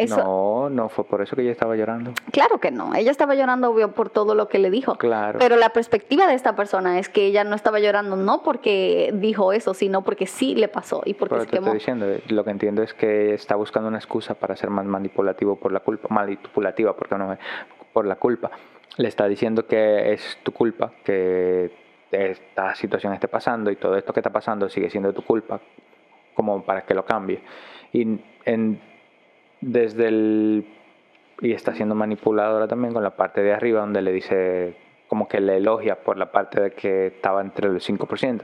Eso, 0.04 0.18
No, 0.18 0.70
no 0.70 0.89
fue 0.89 1.04
por 1.06 1.22
eso 1.22 1.36
que 1.36 1.41
ella 1.41 1.52
estaba 1.52 1.76
llorando. 1.76 2.14
Claro 2.32 2.60
que 2.60 2.72
no. 2.72 2.93
Ella 2.95 3.12
estaba 3.12 3.36
llorando 3.36 3.70
obvio 3.70 3.91
por 3.91 4.10
todo 4.10 4.36
lo 4.36 4.47
que 4.47 4.60
le 4.60 4.70
dijo. 4.70 4.95
Claro. 4.95 5.39
Pero 5.39 5.56
la 5.56 5.70
perspectiva 5.70 6.28
de 6.28 6.34
esta 6.34 6.56
persona 6.56 7.00
es 7.00 7.10
que 7.10 7.26
ella 7.26 7.43
no 7.43 7.56
estaba 7.56 7.80
llorando 7.80 8.16
no 8.16 8.43
porque 8.43 9.12
dijo 9.14 9.54
eso, 9.54 9.74
sino 9.74 10.04
porque 10.04 10.26
sí 10.26 10.56
le 10.56 10.68
pasó 10.68 11.02
y 11.06 11.14
porque 11.14 11.36
Pero 11.36 11.43
se 11.43 11.50
te 11.50 11.58
quemó. 11.58 11.68
estoy 11.68 11.80
diciendo, 11.80 12.06
eh, 12.08 12.24
lo 12.30 12.43
que 12.43 12.52
entiendo 12.52 12.84
es 12.84 12.93
que 12.93 13.34
está 13.34 13.56
buscando 13.56 13.89
una 13.89 13.97
excusa 13.97 14.34
para 14.34 14.56
ser 14.56 14.70
más 14.70 14.86
manipulativo 14.86 15.56
por 15.56 15.72
la 15.72 15.80
culpa, 15.80 16.08
manipulativa, 16.10 16.95
porque 16.95 17.18
no 17.18 17.38
por 17.93 18.06
la 18.06 18.16
culpa. 18.16 18.52
Le 18.97 19.08
está 19.08 19.28
diciendo 19.28 19.66
que 19.66 20.14
es 20.14 20.38
tu 20.43 20.52
culpa, 20.52 20.91
que 21.04 21.72
esta 22.12 22.76
situación 22.76 23.14
esté 23.14 23.28
pasando 23.28 23.72
y 23.72 23.76
todo 23.76 23.95
esto 23.95 24.14
que 24.14 24.20
está 24.20 24.32
pasando 24.32 24.70
sigue 24.70 24.89
siendo 24.89 25.14
tu 25.14 25.24
culpa, 25.24 25.60
como 26.34 26.64
para 26.64 26.82
que 26.82 26.93
lo 26.93 27.06
cambie. 27.06 27.41
Y 27.93 28.20
en, 28.45 28.82
desde 29.62 30.07
el 30.07 30.66
y 31.41 31.53
está 31.53 31.74
siendo 31.74 31.95
manipuladora 31.95 32.68
también 32.68 32.93
con 32.93 33.03
la 33.03 33.16
parte 33.16 33.41
de 33.41 33.53
arriba 33.53 33.82
donde 33.82 34.01
le 34.01 34.12
dice 34.12 34.76
como 35.07 35.28
que 35.28 35.39
le 35.39 35.57
elogia 35.57 35.95
por 35.95 36.18
la 36.18 36.32
parte 36.32 36.62
de 36.62 36.72
que 36.72 37.07
estaba 37.07 37.41
entre 37.41 37.68
el 37.68 37.80
5%. 37.80 38.41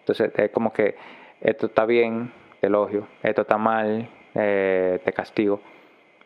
Entonces 0.00 0.32
es 0.34 0.50
como 0.50 0.72
que 0.72 0.96
esto 1.40 1.66
está 1.66 1.84
bien, 1.84 2.32
te 2.60 2.66
elogio, 2.66 3.06
esto 3.22 3.42
está 3.42 3.58
mal, 3.58 4.08
eh, 4.34 5.00
te 5.04 5.12
castigo. 5.12 5.60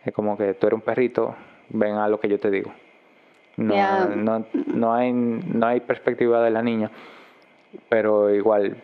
Es 0.05 0.13
como 0.13 0.37
que 0.39 0.55
tú 0.55 0.67
eres 0.67 0.77
un 0.79 0.81
perrito, 0.83 1.35
ven 1.69 1.95
a 1.95 2.09
lo 2.09 2.19
que 2.19 2.29
yo 2.29 2.39
te 2.41 2.51
digo. 2.51 2.73
No, 3.57 4.09
no, 4.09 4.47
no, 4.67 4.95
hay, 4.95 5.13
no 5.13 5.67
hay 5.67 5.81
perspectiva 5.81 6.43
de 6.43 6.51
la 6.51 6.63
niña, 6.63 6.91
pero 7.89 8.35
igual, 8.35 8.77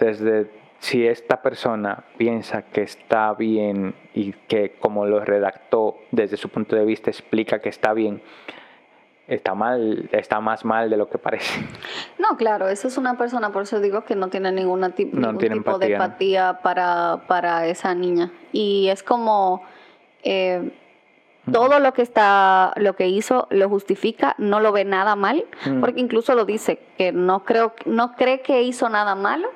desde 0.00 0.46
si 0.80 1.06
esta 1.06 1.42
persona 1.42 2.04
piensa 2.16 2.62
que 2.62 2.82
está 2.82 3.32
bien 3.34 3.94
y 4.14 4.32
que 4.32 4.72
como 4.78 5.06
lo 5.06 5.20
redactó 5.24 5.98
desde 6.12 6.36
su 6.36 6.48
punto 6.48 6.76
de 6.76 6.84
vista 6.84 7.10
explica 7.10 7.60
que 7.60 7.68
está 7.68 7.92
bien, 7.92 8.22
está 9.26 9.54
mal, 9.54 10.08
está 10.12 10.40
más 10.40 10.64
mal 10.64 10.88
de 10.88 10.96
lo 10.96 11.08
que 11.10 11.18
parece. 11.18 11.60
No, 12.18 12.36
claro, 12.36 12.68
eso 12.68 12.88
es 12.88 12.98
una 12.98 13.16
persona, 13.16 13.52
por 13.52 13.62
eso 13.62 13.80
digo 13.80 14.04
que 14.04 14.14
no 14.14 14.28
tiene 14.28 14.52
ninguna 14.52 14.90
tip- 14.94 15.12
No 15.12 15.28
ningún 15.28 15.38
tiene 15.38 15.56
tipo 15.56 15.78
de 15.78 15.92
empatía, 15.94 16.58
para, 16.62 17.22
para 17.26 17.66
esa 17.66 17.94
niña. 17.94 18.30
Y 18.52 18.88
es 18.88 19.02
como 19.02 19.62
eh, 20.22 20.70
todo 21.50 21.78
lo 21.80 21.94
que 21.94 22.02
está, 22.02 22.74
lo 22.76 22.94
que 22.96 23.08
hizo, 23.08 23.46
lo 23.50 23.68
justifica, 23.70 24.34
no 24.36 24.60
lo 24.60 24.72
ve 24.72 24.84
nada 24.84 25.16
mal, 25.16 25.46
Mm. 25.64 25.80
porque 25.80 26.00
incluso 26.00 26.34
lo 26.34 26.44
dice, 26.44 26.80
que 26.98 27.12
no 27.12 27.44
creo, 27.44 27.72
no 27.86 28.14
cree 28.14 28.42
que 28.42 28.62
hizo 28.62 28.88
nada 28.90 29.14
malo, 29.14 29.48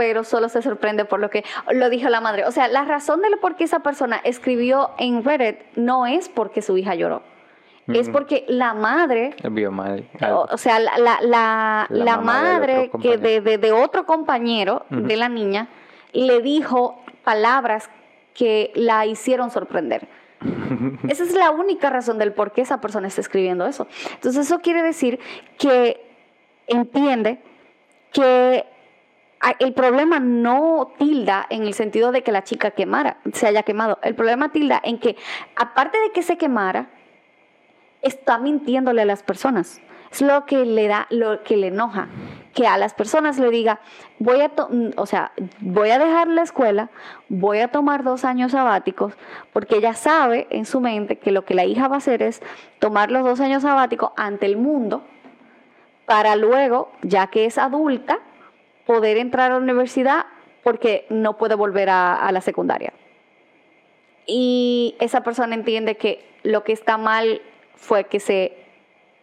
pero 0.00 0.24
solo 0.24 0.48
se 0.48 0.62
sorprende 0.62 1.04
por 1.04 1.20
lo 1.20 1.28
que 1.28 1.44
lo 1.72 1.90
dijo 1.90 2.08
la 2.08 2.22
madre. 2.22 2.46
O 2.46 2.52
sea, 2.52 2.68
la 2.68 2.86
razón 2.86 3.20
de 3.20 3.28
lo 3.28 3.38
por 3.38 3.54
qué 3.56 3.64
esa 3.64 3.80
persona 3.80 4.18
escribió 4.24 4.92
en 4.96 5.22
Reddit 5.22 5.58
no 5.76 6.06
es 6.06 6.30
porque 6.30 6.62
su 6.62 6.78
hija 6.78 6.94
lloró. 6.94 7.22
Es 7.86 8.08
Mm. 8.08 8.12
porque 8.12 8.44
la 8.48 8.72
madre 8.72 9.34
Vio 9.50 9.70
mal. 9.70 10.08
o, 10.26 10.46
o 10.50 10.56
sea, 10.56 10.78
la, 10.80 10.96
la, 10.96 11.18
la, 11.20 11.86
La 11.90 12.16
madre 12.16 12.90
que 13.02 13.18
de, 13.18 13.42
de- 13.42 13.58
de 13.58 13.72
otro 13.72 14.06
compañero 14.06 14.86
de 14.88 15.16
la 15.18 15.28
niña 15.28 15.68
le 16.14 16.40
dijo 16.40 17.02
palabras 17.22 17.90
que 18.32 18.72
la 18.74 19.04
hicieron 19.04 19.50
sorprender. 19.50 20.08
Esa 21.08 21.24
es 21.24 21.34
la 21.34 21.50
única 21.50 21.90
razón 21.90 22.16
del 22.16 22.32
por 22.32 22.52
qué 22.52 22.62
esa 22.62 22.80
persona 22.80 23.06
está 23.08 23.20
escribiendo 23.20 23.66
eso. 23.66 23.86
Entonces 24.14 24.46
eso 24.46 24.60
quiere 24.60 24.82
decir 24.82 25.20
que 25.58 26.00
entiende 26.68 27.42
que 28.12 28.64
el 29.58 29.72
problema 29.72 30.20
no 30.20 30.92
tilda 30.98 31.46
en 31.48 31.62
el 31.62 31.74
sentido 31.74 32.12
de 32.12 32.22
que 32.22 32.32
la 32.32 32.44
chica 32.44 32.72
quemara, 32.72 33.18
se 33.32 33.46
haya 33.46 33.62
quemado. 33.62 33.98
El 34.02 34.14
problema 34.14 34.52
tilda 34.52 34.80
en 34.82 34.98
que 34.98 35.16
aparte 35.56 35.98
de 36.00 36.12
que 36.12 36.22
se 36.22 36.36
quemara, 36.36 36.90
está 38.02 38.38
mintiéndole 38.38 39.02
a 39.02 39.04
las 39.04 39.22
personas. 39.22 39.80
Es 40.10 40.22
lo 40.22 40.44
que 40.44 40.64
le 40.64 40.88
da, 40.88 41.06
lo 41.10 41.42
que 41.44 41.56
le 41.56 41.68
enoja, 41.68 42.08
que 42.52 42.66
a 42.66 42.76
las 42.76 42.94
personas 42.94 43.38
le 43.38 43.48
diga, 43.50 43.80
voy 44.18 44.40
a, 44.40 44.50
o 44.96 45.06
sea, 45.06 45.30
voy 45.60 45.90
a 45.90 46.00
dejar 46.00 46.26
la 46.26 46.42
escuela, 46.42 46.90
voy 47.28 47.60
a 47.60 47.68
tomar 47.68 48.02
dos 48.02 48.24
años 48.24 48.52
sabáticos, 48.52 49.14
porque 49.52 49.76
ella 49.76 49.94
sabe 49.94 50.48
en 50.50 50.64
su 50.64 50.80
mente 50.80 51.18
que 51.18 51.30
lo 51.30 51.44
que 51.44 51.54
la 51.54 51.64
hija 51.64 51.86
va 51.86 51.94
a 51.94 51.98
hacer 51.98 52.22
es 52.22 52.42
tomar 52.80 53.12
los 53.12 53.24
dos 53.24 53.38
años 53.38 53.62
sabáticos 53.62 54.10
ante 54.16 54.46
el 54.46 54.56
mundo, 54.56 55.04
para 56.06 56.34
luego, 56.34 56.90
ya 57.02 57.28
que 57.28 57.44
es 57.44 57.56
adulta, 57.56 58.18
poder 58.90 59.18
entrar 59.18 59.52
a 59.52 59.54
la 59.54 59.60
universidad 59.60 60.26
porque 60.64 61.06
no 61.10 61.36
puede 61.36 61.54
volver 61.54 61.88
a, 61.90 62.16
a 62.16 62.32
la 62.32 62.40
secundaria. 62.40 62.92
Y 64.26 64.96
esa 64.98 65.22
persona 65.22 65.54
entiende 65.54 65.96
que 65.96 66.24
lo 66.42 66.64
que 66.64 66.72
está 66.72 66.98
mal 66.98 67.40
fue 67.76 68.04
que 68.04 68.18
se, 68.18 68.56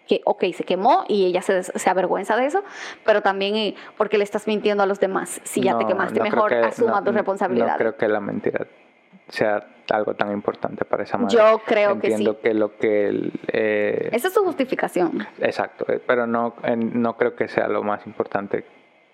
que, 0.08 0.22
ok, 0.24 0.46
se 0.54 0.64
quemó 0.64 1.04
y 1.10 1.26
ella 1.26 1.42
se, 1.42 1.64
se 1.64 1.90
avergüenza 1.90 2.38
de 2.38 2.46
eso, 2.46 2.64
pero 3.06 3.22
también 3.22 3.56
eh, 3.58 3.76
porque 3.98 4.18
le 4.18 4.24
estás 4.24 4.48
mintiendo 4.48 4.84
a 4.84 4.86
los 4.86 5.02
demás. 5.02 5.42
Si 5.44 5.62
ya 5.62 5.78
te 5.78 5.84
No, 5.84 5.90
quemaste, 5.90 6.20
no 6.20 6.24
mejor 6.24 6.50
que- 6.50 6.56
asuma 6.60 7.00
no- 7.02 7.04
tu 7.04 7.12
responsabilidad. 7.12 7.72
No 7.74 7.78
creo 7.78 7.98
que 7.98 8.08
la 8.08 8.22
mentira 8.22 8.68
sea 9.28 9.68
algo 9.90 10.14
tan 10.16 10.32
importante 10.32 10.86
para 10.86 11.04
esa 11.04 11.18
madre. 11.18 11.36
Yo 11.36 11.62
creo 11.66 12.00
que 12.00 12.08
Entiendo 12.08 12.34
sí. 12.36 12.40
que 12.42 12.54
lo 12.54 12.78
que... 12.78 13.32
eh, 13.52 14.10
Esa 14.14 14.30
es 14.30 14.34
su 14.34 14.46
justificación. 14.46 15.28
Exacto, 15.42 15.86
eh, 15.92 16.00
pero 16.06 16.26
no, 16.26 16.54
no 16.78 17.18
creo 17.18 17.36
que 17.36 17.50
sea 17.50 17.68
lo 17.68 17.84
más 17.84 18.06
importante. 18.08 18.64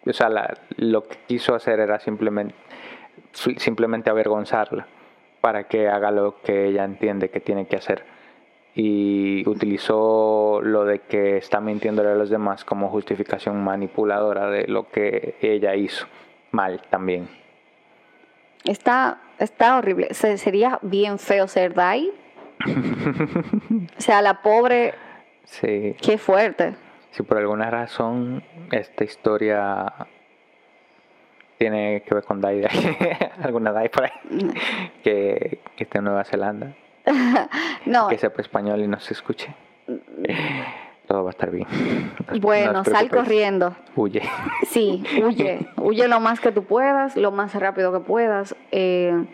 O 0.05 0.13
sea, 0.13 0.29
la- 0.29 0.57
lo 0.77 1.07
que 1.07 1.17
quiso 1.27 1.55
hacer 1.55 1.79
era 1.79 1.99
simplemente, 1.99 2.55
simplemente 3.57 4.09
avergonzarla 4.09 4.87
para 5.41 5.65
que 5.65 5.87
haga 5.89 6.11
lo 6.11 6.41
que 6.41 6.67
ella 6.67 6.83
entiende 6.83 7.29
que 7.29 7.39
tiene 7.39 7.67
que 7.67 7.75
hacer. 7.77 8.03
Y 8.75 9.47
utilizó 9.47 10.59
lo 10.63 10.83
de 10.85 10.99
que 10.99 11.37
está 11.37 11.59
mintiéndole 11.61 12.09
a 12.09 12.15
los 12.15 12.29
demás 12.29 12.65
como 12.65 12.89
justificación 12.89 13.63
manipuladora 13.63 14.49
de 14.49 14.67
lo 14.67 14.89
que 14.89 15.35
ella 15.41 15.75
hizo. 15.75 16.07
Mal 16.51 16.81
también. 16.89 17.27
Está, 18.63 19.19
está 19.39 19.77
horrible. 19.77 20.13
Se- 20.13 20.37
sería 20.37 20.79
bien 20.81 21.19
feo 21.19 21.47
ser 21.47 21.73
Dai. 21.73 22.11
o 22.65 24.01
sea, 24.01 24.21
la 24.21 24.41
pobre, 24.41 24.93
Sí, 25.45 25.95
qué 26.01 26.17
fuerte. 26.17 26.73
Si 27.13 27.23
por 27.23 27.37
alguna 27.37 27.69
razón 27.69 28.43
esta 28.71 29.03
historia 29.03 29.93
tiene 31.57 32.03
que 32.03 32.13
ver 32.13 32.23
con 32.23 32.41
Dai, 32.41 32.63
alguna 33.41 33.71
Dai 33.71 33.89
por 33.89 34.05
ahí, 34.05 34.11
que, 35.03 35.59
que 35.75 35.83
esté 35.83 35.99
en 35.99 36.03
Nueva 36.03 36.23
Zelanda, 36.25 36.73
No, 37.85 38.07
que 38.07 38.17
sepa 38.17 38.41
español 38.41 38.81
y 38.81 38.87
no 38.87 38.99
se 38.99 39.13
escuche. 39.13 39.53
Todo 41.07 41.23
va 41.23 41.29
a 41.29 41.31
estar 41.31 41.51
bien. 41.51 41.67
Bueno, 42.39 42.71
no 42.71 42.83
sal 42.85 43.09
corriendo. 43.09 43.75
Huye. 43.95 44.21
Sí, 44.67 45.03
huye. 45.21 45.67
huye 45.77 46.07
lo 46.07 46.21
más 46.21 46.39
que 46.39 46.53
tú 46.53 46.63
puedas, 46.63 47.17
lo 47.17 47.31
más 47.31 47.53
rápido 47.55 47.91
que 47.91 47.99
puedas. 47.99 48.55
Eh, 48.71 49.25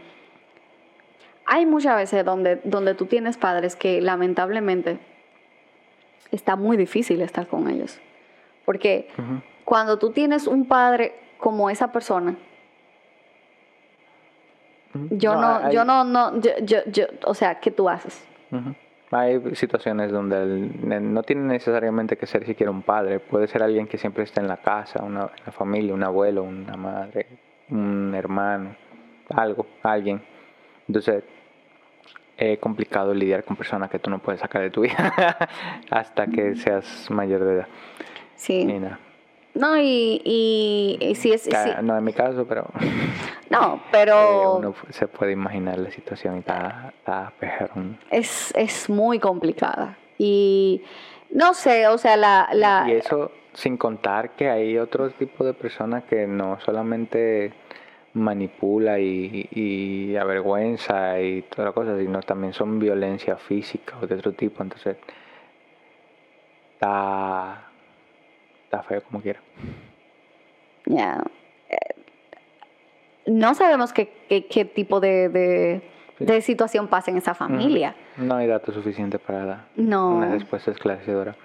hay 1.46 1.66
muchas 1.68 1.96
veces 1.96 2.26
donde, 2.26 2.60
donde 2.64 2.96
tú 2.96 3.06
tienes 3.06 3.38
padres 3.38 3.76
que 3.76 4.02
lamentablemente 4.02 5.00
está 6.32 6.56
muy 6.56 6.78
difícil 6.78 7.22
estar 7.22 7.48
con 7.48 7.70
ellos. 7.70 8.00
Porque 8.66 9.08
cuando 9.66 9.98
tú 10.00 10.12
tienes 10.12 10.48
un 10.48 10.66
padre 10.68 11.14
como 11.40 11.70
esa 11.70 11.92
persona, 11.92 12.36
yo 15.12 15.34
no, 15.36 15.58
hay- 15.66 15.74
yo 15.74 15.86
no, 15.86 16.04
no, 16.04 16.40
yo, 16.42 16.52
yo, 16.64 16.78
yo, 16.88 17.06
o 17.26 17.34
sea, 17.34 17.60
¿qué 17.60 17.72
tú 17.72 17.88
haces? 17.90 18.26
Hay 19.12 19.56
situaciones 19.56 20.12
donde 20.12 20.38
el 20.44 20.88
ne- 20.88 21.00
no 21.00 21.24
tiene 21.24 21.42
necesariamente 21.44 22.16
que 22.18 22.28
ser 22.28 22.46
siquiera 22.46 22.72
un 22.72 22.82
padre, 22.84 23.20
puede 23.20 23.48
ser 23.48 23.64
alguien 23.64 23.88
que 23.88 23.98
siempre 23.98 24.24
está 24.24 24.42
en 24.42 24.48
la 24.48 24.58
casa, 24.58 25.04
una, 25.04 25.30
la 25.46 25.52
familia, 25.52 25.94
un 25.94 26.04
abuelo, 26.04 26.44
una 26.44 26.76
madre, 26.78 27.26
un 27.70 28.14
hermano, 28.16 28.76
algo, 29.30 29.66
alguien. 29.84 30.22
Entonces, 30.88 31.24
es 32.40 32.60
complicado 32.60 33.14
lidiar 33.14 33.44
con 33.44 33.56
personas 33.56 33.90
que 33.90 34.00
tú 34.00 34.10
no 34.10 34.20
puedes 34.20 34.42
sacar 34.42 34.62
de 34.62 34.70
tu 34.70 34.82
vida 34.82 35.14
hasta 35.90 36.28
que 36.28 36.56
seas 36.56 37.10
mayor 37.10 37.44
de 37.44 37.54
edad. 37.56 37.68
Sí. 38.36 38.62
Y 38.62 38.80
nada. 38.80 39.00
No, 39.54 39.78
y, 39.78 40.22
y, 40.24 40.98
y 41.02 41.16
si 41.16 41.34
es, 41.34 41.50
No 41.82 41.98
es 41.98 42.04
mi 42.04 42.14
caso, 42.14 42.46
pero 42.48 42.68
no, 43.50 43.76
eh, 43.76 43.82
pero 43.92 44.56
uno 44.58 44.76
se 44.90 45.08
puede 45.08 45.34
imaginar 45.34 45.78
la 45.80 45.92
situación 45.92 46.38
y 46.38 46.40
está, 46.40 46.94
está 46.98 47.34
pejerón. 47.40 47.98
es, 48.10 48.54
es 48.56 48.90
muy 48.90 49.20
complicada. 49.20 49.98
Y 50.18 50.84
no 51.32 51.54
sé, 51.54 51.88
o 51.88 51.98
sea, 51.98 52.18
la... 52.18 52.50
la 52.54 52.86
Y 52.88 52.94
eso 52.94 53.32
sin 53.54 53.78
contar 53.78 54.32
que 54.32 54.50
hay 54.50 54.78
otro 54.78 55.10
tipo 55.12 55.44
de 55.44 55.54
personas 55.54 56.04
que 56.06 56.28
no 56.28 56.60
solamente 56.62 57.54
manipula 58.14 59.00
y, 59.00 59.48
y 59.52 60.16
avergüenza 60.16 61.20
y 61.22 61.44
toda 61.44 61.68
la 61.70 61.72
cosa, 61.74 61.98
sino 61.98 62.22
también 62.22 62.54
son 62.54 62.80
violencia 62.80 63.36
física 63.38 63.96
o 64.02 64.08
de 64.08 64.16
otro 64.16 64.32
tipo. 64.34 64.64
Entonces, 64.64 64.98
está, 66.74 67.64
está 68.66 68.84
feo 68.84 69.04
como 69.04 69.22
quiera. 69.22 69.40
Ya. 70.86 71.24
Eh, 71.70 71.78
no 73.28 73.54
sabemos 73.54 73.94
qué, 73.94 74.12
qué, 74.28 74.46
qué 74.48 74.66
tipo 74.66 75.00
de, 75.00 75.30
de, 75.30 75.82
Sí. 76.18 76.26
de 76.26 76.42
situación 76.42 76.88
pasa 76.90 77.12
en 77.12 77.18
esa 77.18 77.34
familia. 77.34 77.96
No 78.18 78.36
hay 78.36 78.48
datos 78.48 78.76
suficientes 78.76 79.22
para 79.22 79.46
dar 79.46 79.66
No. 79.78 80.10
una 80.18 80.30
respuesta 80.32 80.72
esclarecedora. 80.72 81.36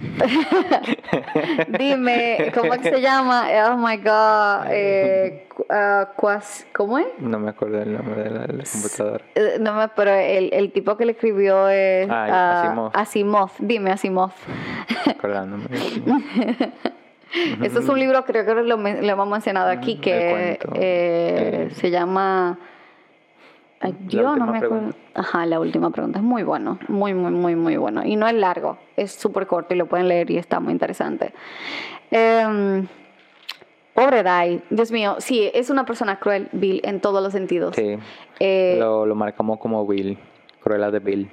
Dime, 1.78 2.50
¿cómo 2.54 2.74
es 2.74 2.80
que 2.80 2.90
se 2.90 3.00
llama? 3.00 3.46
Oh 3.70 3.76
my 3.76 3.96
God. 3.98 4.66
Eh, 4.70 5.46
ah, 5.68 6.08
¿Cómo 6.72 6.98
es? 6.98 7.06
No 7.18 7.38
me 7.38 7.50
acuerdo 7.50 7.82
el 7.82 7.92
nombre 7.92 8.22
de 8.24 8.30
la, 8.30 8.40
de 8.46 8.52
la 8.54 8.64
computadora. 8.70 9.24
Eh, 9.34 9.56
No 9.60 9.74
me, 9.74 9.88
pero 9.88 10.12
el, 10.12 10.50
el 10.52 10.72
tipo 10.72 10.96
que 10.96 11.04
le 11.04 11.12
escribió 11.12 11.68
es 11.68 12.08
Ah, 12.10 12.62
Asimov. 12.62 12.90
Asimov. 12.94 13.50
Dime 13.58 13.92
Asimov. 13.92 14.32
Acordándome. 15.06 15.64
Este 17.62 17.78
es 17.78 17.88
un 17.88 17.96
libro 17.96 18.24
creo 18.24 18.44
que 18.44 18.54
lo, 18.54 18.74
hemos 18.74 19.28
mencionado 19.28 19.70
aquí 19.70 20.00
que 20.00 20.58
Eh, 20.74 21.68
se 21.74 21.90
llama 21.90 22.58
Ay, 23.82 23.96
yo 24.08 24.36
no 24.36 24.46
me 24.46 24.58
acuerdo. 24.58 24.90
Ajá, 25.14 25.46
la 25.46 25.58
última 25.58 25.90
pregunta 25.90 26.18
es 26.18 26.24
muy 26.24 26.42
bueno, 26.42 26.78
muy 26.88 27.14
muy 27.14 27.32
muy 27.32 27.56
muy 27.56 27.76
bueno 27.78 28.04
y 28.04 28.14
no 28.16 28.26
es 28.28 28.34
largo, 28.34 28.76
es 28.96 29.12
súper 29.12 29.46
corto 29.46 29.72
y 29.74 29.78
lo 29.78 29.86
pueden 29.86 30.06
leer 30.06 30.30
y 30.30 30.36
está 30.36 30.60
muy 30.60 30.72
interesante. 30.72 31.32
Em, 32.10 32.86
pobre 33.94 34.22
Dai, 34.22 34.62
Dios 34.68 34.92
mío, 34.92 35.16
sí, 35.18 35.50
es 35.54 35.70
una 35.70 35.86
persona 35.86 36.18
cruel, 36.18 36.50
Bill, 36.52 36.82
en 36.84 37.00
todos 37.00 37.22
los 37.22 37.32
sentidos. 37.32 37.74
Sí, 37.74 37.96
Eh, 38.38 38.76
lo, 38.78 39.06
lo 39.06 39.14
marcamos 39.14 39.58
como 39.58 39.86
Bill. 39.86 40.18
Cruella 40.62 40.90
de 40.90 40.98
Bill. 40.98 41.30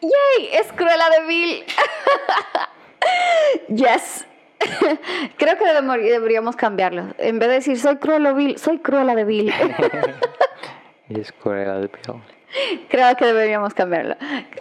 ¡Yay! 0.00 0.48
Es 0.52 0.72
Cruella 0.72 1.04
de 1.16 1.26
Bill. 1.28 1.64
yes. 3.76 4.26
Creo 5.36 5.56
que 5.56 5.64
deberíamos 6.10 6.56
cambiarlo. 6.56 7.04
En 7.18 7.38
vez 7.38 7.48
de 7.48 7.54
decir 7.54 7.78
soy 7.78 7.96
Cruella 7.96 8.30
de 8.30 8.34
Bill, 8.34 8.58
soy 8.58 8.78
Cruella 8.78 9.14
de 9.14 9.24
Bill. 9.24 9.52
Y 11.10 11.20
es 11.20 11.32
Cruella 11.32 11.74
de 11.74 11.88
Bill. 11.88 12.22
Creo 12.88 13.16
que 13.16 13.26
deberíamos 13.26 13.74
cambiarlo. 13.74 14.16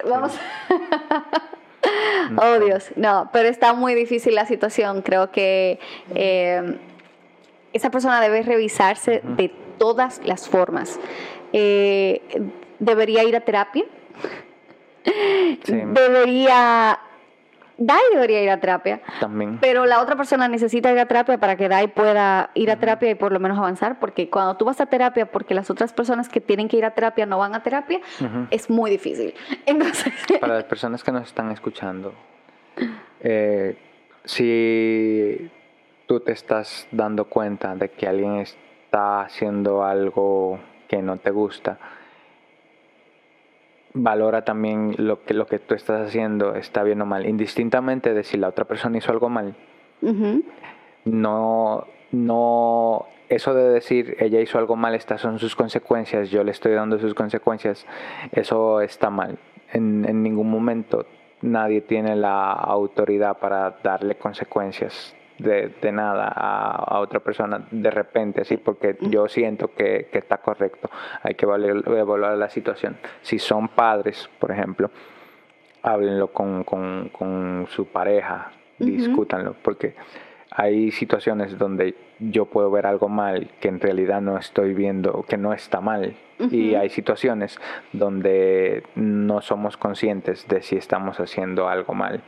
Vamos. 0.10 0.38
oh 2.38 2.60
Dios, 2.60 2.92
no, 2.96 3.30
pero 3.32 3.48
está 3.48 3.74
muy 3.74 3.94
difícil 3.94 4.36
la 4.36 4.46
situación. 4.46 5.02
Creo 5.04 5.32
que 5.32 5.80
eh, 6.16 6.78
esa 7.72 7.92
persona 7.92 8.20
debe 8.20 8.42
revisarse 8.42 9.22
de 9.24 9.50
todas 9.78 10.22
las 10.26 10.50
formas. 10.50 11.00
Eh, 11.54 12.22
debería 12.80 13.24
ir 13.24 13.36
a 13.36 13.42
terapia. 13.42 13.86
Sí, 15.64 15.82
Debería. 15.86 17.00
Dai 17.80 18.02
debería 18.14 18.44
ir 18.44 18.50
a 18.50 18.60
terapia. 18.60 19.02
también. 19.20 19.58
Pero 19.60 19.86
la 19.86 20.02
otra 20.02 20.16
persona 20.16 20.48
necesita 20.48 20.92
ir 20.92 21.00
a 21.00 21.06
terapia 21.06 21.38
para 21.38 21.56
que 21.56 21.70
Dai 21.70 21.88
pueda 21.88 22.52
ir 22.54 22.70
a 22.70 22.76
terapia 22.76 23.10
y 23.10 23.16
por 23.16 23.32
lo 23.32 23.40
menos 23.40 23.58
avanzar, 23.58 24.00
porque 24.00 24.30
cuando 24.30 24.58
tú 24.58 24.66
vas 24.66 24.82
a 24.82 24.86
terapia 24.86 25.26
porque 25.32 25.54
las 25.54 25.70
otras 25.70 25.94
personas 25.94 26.30
que 26.30 26.42
tienen 26.42 26.68
que 26.68 26.78
ir 26.78 26.86
a 26.86 26.92
terapia 26.92 27.26
no 27.26 27.38
van 27.38 27.56
a 27.56 27.64
terapia, 27.64 28.02
es 28.52 28.70
muy 28.70 28.92
difícil. 28.92 29.34
Entonces, 29.66 30.14
Para 30.40 30.56
las 30.56 30.66
personas 30.66 31.04
que 31.04 31.12
nos 31.12 31.24
están 31.24 31.52
escuchando, 31.52 32.14
eh, 33.22 33.78
si 34.26 35.50
tú 36.06 36.20
te 36.20 36.34
estás 36.34 36.88
dando 36.92 37.26
cuenta 37.26 37.76
de 37.76 37.90
que 37.90 38.08
alguien 38.08 38.38
está 38.38 39.22
haciendo 39.22 39.84
algo 39.84 40.60
que 40.88 41.02
no 41.02 41.18
te 41.18 41.32
gusta, 41.32 41.78
valora 43.94 44.44
también 44.44 44.96
lo 44.98 45.24
que, 45.24 45.34
lo 45.34 45.48
que 45.48 45.60
tú 45.60 45.74
estás 45.76 46.08
haciendo 46.08 46.56
está 46.56 46.84
bien 46.84 47.02
o 47.02 47.06
mal, 47.06 47.26
indistintamente 47.26 48.14
de 48.14 48.24
si 48.24 48.38
la 48.38 48.48
otra 48.48 48.66
persona 48.66 48.98
hizo 48.98 49.12
algo 49.12 49.30
mal. 49.30 49.56
no, 51.06 51.86
no, 52.12 53.06
eso 53.30 53.54
de 53.54 53.70
decir 53.70 54.16
ella 54.20 54.40
hizo 54.40 54.58
algo 54.58 54.76
mal, 54.76 54.96
estas 54.96 55.22
son 55.22 55.40
sus 55.40 55.56
consecuencias, 55.56 56.30
yo 56.30 56.44
le 56.44 56.52
estoy 56.52 56.74
dando 56.74 57.00
sus 57.00 57.14
consecuencias, 57.14 57.86
eso 58.32 58.82
está 58.82 59.10
mal. 59.10 59.38
En, 59.72 60.06
en 60.08 60.24
ningún 60.24 60.50
momento 60.50 61.06
nadie 61.42 61.82
tiene 61.82 62.16
la 62.16 62.52
autoridad 62.52 63.38
para 63.38 63.78
darle 63.84 64.16
consecuencias 64.16 65.16
de, 65.40 65.74
de 65.82 65.92
nada 65.92 66.32
a, 66.36 66.76
a 66.76 67.00
otra 67.00 67.20
persona 67.20 67.66
de 67.72 67.90
repente, 67.90 68.42
así 68.42 68.58
porque 68.58 68.98
yo 69.02 69.28
siento 69.28 69.74
que, 69.74 70.08
que 70.12 70.20
está 70.20 70.38
correcto. 70.38 70.90
Hay 71.24 71.36
que 71.36 71.46
evaluar, 71.46 72.38
la 72.38 72.50
situación. 72.50 72.98
Si 73.22 73.40
son 73.40 73.70
padres, 73.70 74.30
por 74.40 74.52
ejemplo, 74.52 74.92
háblenlo 75.82 76.28
con, 76.28 76.64
con, 76.64 77.10
con 77.10 77.66
su 77.70 77.88
pareja, 77.88 78.52
discútanlo, 78.78 79.56
porque 79.62 79.96
hay 80.52 80.92
situaciones 80.92 81.58
donde 81.58 81.96
yo 82.20 82.46
puedo 82.46 82.70
ver 82.72 82.86
algo 82.86 83.08
mal 83.08 83.50
que 83.60 83.68
en 83.68 83.80
realidad 83.80 84.22
no 84.22 84.38
estoy 84.38 84.74
viendo, 84.74 85.24
que 85.24 85.38
no 85.38 85.54
está 85.54 85.82
mal. 85.82 86.16
Y 86.52 86.76
hay 86.76 86.90
situaciones 86.90 87.60
donde 87.92 88.84
no 88.96 89.42
somos 89.42 89.76
conscientes 89.76 90.48
de 90.48 90.62
si 90.62 90.78
estamos 90.78 91.20
haciendo 91.20 91.68
algo 91.68 91.94
mal. 91.94 92.22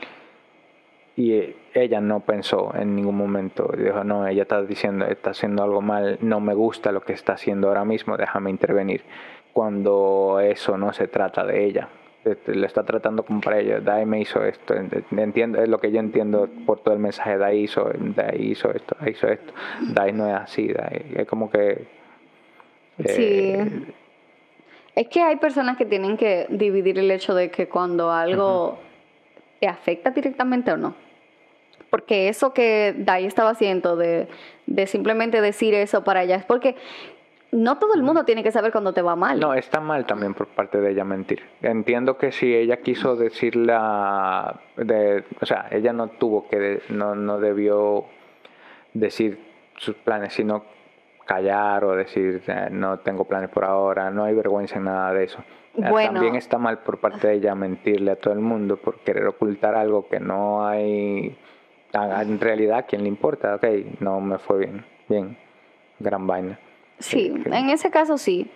Y 1.16 1.34
eh, 1.34 1.56
ella 1.74 2.00
no 2.00 2.22
pensó 2.22 2.74
en 2.76 2.96
ningún 2.96 3.18
momento, 3.18 3.70
dijo, 3.78 4.04
no, 4.04 4.26
ella 4.28 4.44
está 4.44 4.62
diciendo, 4.62 5.06
está 5.06 5.32
haciendo 5.32 5.64
algo 5.64 5.82
mal, 5.82 6.18
no 6.22 6.40
me 6.40 6.54
gusta 6.54 6.92
lo 6.92 7.02
que 7.02 7.14
está 7.14 7.34
haciendo 7.34 7.68
ahora 7.68 7.84
mismo, 7.86 8.16
déjame 8.18 8.50
intervenir. 8.50 9.02
Cuando 9.54 10.40
eso 10.42 10.78
no 10.78 10.94
se 10.94 11.08
trata 11.08 11.46
de 11.46 11.66
ella, 11.66 11.90
lo 12.46 12.66
está 12.66 12.84
tratando 12.84 13.24
como 13.24 13.42
para 13.42 13.60
ella, 13.60 13.80
Dai 13.82 14.06
me 14.06 14.22
hizo 14.22 14.46
esto, 14.46 14.74
ent- 14.76 15.04
entiendo, 15.18 15.62
es 15.62 15.68
lo 15.68 15.80
que 15.80 15.92
yo 15.92 16.00
entiendo 16.00 16.48
por 16.66 16.80
todo 16.80 16.94
el 16.94 17.00
mensaje, 17.02 17.38
Dai 17.38 17.60
hizo, 17.60 17.92
Dai 18.16 18.42
hizo 18.42 18.72
esto, 18.72 18.96
Dai 19.02 19.12
hizo 19.12 19.28
esto, 19.28 19.54
Dai 19.94 20.14
no 20.14 20.28
es 20.28 20.36
así, 20.36 20.68
Dai, 20.72 21.06
es 21.16 21.28
como 21.28 21.50
que... 21.50 21.88
Sí. 23.06 23.24
eh, 23.24 23.70
Es 24.96 25.08
que 25.08 25.22
hay 25.22 25.36
personas 25.38 25.76
que 25.78 25.86
tienen 25.86 26.16
que 26.16 26.46
dividir 26.50 27.00
el 27.00 27.10
hecho 27.12 27.34
de 27.34 27.50
que 27.50 27.68
cuando 27.68 28.12
algo 28.12 28.78
te 29.62 29.68
afecta 29.68 30.10
directamente 30.10 30.72
o 30.72 30.78
no. 30.78 30.96
Porque 31.90 32.28
eso 32.30 32.54
que 32.54 32.96
Dai 32.98 33.26
estaba 33.26 33.52
haciendo 33.52 33.96
de, 33.96 34.28
de 34.66 34.88
simplemente 34.88 35.40
decir 35.40 35.74
eso 35.76 36.04
para 36.04 36.24
ella 36.24 36.36
es 36.36 36.46
porque 36.46 36.76
no 37.52 37.78
todo 37.78 37.94
el 37.94 38.02
mundo 38.02 38.26
tiene 38.26 38.44
que 38.44 38.52
saber 38.52 38.72
cuando 38.72 38.94
te 38.94 39.02
va 39.02 39.16
mal. 39.16 39.40
No, 39.40 39.54
está 39.54 39.80
mal 39.80 40.06
también 40.06 40.34
por 40.34 40.48
parte 40.48 40.80
de 40.80 40.92
ella 40.92 41.04
mentir. 41.04 41.44
Entiendo 41.62 42.18
que 42.18 42.32
si 42.32 42.56
ella 42.56 42.78
quiso 42.78 43.16
decirla, 43.16 44.62
de, 44.78 45.26
o 45.40 45.46
sea, 45.46 45.68
ella 45.70 45.94
no 45.94 46.08
tuvo 46.08 46.48
que, 46.48 46.82
no, 46.90 47.14
no 47.14 47.40
debió 47.40 48.06
decir 48.94 49.40
sus 49.78 49.96
planes, 49.96 50.34
sino 50.34 50.64
callar 51.26 51.84
o 51.84 51.96
decir 51.96 52.42
eh, 52.48 52.70
no 52.72 53.00
tengo 53.00 53.26
planes 53.26 53.50
por 53.50 53.64
ahora, 53.64 54.10
no 54.10 54.24
hay 54.24 54.34
vergüenza 54.34 54.78
en 54.78 54.86
nada 54.86 55.14
de 55.14 55.26
eso. 55.26 55.44
Bueno. 55.74 56.14
También 56.14 56.36
está 56.36 56.58
mal 56.58 56.80
por 56.80 57.00
parte 57.00 57.28
de 57.28 57.36
ella 57.36 57.56
mentirle 57.56 58.12
a 58.12 58.16
todo 58.18 58.34
el 58.34 58.42
mundo 58.42 58.78
por 58.78 59.00
querer 59.00 59.26
ocultar 59.28 59.76
algo 59.76 60.08
que 60.08 60.20
no 60.20 60.68
hay, 60.68 61.38
en 61.94 62.40
realidad, 62.40 62.80
¿a 62.80 62.84
quién 62.84 63.04
le 63.04 63.08
importa? 63.08 63.56
Ok, 63.56 63.66
no 64.00 64.20
me 64.20 64.38
fue 64.38 64.60
bien, 64.60 64.86
bien, 65.08 65.38
gran 66.00 66.28
vaina. 66.28 66.60
Sí, 67.00 67.34
en 67.46 67.70
ese 67.70 67.90
caso 67.90 68.18
sí. 68.18 68.52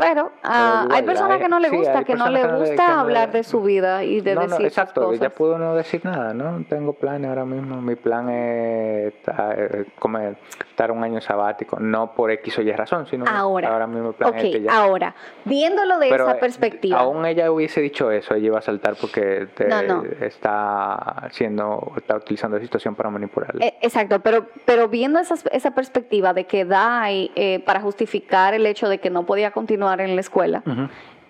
Pero 0.00 0.32
igual, 0.42 0.88
hay 0.92 1.02
personas 1.02 1.32
hay- 1.32 1.38
que 1.42 1.48
no 1.48 1.58
le 1.60 1.68
gusta, 1.70 2.04
que 2.04 2.14
no 2.14 2.24
personas 2.24 2.32
le 2.32 2.40
que 2.40 2.46
no 2.48 2.52
le- 2.62 2.68
gusta 2.68 2.86
le- 2.88 2.92
hablar 2.94 3.32
de 3.32 3.44
su 3.44 3.62
vida 3.62 4.02
y 4.04 4.20
de 4.20 4.34
no, 4.34 4.40
decir 4.42 4.60
no, 4.60 4.66
exacto, 4.66 5.04
cosas. 5.04 5.20
ella 5.20 5.30
pudo 5.30 5.58
no 5.58 5.74
decir 5.74 6.04
nada, 6.04 6.32
¿no? 6.34 6.52
No 6.58 6.64
tengo 6.64 6.92
planes 6.94 7.28
ahora 7.28 7.44
mismo, 7.44 7.80
mi 7.80 7.96
plan 7.96 8.28
es 8.30 9.12
eh, 9.56 9.84
comer, 9.98 10.36
estar 10.68 10.90
un 10.92 11.02
año 11.04 11.20
sabático, 11.20 11.78
no 11.78 12.12
por 12.14 12.30
X 12.30 12.58
o 12.58 12.62
Y 12.62 12.72
razón, 12.72 13.06
sino 13.06 13.24
Ahora, 13.28 13.68
ahora 13.72 13.86
mismo 13.86 14.12
plan 14.12 14.34
es 14.36 14.42
que 14.42 14.62
ya... 14.62 14.72
ahora, 14.72 15.14
viéndolo 15.44 15.98
de 15.98 16.08
Pero, 16.08 16.24
esa 16.24 16.36
eh, 16.36 16.40
perspectiva. 16.40 16.98
Aún 17.00 17.24
ella 17.26 17.50
hubiese 17.52 17.80
dicho 17.80 18.10
eso, 18.10 18.34
ella 18.34 18.46
iba 18.46 18.58
a 18.58 18.62
saltar 18.62 18.94
porque 19.00 19.48
te- 19.54 19.68
No, 19.68 20.02
está 20.20 20.94
haciendo, 20.94 21.92
está 21.96 22.16
utilizando 22.16 22.56
la 22.56 22.62
situación 22.62 22.94
para 22.94 23.10
manipularla. 23.10 23.64
Eh, 23.64 23.74
Exacto, 23.82 24.20
pero, 24.20 24.46
pero 24.64 24.88
viendo 24.88 25.18
esas- 25.18 25.44
esa 25.52 25.72
perspectiva 25.72 26.32
de 26.32 26.44
que 26.44 26.64
Dai, 26.64 27.30
eh, 27.34 27.60
para 27.66 27.80
justificar 27.80 28.54
el 28.54 28.66
hecho 28.66 28.88
de 28.88 28.98
que 28.98 29.10
no 29.10 29.26
podía 29.26 29.50
continuar 29.50 29.89
en 29.98 30.14
la 30.14 30.20
escuela, 30.20 30.62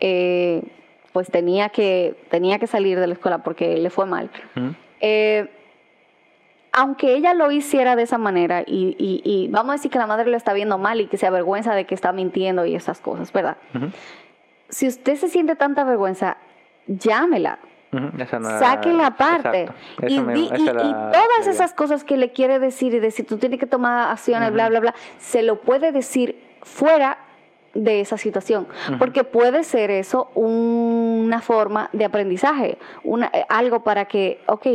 eh, 0.00 0.62
pues 1.14 1.30
tenía 1.30 1.70
que, 1.70 2.14
tenía 2.30 2.58
que 2.58 2.66
salir 2.66 3.00
de 3.00 3.06
la 3.06 3.14
escuela 3.14 3.38
porque 3.38 3.78
le 3.78 3.88
fue 3.88 4.04
mal. 4.04 4.28
Eh, 5.00 5.48
aunque 6.72 7.14
ella 7.14 7.34
lo 7.34 7.50
hiciera 7.50 7.96
de 7.96 8.02
esa 8.02 8.18
manera, 8.18 8.62
y, 8.66 8.94
y- 8.98 9.22
y 9.24 9.48
vamos 9.48 9.70
a 9.70 9.72
decir 9.76 9.90
que 9.90 9.98
la 9.98 10.06
madre 10.06 10.30
lo 10.30 10.36
está 10.36 10.52
viendo 10.52 10.78
mal 10.78 11.00
y 11.00 11.06
que 11.06 11.16
se 11.16 11.26
avergüenza 11.26 11.74
de 11.74 11.84
que 11.84 11.94
está 11.94 12.12
mintiendo 12.12 12.64
y 12.64 12.74
esas 12.76 13.00
cosas, 13.00 13.32
¿verdad? 13.32 13.56
Si 14.68 14.86
usted 14.86 15.16
se 15.16 15.28
siente 15.28 15.56
tanta 15.56 15.82
vergüenza, 15.84 16.36
llámela. 16.86 17.58
Ujú, 17.92 18.22
esa 18.22 18.38
no 18.38 18.56
Saquen 18.60 18.98
la 18.98 19.10
parte. 19.16 19.68
Y, 20.06 20.20
mismo, 20.20 20.56
todas 21.12 21.46
esas 21.48 21.74
cosas 21.74 22.04
que 22.04 22.16
le 22.16 22.30
quiere 22.30 22.60
decir 22.60 22.94
y 22.94 23.00
decir, 23.00 23.26
tú 23.26 23.36
tienes 23.38 23.58
que 23.58 23.66
tomar 23.66 24.12
acciones, 24.12 24.52
bla, 24.52 24.68
bla, 24.68 24.78
bla, 24.78 24.94
se 25.18 25.42
lo 25.42 25.60
puede 25.62 25.90
decir 25.90 26.40
fuera 26.62 27.18
de 27.74 28.00
esa 28.00 28.16
situación. 28.18 28.66
Porque 28.98 29.22
puede 29.24 29.62
ser 29.64 29.90
eso 29.90 30.30
una 30.34 31.40
forma 31.40 31.88
de 31.92 32.04
aprendizaje, 32.04 32.78
una, 33.04 33.30
eh, 33.32 33.44
algo 33.48 33.84
para 33.84 34.06
que, 34.06 34.40
ok, 34.46 34.66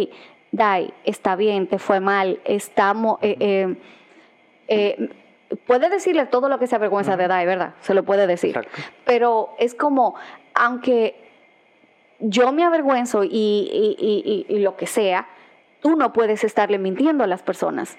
Dai, 0.52 0.94
está 1.04 1.36
bien, 1.36 1.68
te 1.68 1.80
fue 1.80 2.00
mal, 2.00 2.40
estamos... 2.46 3.20
eh, 3.22 3.36
eh, 3.40 3.76
eh, 4.70 5.10
puede 5.68 5.90
decirle 5.90 6.26
todo 6.28 6.48
lo 6.50 6.58
que 6.58 6.68
se 6.68 6.76
avergüenza 6.76 7.18
de 7.18 7.28
Dai, 7.28 7.46
¿verdad? 7.46 7.74
Se 7.82 7.94
lo 7.94 8.04
puede 8.04 8.26
decir. 8.28 8.56
Exacto. 8.58 8.78
Pero 9.04 9.50
es 9.60 9.76
como, 9.76 10.16
aunque 10.54 11.16
yo 12.20 12.52
me 12.54 12.64
avergüenzo 12.64 13.24
y, 13.26 13.28
y- 13.30 14.46
y- 14.48 14.60
lo 14.60 14.78
que 14.78 14.88
sea, 14.88 15.28
tú 15.82 15.98
no 15.98 16.14
puedes 16.14 16.44
estarle 16.46 16.78
mintiendo 16.80 17.24
a 17.24 17.28
las 17.28 17.44
personas. 17.44 17.98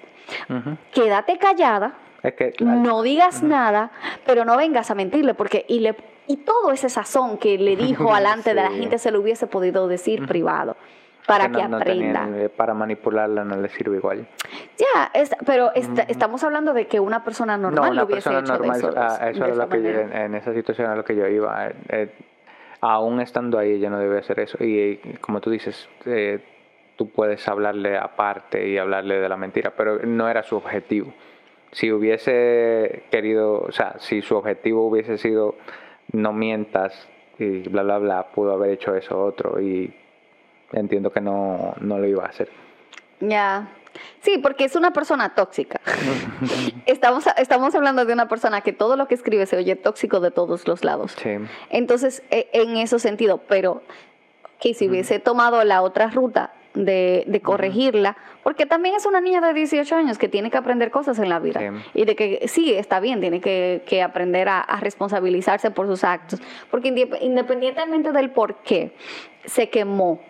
Quédate 0.92 1.36
callada, 1.38 1.94
Es 2.22 2.34
que 2.34 2.52
no 2.60 3.02
digas 3.02 3.42
nada, 3.42 3.90
pero 4.24 4.44
no 4.44 4.56
vengas 4.56 4.90
a 4.90 4.94
mentirle, 4.94 5.34
porque 5.34 5.64
y, 5.68 5.80
le, 5.80 5.94
y 6.26 6.38
todo 6.38 6.72
ese 6.72 6.88
sazón 6.88 7.38
que 7.38 7.58
le 7.58 7.76
dijo 7.76 8.14
alante 8.14 8.50
de 8.54 8.62
la 8.62 8.70
gente 8.70 8.98
se 8.98 9.10
lo 9.10 9.20
hubiese 9.20 9.46
podido 9.46 9.86
decir 9.88 10.26
privado 10.26 10.76
para 11.26 11.48
que, 11.48 11.62
no- 11.64 11.68
no 11.70 11.78
tenía 11.80 12.10
aprenda. 12.20 12.26
ni- 12.42 12.48
para 12.48 12.72
manipularla 12.74 13.44
no 13.44 13.56
le 13.56 13.68
sirve 13.68 13.96
igual. 13.96 14.26
Ya, 14.78 15.10
es- 15.12 15.34
pero 15.44 15.72
esta- 15.74 16.02
estamos 16.02 16.42
hablando 16.44 16.72
de 16.72 16.86
que 16.86 17.00
una 17.00 17.24
persona 17.24 17.56
normal 17.58 17.84
no, 17.84 17.90
una 17.90 18.00
lo 18.02 18.06
hubiese 18.06 18.30
persona 18.30 18.38
hecho 18.40 18.52
de 18.52 18.58
normal, 18.58 18.78
eso- 18.78 18.92
ah, 18.96 19.18
de 19.24 19.30
eso 19.32 19.44
era 19.44 19.52
esa 19.54 19.62
lo 19.64 19.68
que 19.68 19.82
yo- 19.82 19.90
en, 20.00 20.16
en 20.16 20.34
esa 20.36 20.52
situación 20.54 20.90
a 20.90 20.94
lo 20.96 21.04
que 21.04 21.16
yo 21.16 21.26
iba. 21.26 21.66
eh, 21.68 21.74
eh, 21.88 22.10
aún 22.80 23.20
estando 23.20 23.58
ahí, 23.58 23.72
ella 23.72 23.90
no 23.90 23.98
debe 23.98 24.18
hacer 24.18 24.38
eso. 24.40 24.62
Y 24.62 24.78
eh, 24.78 25.00
como 25.20 25.40
tú 25.40 25.50
dices, 25.50 25.88
eh, 26.04 26.38
tú 26.96 27.08
puedes 27.10 27.46
hablarle 27.48 27.96
aparte 27.98 28.68
y 28.68 28.78
hablarle 28.78 29.18
de 29.18 29.28
la 29.28 29.36
mentira, 29.36 29.72
pero 29.76 29.98
no 30.04 30.28
era 30.28 30.42
su 30.42 30.56
objetivo. 30.56 31.12
Si 31.72 31.92
hubiese 31.92 33.02
querido, 33.10 33.60
o 33.60 33.72
sea, 33.72 33.96
si 33.98 34.22
su 34.22 34.36
objetivo 34.36 34.86
hubiese 34.86 35.18
sido 35.18 35.56
no 36.12 36.32
mientas 36.32 37.08
y 37.38 37.60
bla, 37.68 37.82
bla, 37.82 37.98
bla, 37.98 38.26
pudo 38.28 38.52
haber 38.52 38.70
hecho 38.70 38.94
eso 38.94 39.22
otro 39.22 39.60
y 39.60 39.94
entiendo 40.72 41.10
que 41.10 41.20
no, 41.20 41.74
no 41.80 41.98
lo 41.98 42.06
iba 42.06 42.24
a 42.24 42.28
hacer. 42.28 42.48
Ya. 43.20 43.68
Sí, 44.20 44.38
porque 44.38 44.64
es 44.64 44.76
una 44.76 44.92
persona 44.92 45.34
tóxica. 45.34 45.80
estamos, 46.86 47.24
estamos 47.38 47.74
hablando 47.74 48.04
de 48.04 48.12
una 48.12 48.28
persona 48.28 48.60
que 48.60 48.72
todo 48.72 48.96
lo 48.96 49.08
que 49.08 49.14
escribe 49.14 49.46
se 49.46 49.56
oye 49.56 49.74
tóxico 49.76 50.20
de 50.20 50.30
todos 50.30 50.66
los 50.68 50.84
lados. 50.84 51.12
Sí. 51.22 51.30
Entonces, 51.70 52.22
e- 52.30 52.48
en 52.52 52.76
ese 52.76 52.98
sentido, 52.98 53.38
pero 53.48 53.82
que 54.60 54.74
si 54.74 54.88
hubiese 54.88 55.18
tomado 55.18 55.62
la 55.64 55.82
otra 55.82 56.08
ruta 56.10 56.52
de, 56.76 57.24
de 57.26 57.40
corregirla, 57.40 58.16
porque 58.42 58.66
también 58.66 58.94
es 58.94 59.06
una 59.06 59.20
niña 59.20 59.40
de 59.40 59.54
18 59.54 59.96
años 59.96 60.18
que 60.18 60.28
tiene 60.28 60.50
que 60.50 60.56
aprender 60.56 60.90
cosas 60.90 61.18
en 61.18 61.28
la 61.28 61.38
vida. 61.38 61.60
Sí. 61.60 62.00
Y 62.02 62.04
de 62.04 62.14
que 62.14 62.46
sí, 62.46 62.72
está 62.72 63.00
bien, 63.00 63.20
tiene 63.20 63.40
que, 63.40 63.82
que 63.86 64.02
aprender 64.02 64.48
a, 64.48 64.60
a 64.60 64.78
responsabilizarse 64.78 65.70
por 65.70 65.86
sus 65.86 66.04
actos. 66.04 66.40
Porque 66.70 66.88
independientemente 67.20 68.12
del 68.12 68.30
por 68.30 68.56
qué 68.62 68.92
se 69.46 69.68
quemó, 69.70 70.20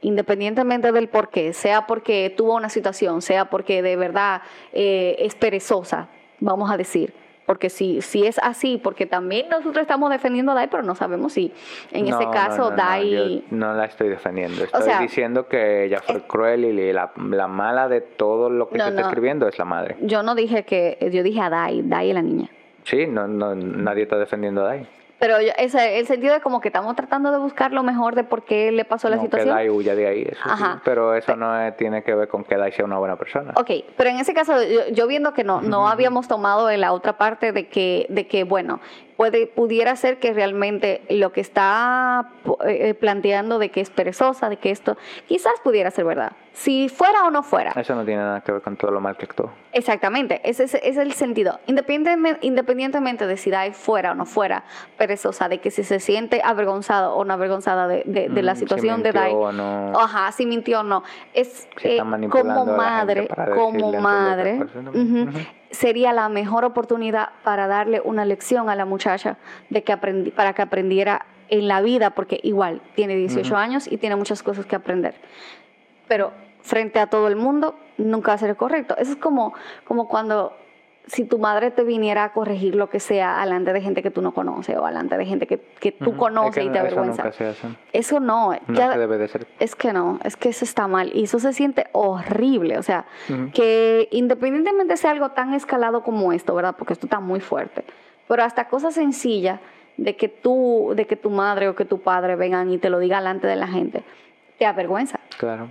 independientemente 0.00 0.92
del 0.92 1.08
por 1.08 1.30
qué, 1.30 1.52
sea 1.52 1.86
porque 1.86 2.34
tuvo 2.36 2.56
una 2.56 2.68
situación, 2.68 3.22
sea 3.22 3.46
porque 3.46 3.82
de 3.82 3.96
verdad 3.96 4.42
eh, 4.72 5.16
es 5.20 5.34
perezosa, 5.34 6.08
vamos 6.40 6.70
a 6.70 6.76
decir. 6.76 7.14
Porque 7.46 7.70
si, 7.70 8.00
si 8.02 8.26
es 8.26 8.38
así, 8.38 8.80
porque 8.82 9.06
también 9.06 9.48
nosotros 9.48 9.82
estamos 9.82 10.10
defendiendo 10.10 10.52
a 10.52 10.54
Dai, 10.54 10.68
pero 10.70 10.82
no 10.82 10.94
sabemos 10.94 11.32
si 11.32 11.52
en 11.90 12.08
No, 12.08 12.16
ese 12.18 12.30
caso 12.30 12.64
no, 12.64 12.70
no, 12.70 12.76
Dai... 12.76 13.10
yo 13.10 13.42
no 13.50 13.74
la 13.74 13.86
estoy 13.86 14.08
defendiendo. 14.08 14.62
Estoy 14.64 14.82
sea, 14.82 15.00
diciendo 15.00 15.48
que 15.48 15.84
ella 15.84 16.00
fue 16.00 16.16
eh, 16.16 16.22
cruel 16.26 16.64
y 16.64 16.92
la, 16.92 17.12
la 17.30 17.48
mala 17.48 17.88
de 17.88 18.00
todo 18.00 18.48
lo 18.48 18.68
que 18.68 18.78
se 18.78 18.88
está 18.88 19.02
escribiendo 19.02 19.48
es 19.48 19.58
la 19.58 19.64
madre. 19.64 19.96
Yo 20.00 20.22
no 20.22 20.34
dije 20.34 20.64
que, 20.64 20.98
yo 21.12 21.22
dije 21.22 21.40
a 21.40 21.50
Dai, 21.50 21.82
Dai 21.82 22.10
es 22.10 22.14
la 22.14 22.22
niña. 22.22 22.48
Sí, 22.84 23.06
no, 23.06 23.26
no, 23.26 23.54
nadie 23.54 24.04
está 24.04 24.16
defendiendo 24.18 24.62
a 24.62 24.68
Dai. 24.68 24.86
Pero 25.22 25.40
yo- 25.40 25.52
ese, 25.56 26.00
el 26.00 26.06
sentido 26.08 26.34
de 26.34 26.40
como 26.40 26.60
que 26.60 26.66
estamos 26.66 26.96
tratando 26.96 27.30
de 27.30 27.38
buscar 27.38 27.70
lo 27.70 27.84
mejor 27.84 28.16
de 28.16 28.24
por 28.24 28.44
qué 28.44 28.72
le 28.72 28.84
pasó 28.84 29.08
la 29.08 29.14
no, 29.14 29.22
situación. 29.22 29.56
que 29.56 29.70
huya 29.70 29.94
de 29.94 30.08
ahí, 30.08 30.22
eso 30.28 30.42
sí, 30.56 30.64
pero 30.84 31.14
eso 31.14 31.36
no 31.36 31.72
tiene 31.74 32.02
que 32.02 32.12
ver 32.12 32.26
con 32.26 32.42
que 32.42 32.56
Dai 32.56 32.72
sea 32.72 32.84
una 32.84 32.98
buena 32.98 33.14
persona. 33.14 33.52
Ok, 33.54 33.70
pero 33.96 34.10
en 34.10 34.18
ese 34.18 34.34
caso, 34.34 34.60
yo, 34.64 34.80
yo 34.90 35.06
viendo 35.06 35.32
que 35.32 35.44
no, 35.44 35.62
no 35.62 35.86
habíamos 35.86 36.26
tomado 36.26 36.68
en 36.70 36.80
la 36.80 36.92
otra 36.92 37.18
parte 37.18 37.52
de 37.52 37.68
que, 37.68 38.06
de 38.08 38.26
que 38.26 38.42
bueno, 38.42 38.80
puede, 39.22 39.46
pudiera 39.46 39.94
ser 39.94 40.18
que 40.18 40.32
realmente 40.32 41.02
lo 41.08 41.30
que 41.30 41.40
está 41.40 42.28
eh, 42.66 42.94
planteando 42.94 43.60
de 43.60 43.68
que 43.70 43.80
es 43.80 43.88
perezosa, 43.90 44.48
de 44.48 44.56
que 44.56 44.70
esto, 44.72 44.96
quizás 45.28 45.52
pudiera 45.62 45.92
ser 45.92 46.04
verdad. 46.04 46.32
Si 46.54 46.88
fuera 46.88 47.24
o 47.24 47.30
no 47.30 47.42
fuera. 47.44 47.72
Eso 47.76 47.94
no 47.94 48.04
tiene 48.04 48.20
nada 48.22 48.40
que 48.40 48.50
ver 48.52 48.60
con 48.62 48.76
todo 48.76 48.90
lo 48.90 49.00
mal 49.00 49.16
que 49.16 49.24
actuó. 49.26 49.50
Exactamente, 49.72 50.40
ese 50.44 50.64
es, 50.64 50.74
ese 50.74 50.88
es 50.90 50.96
el 50.98 51.12
sentido. 51.12 51.60
Independientemente, 51.66 52.44
independientemente 52.46 53.26
de 53.28 53.36
si 53.36 53.50
Dai 53.50 53.72
fuera 53.72 54.10
o 54.10 54.14
no 54.16 54.26
fuera 54.26 54.64
perezosa, 54.98 55.48
de 55.48 55.58
que 55.60 55.70
si 55.70 55.84
se 55.84 56.00
siente 56.00 56.42
avergonzado 56.44 57.14
o 57.14 57.24
no 57.24 57.32
avergonzada 57.32 57.86
de, 57.86 58.02
de- 58.06 58.28
de 58.28 58.42
la 58.42 58.52
Mm, 58.52 58.56
si 58.56 58.60
situación 58.60 59.02
de 59.04 59.12
mintió 59.12 59.20
Dai. 59.20 59.32
o 59.34 59.52
no. 59.52 59.92
Ajá, 59.98 60.32
si 60.32 60.46
mintió 60.46 60.80
o 60.80 60.82
no. 60.82 61.04
Es 61.32 61.68
Si 61.76 61.88
eh, 61.88 61.98
como 61.98 62.66
madre, 62.66 63.28
como 63.54 64.00
madre, 64.00 64.58
cosas, 64.58 64.82
¿no? 64.82 64.90
ujú, 64.90 65.28
Ujú. 65.30 65.38
Sería 65.72 66.12
la 66.12 66.28
mejor 66.28 66.64
oportunidad 66.64 67.30
para 67.42 67.66
darle 67.66 68.00
una 68.04 68.24
lección 68.24 68.70
a 68.70 68.76
la 68.76 68.84
muchacha 68.84 69.36
de 69.70 69.82
que 69.82 69.92
aprendi- 69.92 70.32
para 70.32 70.52
que 70.52 70.62
aprendiera 70.62 71.26
en 71.48 71.66
la 71.68 71.80
vida, 71.80 72.10
porque 72.10 72.38
igual 72.44 72.80
tiene 72.94 73.16
18 73.16 73.48
Ujú. 73.48 73.56
años 73.56 73.90
y 73.90 73.98
tiene 73.98 74.14
muchas 74.16 74.42
cosas 74.42 74.64
que 74.66 74.76
aprender. 74.76 75.14
Pero 76.08 76.32
frente 76.62 76.98
a 77.00 77.08
todo 77.08 77.26
el 77.28 77.36
mundo 77.36 77.74
nunca 77.98 78.28
va 78.28 78.34
a 78.34 78.38
ser 78.38 78.54
correcto. 78.56 78.96
Eso 78.96 79.12
es 79.12 79.16
como, 79.18 79.52
como 79.84 80.08
cuando 80.08 80.56
si 81.06 81.24
tu 81.24 81.38
madre 81.38 81.70
te 81.72 81.82
viniera 81.82 82.24
a 82.24 82.32
corregir 82.32 82.74
lo 82.76 82.88
que 82.88 83.00
sea 83.00 83.42
alante 83.42 83.72
de 83.72 83.80
gente 83.80 84.02
que 84.02 84.10
tú 84.10 84.22
no 84.22 84.32
conoces 84.32 84.76
o 84.76 84.86
alante 84.86 85.16
de 85.18 85.26
gente 85.26 85.46
que, 85.48 85.58
que 85.58 85.90
tú 85.92 86.16
conoces 86.16 86.58
Es 86.58 86.62
que 86.62 86.68
y 86.68 86.72
te 86.72 86.78
avergüenza. 86.78 87.30
Eso 87.92 88.20
no, 88.20 88.52
No 88.66 88.74
ya- 88.74 88.92
se 88.92 88.98
debe 88.98 89.18
de 89.18 89.24
hacer. 89.24 89.46
es 89.58 89.74
que 89.74 89.92
no, 89.92 90.20
es 90.24 90.36
que 90.36 90.50
eso 90.50 90.64
está 90.64 90.86
mal 90.86 91.10
y 91.14 91.24
eso 91.24 91.38
se 91.40 91.52
siente 91.52 91.86
horrible, 91.92 92.78
o 92.78 92.82
sea, 92.82 93.04
que 93.52 94.08
independientemente 94.12 94.96
sea 94.96 95.10
algo 95.10 95.30
tan 95.30 95.54
escalado 95.54 96.02
como 96.02 96.32
esto, 96.32 96.54
¿verdad? 96.54 96.76
Porque 96.78 96.92
esto 96.92 97.06
está 97.06 97.18
muy 97.20 97.40
fuerte, 97.40 97.84
pero 98.28 98.44
hasta 98.44 98.68
cosas 98.68 98.94
sencillas 98.94 99.58
de 99.96 100.16
que 100.16 100.28
tú, 100.28 100.92
de 100.96 101.06
que 101.06 101.16
tu 101.16 101.30
madre 101.30 101.68
o 101.68 101.74
que 101.74 101.84
tu 101.84 102.00
padre 102.00 102.36
vengan 102.36 102.70
y 102.72 102.78
te 102.78 102.88
lo 102.90 102.98
digan 103.00 103.20
delante 103.24 103.46
de 103.46 103.56
la 103.56 103.66
gente, 103.66 104.04
te 104.58 104.66
avergüenza. 104.66 105.18
Claro. 105.36 105.68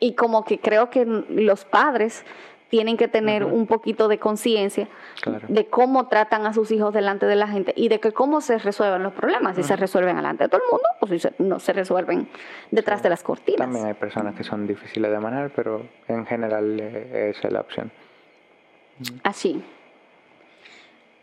Y 0.00 0.14
como 0.14 0.44
que 0.44 0.60
creo 0.60 0.88
que 0.90 1.04
los 1.04 1.64
padres 1.64 2.24
tienen 2.68 2.96
que 2.96 3.08
tener 3.08 3.44
Ujú. 3.44 3.54
un 3.56 3.66
poquito 3.66 4.08
de 4.08 4.18
conciencia 4.18 4.88
Claro. 5.22 5.46
de 5.48 5.66
cómo 5.66 6.06
tratan 6.08 6.44
a 6.46 6.52
sus 6.52 6.70
hijos 6.70 6.92
delante 6.92 7.26
de 7.26 7.34
la 7.36 7.48
gente 7.48 7.72
y 7.76 7.88
de 7.88 7.98
que 8.00 8.12
cómo 8.12 8.40
se 8.40 8.58
resuelven 8.58 9.02
los 9.02 9.12
problemas, 9.14 9.56
si 9.56 9.62
se 9.62 9.74
resuelven 9.76 10.16
delante 10.16 10.44
de 10.44 10.48
todo 10.50 10.60
el 10.64 10.70
mundo 10.70 10.86
o 11.00 11.06
si 11.06 11.18
se- 11.18 11.32
no 11.38 11.58
se 11.60 11.72
resuelven 11.72 12.28
detrás 12.70 13.00
Sí. 13.00 13.04
de 13.04 13.08
las 13.10 13.22
cortinas. 13.22 13.60
También 13.60 13.86
hay 13.86 13.94
personas 13.94 14.34
que 14.34 14.44
son 14.44 14.66
difíciles 14.66 15.10
de 15.10 15.18
manejar, 15.18 15.50
pero 15.56 15.82
en 16.08 16.26
general 16.26 16.78
eh, 16.80 17.30
esa 17.36 17.48
es 17.48 17.52
la 17.54 17.60
opción. 17.60 17.90
Así. 19.22 19.62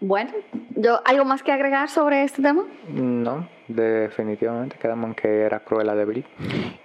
Bueno, 0.01 0.31
yo, 0.75 1.01
¿algo 1.05 1.23
más 1.23 1.41
que 1.41 1.53
agregar 1.53 1.89
sobre 1.89 2.23
este 2.23 2.41
tema? 2.41 2.65
No, 2.89 3.47
definitivamente 3.69 4.77
quedamos 4.77 5.07
en 5.07 5.15
que 5.15 5.41
era 5.41 5.61
Cruella 5.61 5.95
de 5.95 6.05
Vil. 6.05 6.25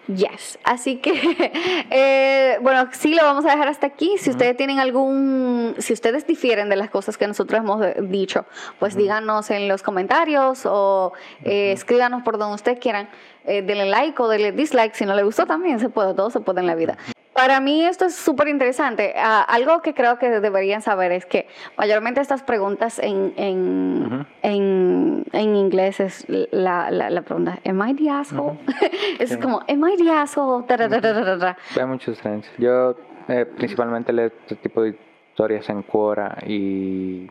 Yes. 0.07 0.59
Así 0.63 0.99
que, 0.99 1.13
eh, 1.91 2.59
bueno, 2.63 2.89
sí 2.93 3.15
lo 3.15 3.25
vamos 3.25 3.45
a 3.47 3.51
dejar 3.51 3.67
hasta 3.67 3.89
aquí. 3.89 4.17
Si 4.19 4.31
ustedes 4.31 4.57
tienen 4.57 4.79
algún, 4.79 5.75
si 5.79 5.93
ustedes 5.93 6.25
difieren 6.27 6.69
de 6.69 6.77
las 6.77 6.89
cosas 6.89 7.19
que 7.19 7.27
nosotros 7.27 7.61
hemos 7.61 7.85
dicho, 8.09 8.47
pues 8.79 8.95
díganos 8.95 9.51
en 9.51 9.67
los 9.67 9.83
comentarios 9.83 10.65
o 10.65 11.13
eh, 11.45 11.73
escríbanos 11.73 12.23
por 12.23 12.39
donde 12.39 12.55
ustedes 12.55 12.79
quieran. 12.79 13.09
Eh, 13.45 13.63
denle 13.63 13.87
like 13.87 14.23
o 14.23 14.29
denle 14.29 14.53
dislike. 14.53 14.95
Si 14.95 15.05
no 15.05 15.15
le 15.17 15.25
gustó 15.25 15.47
también 15.47 15.81
se 15.81 15.89
puede, 15.89 16.15
todo 16.15 16.31
se 16.31 16.41
puede 16.41 16.61
en 16.61 16.67
la 16.69 16.77
vida. 16.77 16.97
Para 17.41 17.59
mí 17.59 17.83
esto 17.87 18.05
es 18.05 18.15
súper 18.17 18.49
interesante. 18.49 19.15
Ah, 19.17 19.41
algo 19.49 19.81
que 19.81 19.95
creo 19.95 20.19
que 20.19 20.29
deberían 20.41 20.83
saber 20.83 21.11
es 21.11 21.25
que 21.25 21.47
mayormente 21.79 22.21
estas 22.21 22.43
preguntas 22.43 22.99
en, 22.99 23.33
en, 23.39 24.03
Ujú. 24.07 24.27
en, 24.43 25.25
en 25.33 25.57
inglés 25.57 26.01
es 26.01 26.27
la, 26.29 26.91
la, 26.91 27.09
la 27.09 27.23
pregunta, 27.23 27.59
¿Am 27.65 27.81
I 27.89 27.95
the 27.95 28.11
asshole? 28.11 28.59
es 29.19 29.31
Sí. 29.31 29.39
como, 29.39 29.61
¿Am 29.67 29.89
I 29.89 29.97
the 29.97 30.11
asshole? 30.11 30.67
Tararararara. 30.67 31.57
Hay 31.79 31.87
muchos 31.87 32.19
trends. 32.19 32.47
Yo 32.59 32.95
eh, 33.29 33.47
principalmente 33.57 34.13
leo 34.13 34.27
este 34.27 34.57
tipo 34.57 34.83
de 34.83 34.99
historias 35.31 35.67
en 35.71 35.83
Quora 35.83 36.37
y 36.47 37.27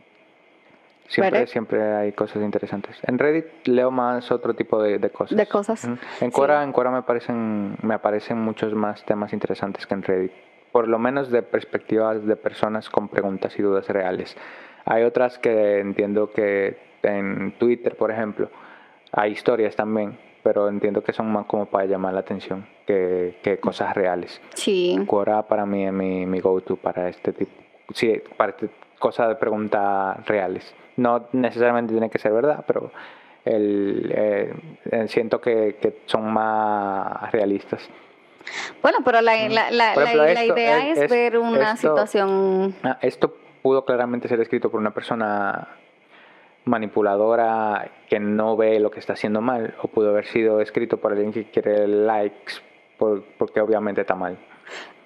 siempre, 1.10 1.46
siempre 1.46 1.82
hay 1.82 2.12
cosas 2.12 2.42
interesantes. 2.42 2.96
En 3.02 3.18
Reddit 3.18 3.46
leo 3.66 3.90
más 3.90 4.30
otro 4.30 4.54
tipo 4.54 4.82
de, 4.82 4.98
de 4.98 5.10
cosas. 5.10 5.36
De 5.36 5.46
cosas. 5.46 5.84
Ujú. 5.84 5.98
En 6.20 6.30
Sí. 6.30 6.30
Quora, 6.30 6.62
en 6.62 6.72
Quora 6.72 6.90
me 6.90 7.02
parecen, 7.02 7.76
me 7.82 7.94
aparecen 7.94 8.38
muchos 8.38 8.72
más 8.74 9.04
temas 9.04 9.32
interesantes 9.32 9.86
que 9.86 9.94
en 9.94 10.02
Reddit. 10.02 10.32
Por 10.72 10.88
lo 10.88 10.98
menos 10.98 11.30
de 11.30 11.42
perspectivas 11.42 12.24
de 12.24 12.36
personas 12.36 12.88
con 12.88 13.08
preguntas 13.08 13.58
y 13.58 13.62
dudas 13.62 13.88
reales. 13.88 14.36
Hay 14.84 15.02
otras 15.02 15.38
que 15.38 15.80
entiendo 15.80 16.30
que 16.30 16.78
en 17.02 17.52
Twitter, 17.58 17.96
por 17.96 18.10
ejemplo, 18.10 18.50
hay 19.12 19.32
historias 19.32 19.74
también 19.76 20.16
pero 20.42 20.68
entiendo 20.68 21.02
que 21.02 21.12
son 21.12 21.30
más 21.30 21.46
como 21.46 21.66
para 21.66 21.84
llamar 21.86 22.14
la 22.14 22.20
atención 22.20 22.66
que, 22.86 23.38
que 23.42 23.58
cosas 23.58 23.94
reales. 23.94 24.40
Sí. 24.54 24.98
Quora 25.06 25.42
para 25.46 25.66
mí 25.66 25.86
es 25.86 25.92
mi, 25.92 26.26
mi 26.26 26.40
go-to 26.40 26.76
para 26.76 27.08
este 27.08 27.32
tipo, 27.32 27.52
sí, 27.92 28.22
para 28.36 28.52
este, 28.52 28.70
cosas 28.98 29.28
de 29.28 29.34
preguntas 29.36 30.24
reales. 30.26 30.74
No 30.96 31.26
necesariamente 31.32 31.92
tiene 31.92 32.10
que 32.10 32.18
ser 32.18 32.32
verdad, 32.32 32.64
pero 32.66 32.90
el, 33.44 34.12
eh, 34.14 34.54
eh, 34.90 35.08
siento 35.08 35.40
que, 35.40 35.76
que 35.80 36.00
son 36.06 36.30
más 36.32 37.30
realistas. 37.32 37.88
Bueno, 38.82 38.98
pero 39.04 39.20
la, 39.20 39.34
la, 39.48 39.70
la, 39.70 39.92
ejemplo, 39.92 40.24
la- 40.24 40.32
la 40.34 40.42
esto- 40.42 40.54
idea 40.56 40.88
es- 40.88 41.10
ver 41.10 41.38
una 41.38 41.72
esto- 41.72 41.88
situación... 41.88 42.74
Ah, 42.82 42.98
Esto 43.02 43.34
pudo 43.62 43.84
claramente 43.84 44.28
ser 44.28 44.40
escrito 44.40 44.70
por 44.70 44.80
una 44.80 44.92
persona 44.92 45.68
manipuladora 46.64 47.90
que 48.08 48.20
no 48.20 48.56
ve 48.56 48.80
lo 48.80 48.90
que 48.90 49.00
está 49.00 49.14
haciendo 49.14 49.40
mal, 49.40 49.74
o 49.82 49.88
pudo 49.88 50.10
haber 50.10 50.26
sido 50.26 50.60
escrito 50.60 50.98
por 50.98 51.12
alguien 51.12 51.32
que 51.32 51.44
quiere 51.50 51.86
likes, 51.86 52.54
por- 52.98 53.22
porque 53.38 53.60
obviamente 53.60 54.02
está 54.02 54.14
mal. 54.14 54.36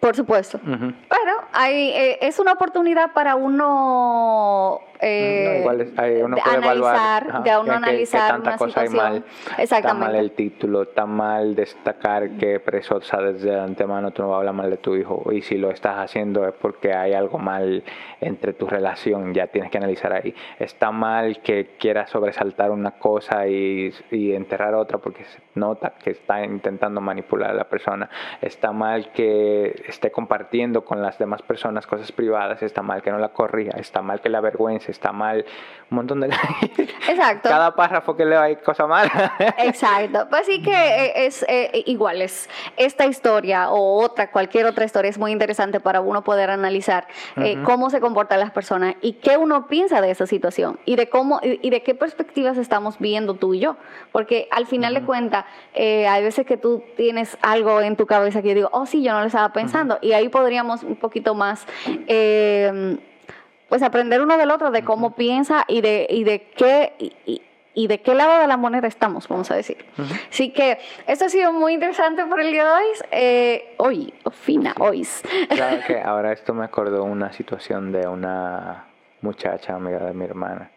Por 0.05 0.15
supuesto. 0.15 0.59
Ujú. 0.59 0.93
Pero 1.09 1.33
hay, 1.55 1.89
eh, 1.89 2.19
es 2.21 2.39
una 2.39 2.53
oportunidad 2.53 3.15
para 3.15 3.37
uno, 3.37 4.81
eh, 5.01 5.47
No, 5.55 5.61
igual 5.61 5.81
es- 5.81 5.99
hay- 5.99 6.21
uno 6.21 6.37
puede 6.37 6.57
evaluar 6.59 6.95
analizar, 6.95 7.31
ajá, 7.31 7.41
de 7.41 7.51
uno 7.57 7.65
que- 7.65 7.71
analizar 7.71 8.21
que 8.27 8.33
tanta 8.35 8.51
una 8.51 8.59
cosa 8.59 8.81
hay 8.83 8.87
situación. 8.89 9.13
mal. 9.23 9.25
Está 9.49 9.63
Exactamente. 9.63 10.07
mal 10.07 10.17
el 10.17 10.31
título, 10.33 10.83
está 10.83 11.07
mal 11.07 11.55
destacar 11.55 12.31
que 12.37 12.61
preso, 12.61 12.97
o 12.97 13.01
sea, 13.01 13.21
desde 13.21 13.59
antemano 13.59 14.11
tú 14.11 14.21
no 14.21 14.29
vas 14.29 14.35
a 14.35 14.39
hablar 14.41 14.55
mal 14.55 14.71
de 14.71 14.77
tu 14.77 14.95
hijo. 14.95 15.25
Y 15.33 15.41
si 15.41 15.57
lo 15.57 15.71
estás 15.71 15.97
haciendo 15.99 16.47
es 16.47 16.53
porque 16.53 16.93
hay 16.93 17.15
algo 17.15 17.39
mal 17.39 17.83
entre 18.21 18.53
tu 18.53 18.67
relación, 18.67 19.33
ya 19.33 19.47
tienes 19.47 19.71
que 19.71 19.79
analizar 19.79 20.13
ahí. 20.13 20.35
Está 20.59 20.91
mal 20.91 21.41
que 21.41 21.77
quieras 21.79 22.11
sobresaltar 22.11 22.71
una 22.71 22.91
cosa 22.99 23.47
y, 23.49 23.91
y 24.11 24.35
enterrar 24.35 24.75
otra 24.75 24.99
porque 24.99 25.25
se 25.25 25.41
nota 25.55 25.95
que 26.03 26.11
está 26.11 26.45
intentando 26.45 27.01
manipular 27.01 27.51
a 27.51 27.55
la 27.55 27.65
persona. 27.65 28.09
Está 28.41 28.73
mal 28.73 29.13
que 29.13 29.85
esté 29.87 30.11
compartiendo 30.11 30.85
con 30.85 31.03
las 31.03 31.19
demás 31.19 31.43
personas 31.43 31.87
cosas 31.87 32.13
privadas. 32.13 32.63
Está 32.63 32.83
mal 32.83 33.03
que 33.03 33.11
no 33.11 33.19
la 33.19 33.31
corrija. 33.31 33.79
Está 33.79 34.03
mal 34.03 34.21
que 34.21 34.29
la 34.29 34.39
avergüence. 34.39 34.91
Está 34.91 35.13
mal 35.13 35.45
un 35.91 35.97
montón 35.97 36.21
de... 36.21 36.27
Exacto. 37.09 37.49
Cada 37.49 37.75
párrafo 37.75 38.17
que 38.17 38.25
leo 38.25 38.41
hay 38.41 38.57
cosa 38.57 38.87
mala. 38.87 39.35
Exacto. 39.59 40.27
Pues 40.29 40.47
sí 40.47 40.63
que 40.63 40.73
eh, 40.73 41.27
es 41.27 41.45
eh, 41.49 41.83
igual, 41.87 42.23
es 42.23 42.49
esta 42.77 43.07
historia 43.07 43.71
o 43.71 44.03
otra, 44.03 44.31
cualquier 44.31 44.67
otra 44.67 44.85
historia 44.85 45.11
es 45.11 45.19
muy 45.19 45.33
interesante 45.33 45.81
para 45.81 46.01
uno 46.01 46.25
poder 46.25 46.51
analizar 46.51 47.07
eh, 47.37 47.63
cómo 47.65 47.91
se 47.91 48.01
comportan 48.01 48.41
las 48.41 48.51
personas 48.51 48.97
y 49.01 49.15
qué 49.15 49.37
uno 49.37 49.67
piensa 49.67 50.01
de 50.01 50.11
esa 50.11 50.27
situación 50.27 50.79
y 50.85 50.97
de 50.97 51.09
cómo 51.09 51.41
y, 51.43 51.61
y 51.63 51.71
de 51.71 51.83
qué 51.83 51.95
perspectivas 51.95 52.57
estamos 52.57 52.99
viendo 52.99 53.35
tú 53.35 53.55
y 53.55 53.61
yo. 53.61 53.77
Porque 54.13 54.49
al 54.51 54.67
final 54.67 54.95
de 54.95 55.03
cuentas, 55.03 55.44
eh, 55.75 56.07
hay 56.07 56.23
veces 56.23 56.47
que 56.47 56.57
tú 56.57 56.83
tienes 56.97 57.37
algo 57.43 57.81
en 57.81 57.97
tu 57.97 58.07
cabeza 58.07 58.43
que 58.43 58.49
yo 58.49 58.55
digo, 58.55 58.69
oh 58.73 58.87
sí, 58.87 59.03
yo 59.03 59.13
no 59.13 59.21
lo 59.21 59.27
estaba 59.27 59.53
pensando. 59.53 59.99
Y 60.03 60.13
ahí 60.13 60.29
podríamos 60.29 60.83
un 60.83 60.97
poquito 60.97 61.35
más... 61.35 61.67
eh, 62.07 62.97
pues 63.69 63.83
aprender 63.83 64.21
uno 64.21 64.37
del 64.37 64.51
otro 64.53 64.71
de 64.71 64.85
cómo 64.85 65.17
piensa 65.17 65.65
y 65.67 65.81
de, 65.81 66.07
y 66.09 66.23
de 66.23 66.43
qué 66.57 66.93
y, 66.99 67.13
y- 67.75 67.87
de 67.89 68.01
qué 68.03 68.15
lado 68.15 68.39
de 68.41 68.47
la 68.47 68.57
moneda 68.57 68.87
estamos, 68.87 69.27
vamos 69.27 69.51
a 69.51 69.57
decir. 69.57 69.85
Así 70.31 70.51
que 70.51 70.79
esto 71.09 71.25
ha 71.25 71.29
sido 71.29 71.53
muy 71.53 71.73
interesante 71.75 72.25
por 72.27 72.39
el 72.41 72.53
día 72.53 72.63
de 72.67 72.71
hoy. 72.71 72.85
Eh, 73.11 73.75
hoy, 73.79 74.15
fina, 74.31 74.75
hoy. 74.79 75.05
Claro 75.49 75.79
que 75.85 75.99
ahora 76.05 76.31
esto 76.33 76.55
me 76.55 76.65
acordó 76.65 77.03
una 77.03 77.33
situación 77.33 77.91
de 77.91 78.07
una 78.07 78.85
muchacha 79.23 79.75
amiga 79.75 80.05
de 80.05 80.13
mi 80.13 80.25
hermana 80.25 80.71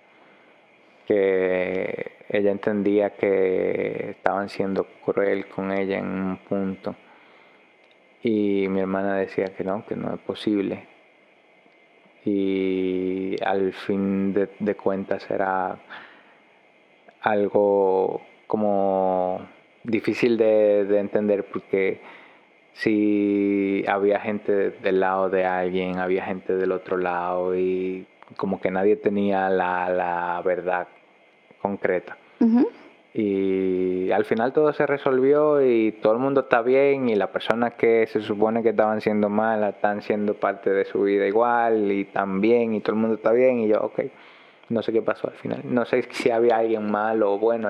que 1.08 2.17
ella 2.30 2.52
entendía 2.52 3.12
que 3.12 4.12
estaban 4.12 4.50
siendo 4.50 4.86
cruel 5.06 5.48
con 5.48 5.72
ella 5.72 5.98
en 5.98 6.06
un 6.06 6.38
punto. 6.38 6.96
Y 8.22 8.68
mi 8.70 8.82
hermana 8.82 9.16
decía 9.16 9.46
que 9.56 9.64
no, 9.64 9.86
que 9.86 9.96
no 9.96 10.14
es 10.14 10.20
posible. 10.22 10.86
Y 12.26 13.36
al 13.44 13.72
fin 13.74 14.34
de, 14.34 14.76
cuentas 14.76 15.30
era 15.32 15.80
algo 17.22 18.22
como 18.48 19.48
difícil 19.84 20.38
de, 20.38 20.86
de 20.86 21.00
entender 21.00 21.46
porque 21.46 22.02
si 22.74 23.86
había 23.88 24.20
gente 24.20 24.72
del 24.72 25.00
lado 25.00 25.30
de 25.30 25.46
alguien, 25.46 26.00
había 26.00 26.26
gente 26.26 26.56
del 26.56 26.74
otro 26.74 26.98
lado 26.98 27.56
y 27.58 28.06
como 28.36 28.60
que 28.60 28.72
nadie 28.72 28.98
tenía 28.98 29.50
la, 29.50 29.90
la 29.90 30.42
verdad 30.44 30.88
concreta. 31.68 32.18
Y 33.14 34.12
al 34.12 34.26
final 34.26 34.54
todo 34.54 34.72
se 34.74 34.86
resolvió 34.86 35.62
y 35.62 35.94
todo 36.04 36.14
el 36.14 36.20
mundo 36.20 36.42
está 36.42 36.62
bien 36.62 37.10
y 37.10 37.16
la 37.16 37.32
persona 37.32 37.72
que 37.72 38.06
se 38.08 38.22
supone 38.22 38.62
que 38.62 38.70
estaban 38.70 39.02
siendo 39.02 39.28
malas 39.30 39.74
están 39.76 40.02
siendo 40.04 40.36
parte 40.36 40.70
de 40.70 40.86
su 40.86 41.02
vida 41.02 41.26
igual 41.26 41.92
y 41.92 42.02
están 42.02 42.42
bien 42.42 42.76
y 42.76 42.82
todo 42.82 42.94
el 42.96 43.02
mundo 43.02 43.16
está 43.16 43.32
bien 43.32 43.60
y 43.62 43.68
yo, 43.70 43.80
ok, 43.82 44.02
no 44.70 44.84
sé 44.84 44.92
qué 44.94 45.02
pasó 45.02 45.30
al 45.30 45.34
final. 45.36 45.62
No 45.64 45.86
sé 45.86 46.04
si 46.12 46.30
había 46.30 46.58
alguien 46.58 46.92
malo 46.92 47.34
o 47.34 47.40
bueno 47.40 47.70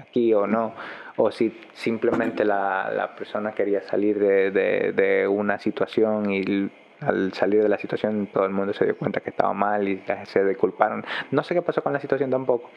aquí 0.00 0.32
o 0.32 0.46
no, 0.46 0.72
o 1.16 1.30
si 1.30 1.52
simplemente 1.74 2.44
la, 2.46 2.90
la 2.90 3.14
persona 3.16 3.52
quería 3.52 3.82
salir 3.82 4.18
de, 4.18 4.50
de- 4.50 4.92
de 4.92 5.28
una 5.28 5.58
situación 5.58 6.30
y 6.32 6.70
al 7.00 7.34
salir 7.34 7.62
de 7.62 7.68
la 7.68 7.76
situación 7.76 8.28
todo 8.32 8.46
el 8.46 8.52
mundo 8.52 8.72
se 8.72 8.86
dio 8.86 8.96
cuenta 8.96 9.20
que 9.20 9.28
estaba 9.28 9.52
mal 9.52 9.86
y 9.86 10.02
se 10.24 10.42
disculparon. 10.42 11.04
No 11.32 11.42
sé 11.42 11.52
qué 11.54 11.60
pasó 11.60 11.82
con 11.82 11.92
la 11.92 12.00
situación 12.00 12.30
tampoco 12.30 12.70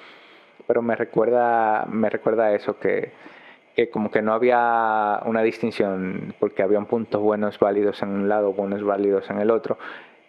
pero 0.67 0.81
me 0.81 0.95
recuerda 0.95 1.85
me 1.89 2.09
recuerda 2.09 2.45
a 2.45 2.53
eso 2.53 2.79
que, 2.79 3.11
que 3.75 3.89
como 3.89 4.11
que 4.11 4.21
no 4.21 4.33
había 4.33 5.21
una 5.25 5.41
distinción 5.41 6.33
porque 6.39 6.63
habían 6.63 6.85
puntos 6.85 7.21
buenos 7.21 7.59
válidos 7.59 8.01
en 8.01 8.09
un 8.09 8.29
lado 8.29 8.53
buenos 8.53 8.83
válidos 8.83 9.29
en 9.29 9.39
el 9.39 9.51
otro 9.51 9.77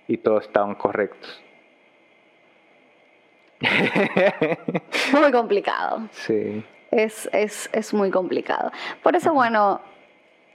y 0.08 0.18
todos 0.18 0.44
estaban 0.46 0.74
correctos 0.74 1.42
Muy 5.12 5.32
complicado. 5.32 6.08
sí 6.12 6.64
Es, 6.90 7.28
es, 7.32 7.68
es 7.72 7.94
muy 7.94 8.10
complicado. 8.10 8.72
Por 9.02 9.16
eso, 9.16 9.32
bueno, 9.32 9.80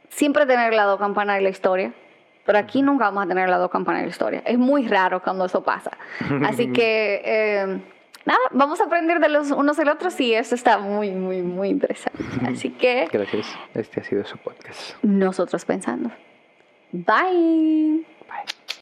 siempre 0.10 0.46
tener 0.46 0.74
la 0.74 0.84
dos 0.84 1.00
campanas 1.00 1.38
de 1.38 1.44
la 1.44 1.50
historia. 1.50 1.94
Pero 2.46 2.60
aquí 2.60 2.84
nunca 2.84 3.06
vamos 3.06 3.26
a 3.26 3.28
tener 3.28 3.50
las 3.50 3.60
dos 3.60 3.72
campanas 3.72 4.02
de 4.02 4.08
la 4.08 4.12
historia. 4.12 4.44
Es 4.46 4.58
muy 4.58 4.88
raro 4.88 5.22
cuando 5.22 5.46
eso 5.46 5.64
pasa. 5.64 5.92
Así 6.46 6.72
que, 6.74 7.22
eh, 7.26 7.80
nada, 8.26 8.40
vamos 8.52 8.82
a 8.82 8.86
aprender 8.86 9.20
de 9.20 9.30
los 9.30 9.52
unos 9.52 9.78
los 9.78 9.88
otros 9.88 10.20
y 10.20 10.34
eso 10.34 10.56
está 10.56 10.78
muy, 10.78 11.12
muy, 11.12 11.42
muy 11.42 11.70
interesante. 11.70 12.24
Así 12.46 12.72
que, 12.72 13.08
gracias 13.12 13.48
este 13.74 14.02
ha 14.02 14.04
sido 14.04 14.26
su 14.26 14.38
podcast 14.38 14.96
nosotros 15.04 15.66
pensando. 15.66 16.12
Bye. 16.92 18.06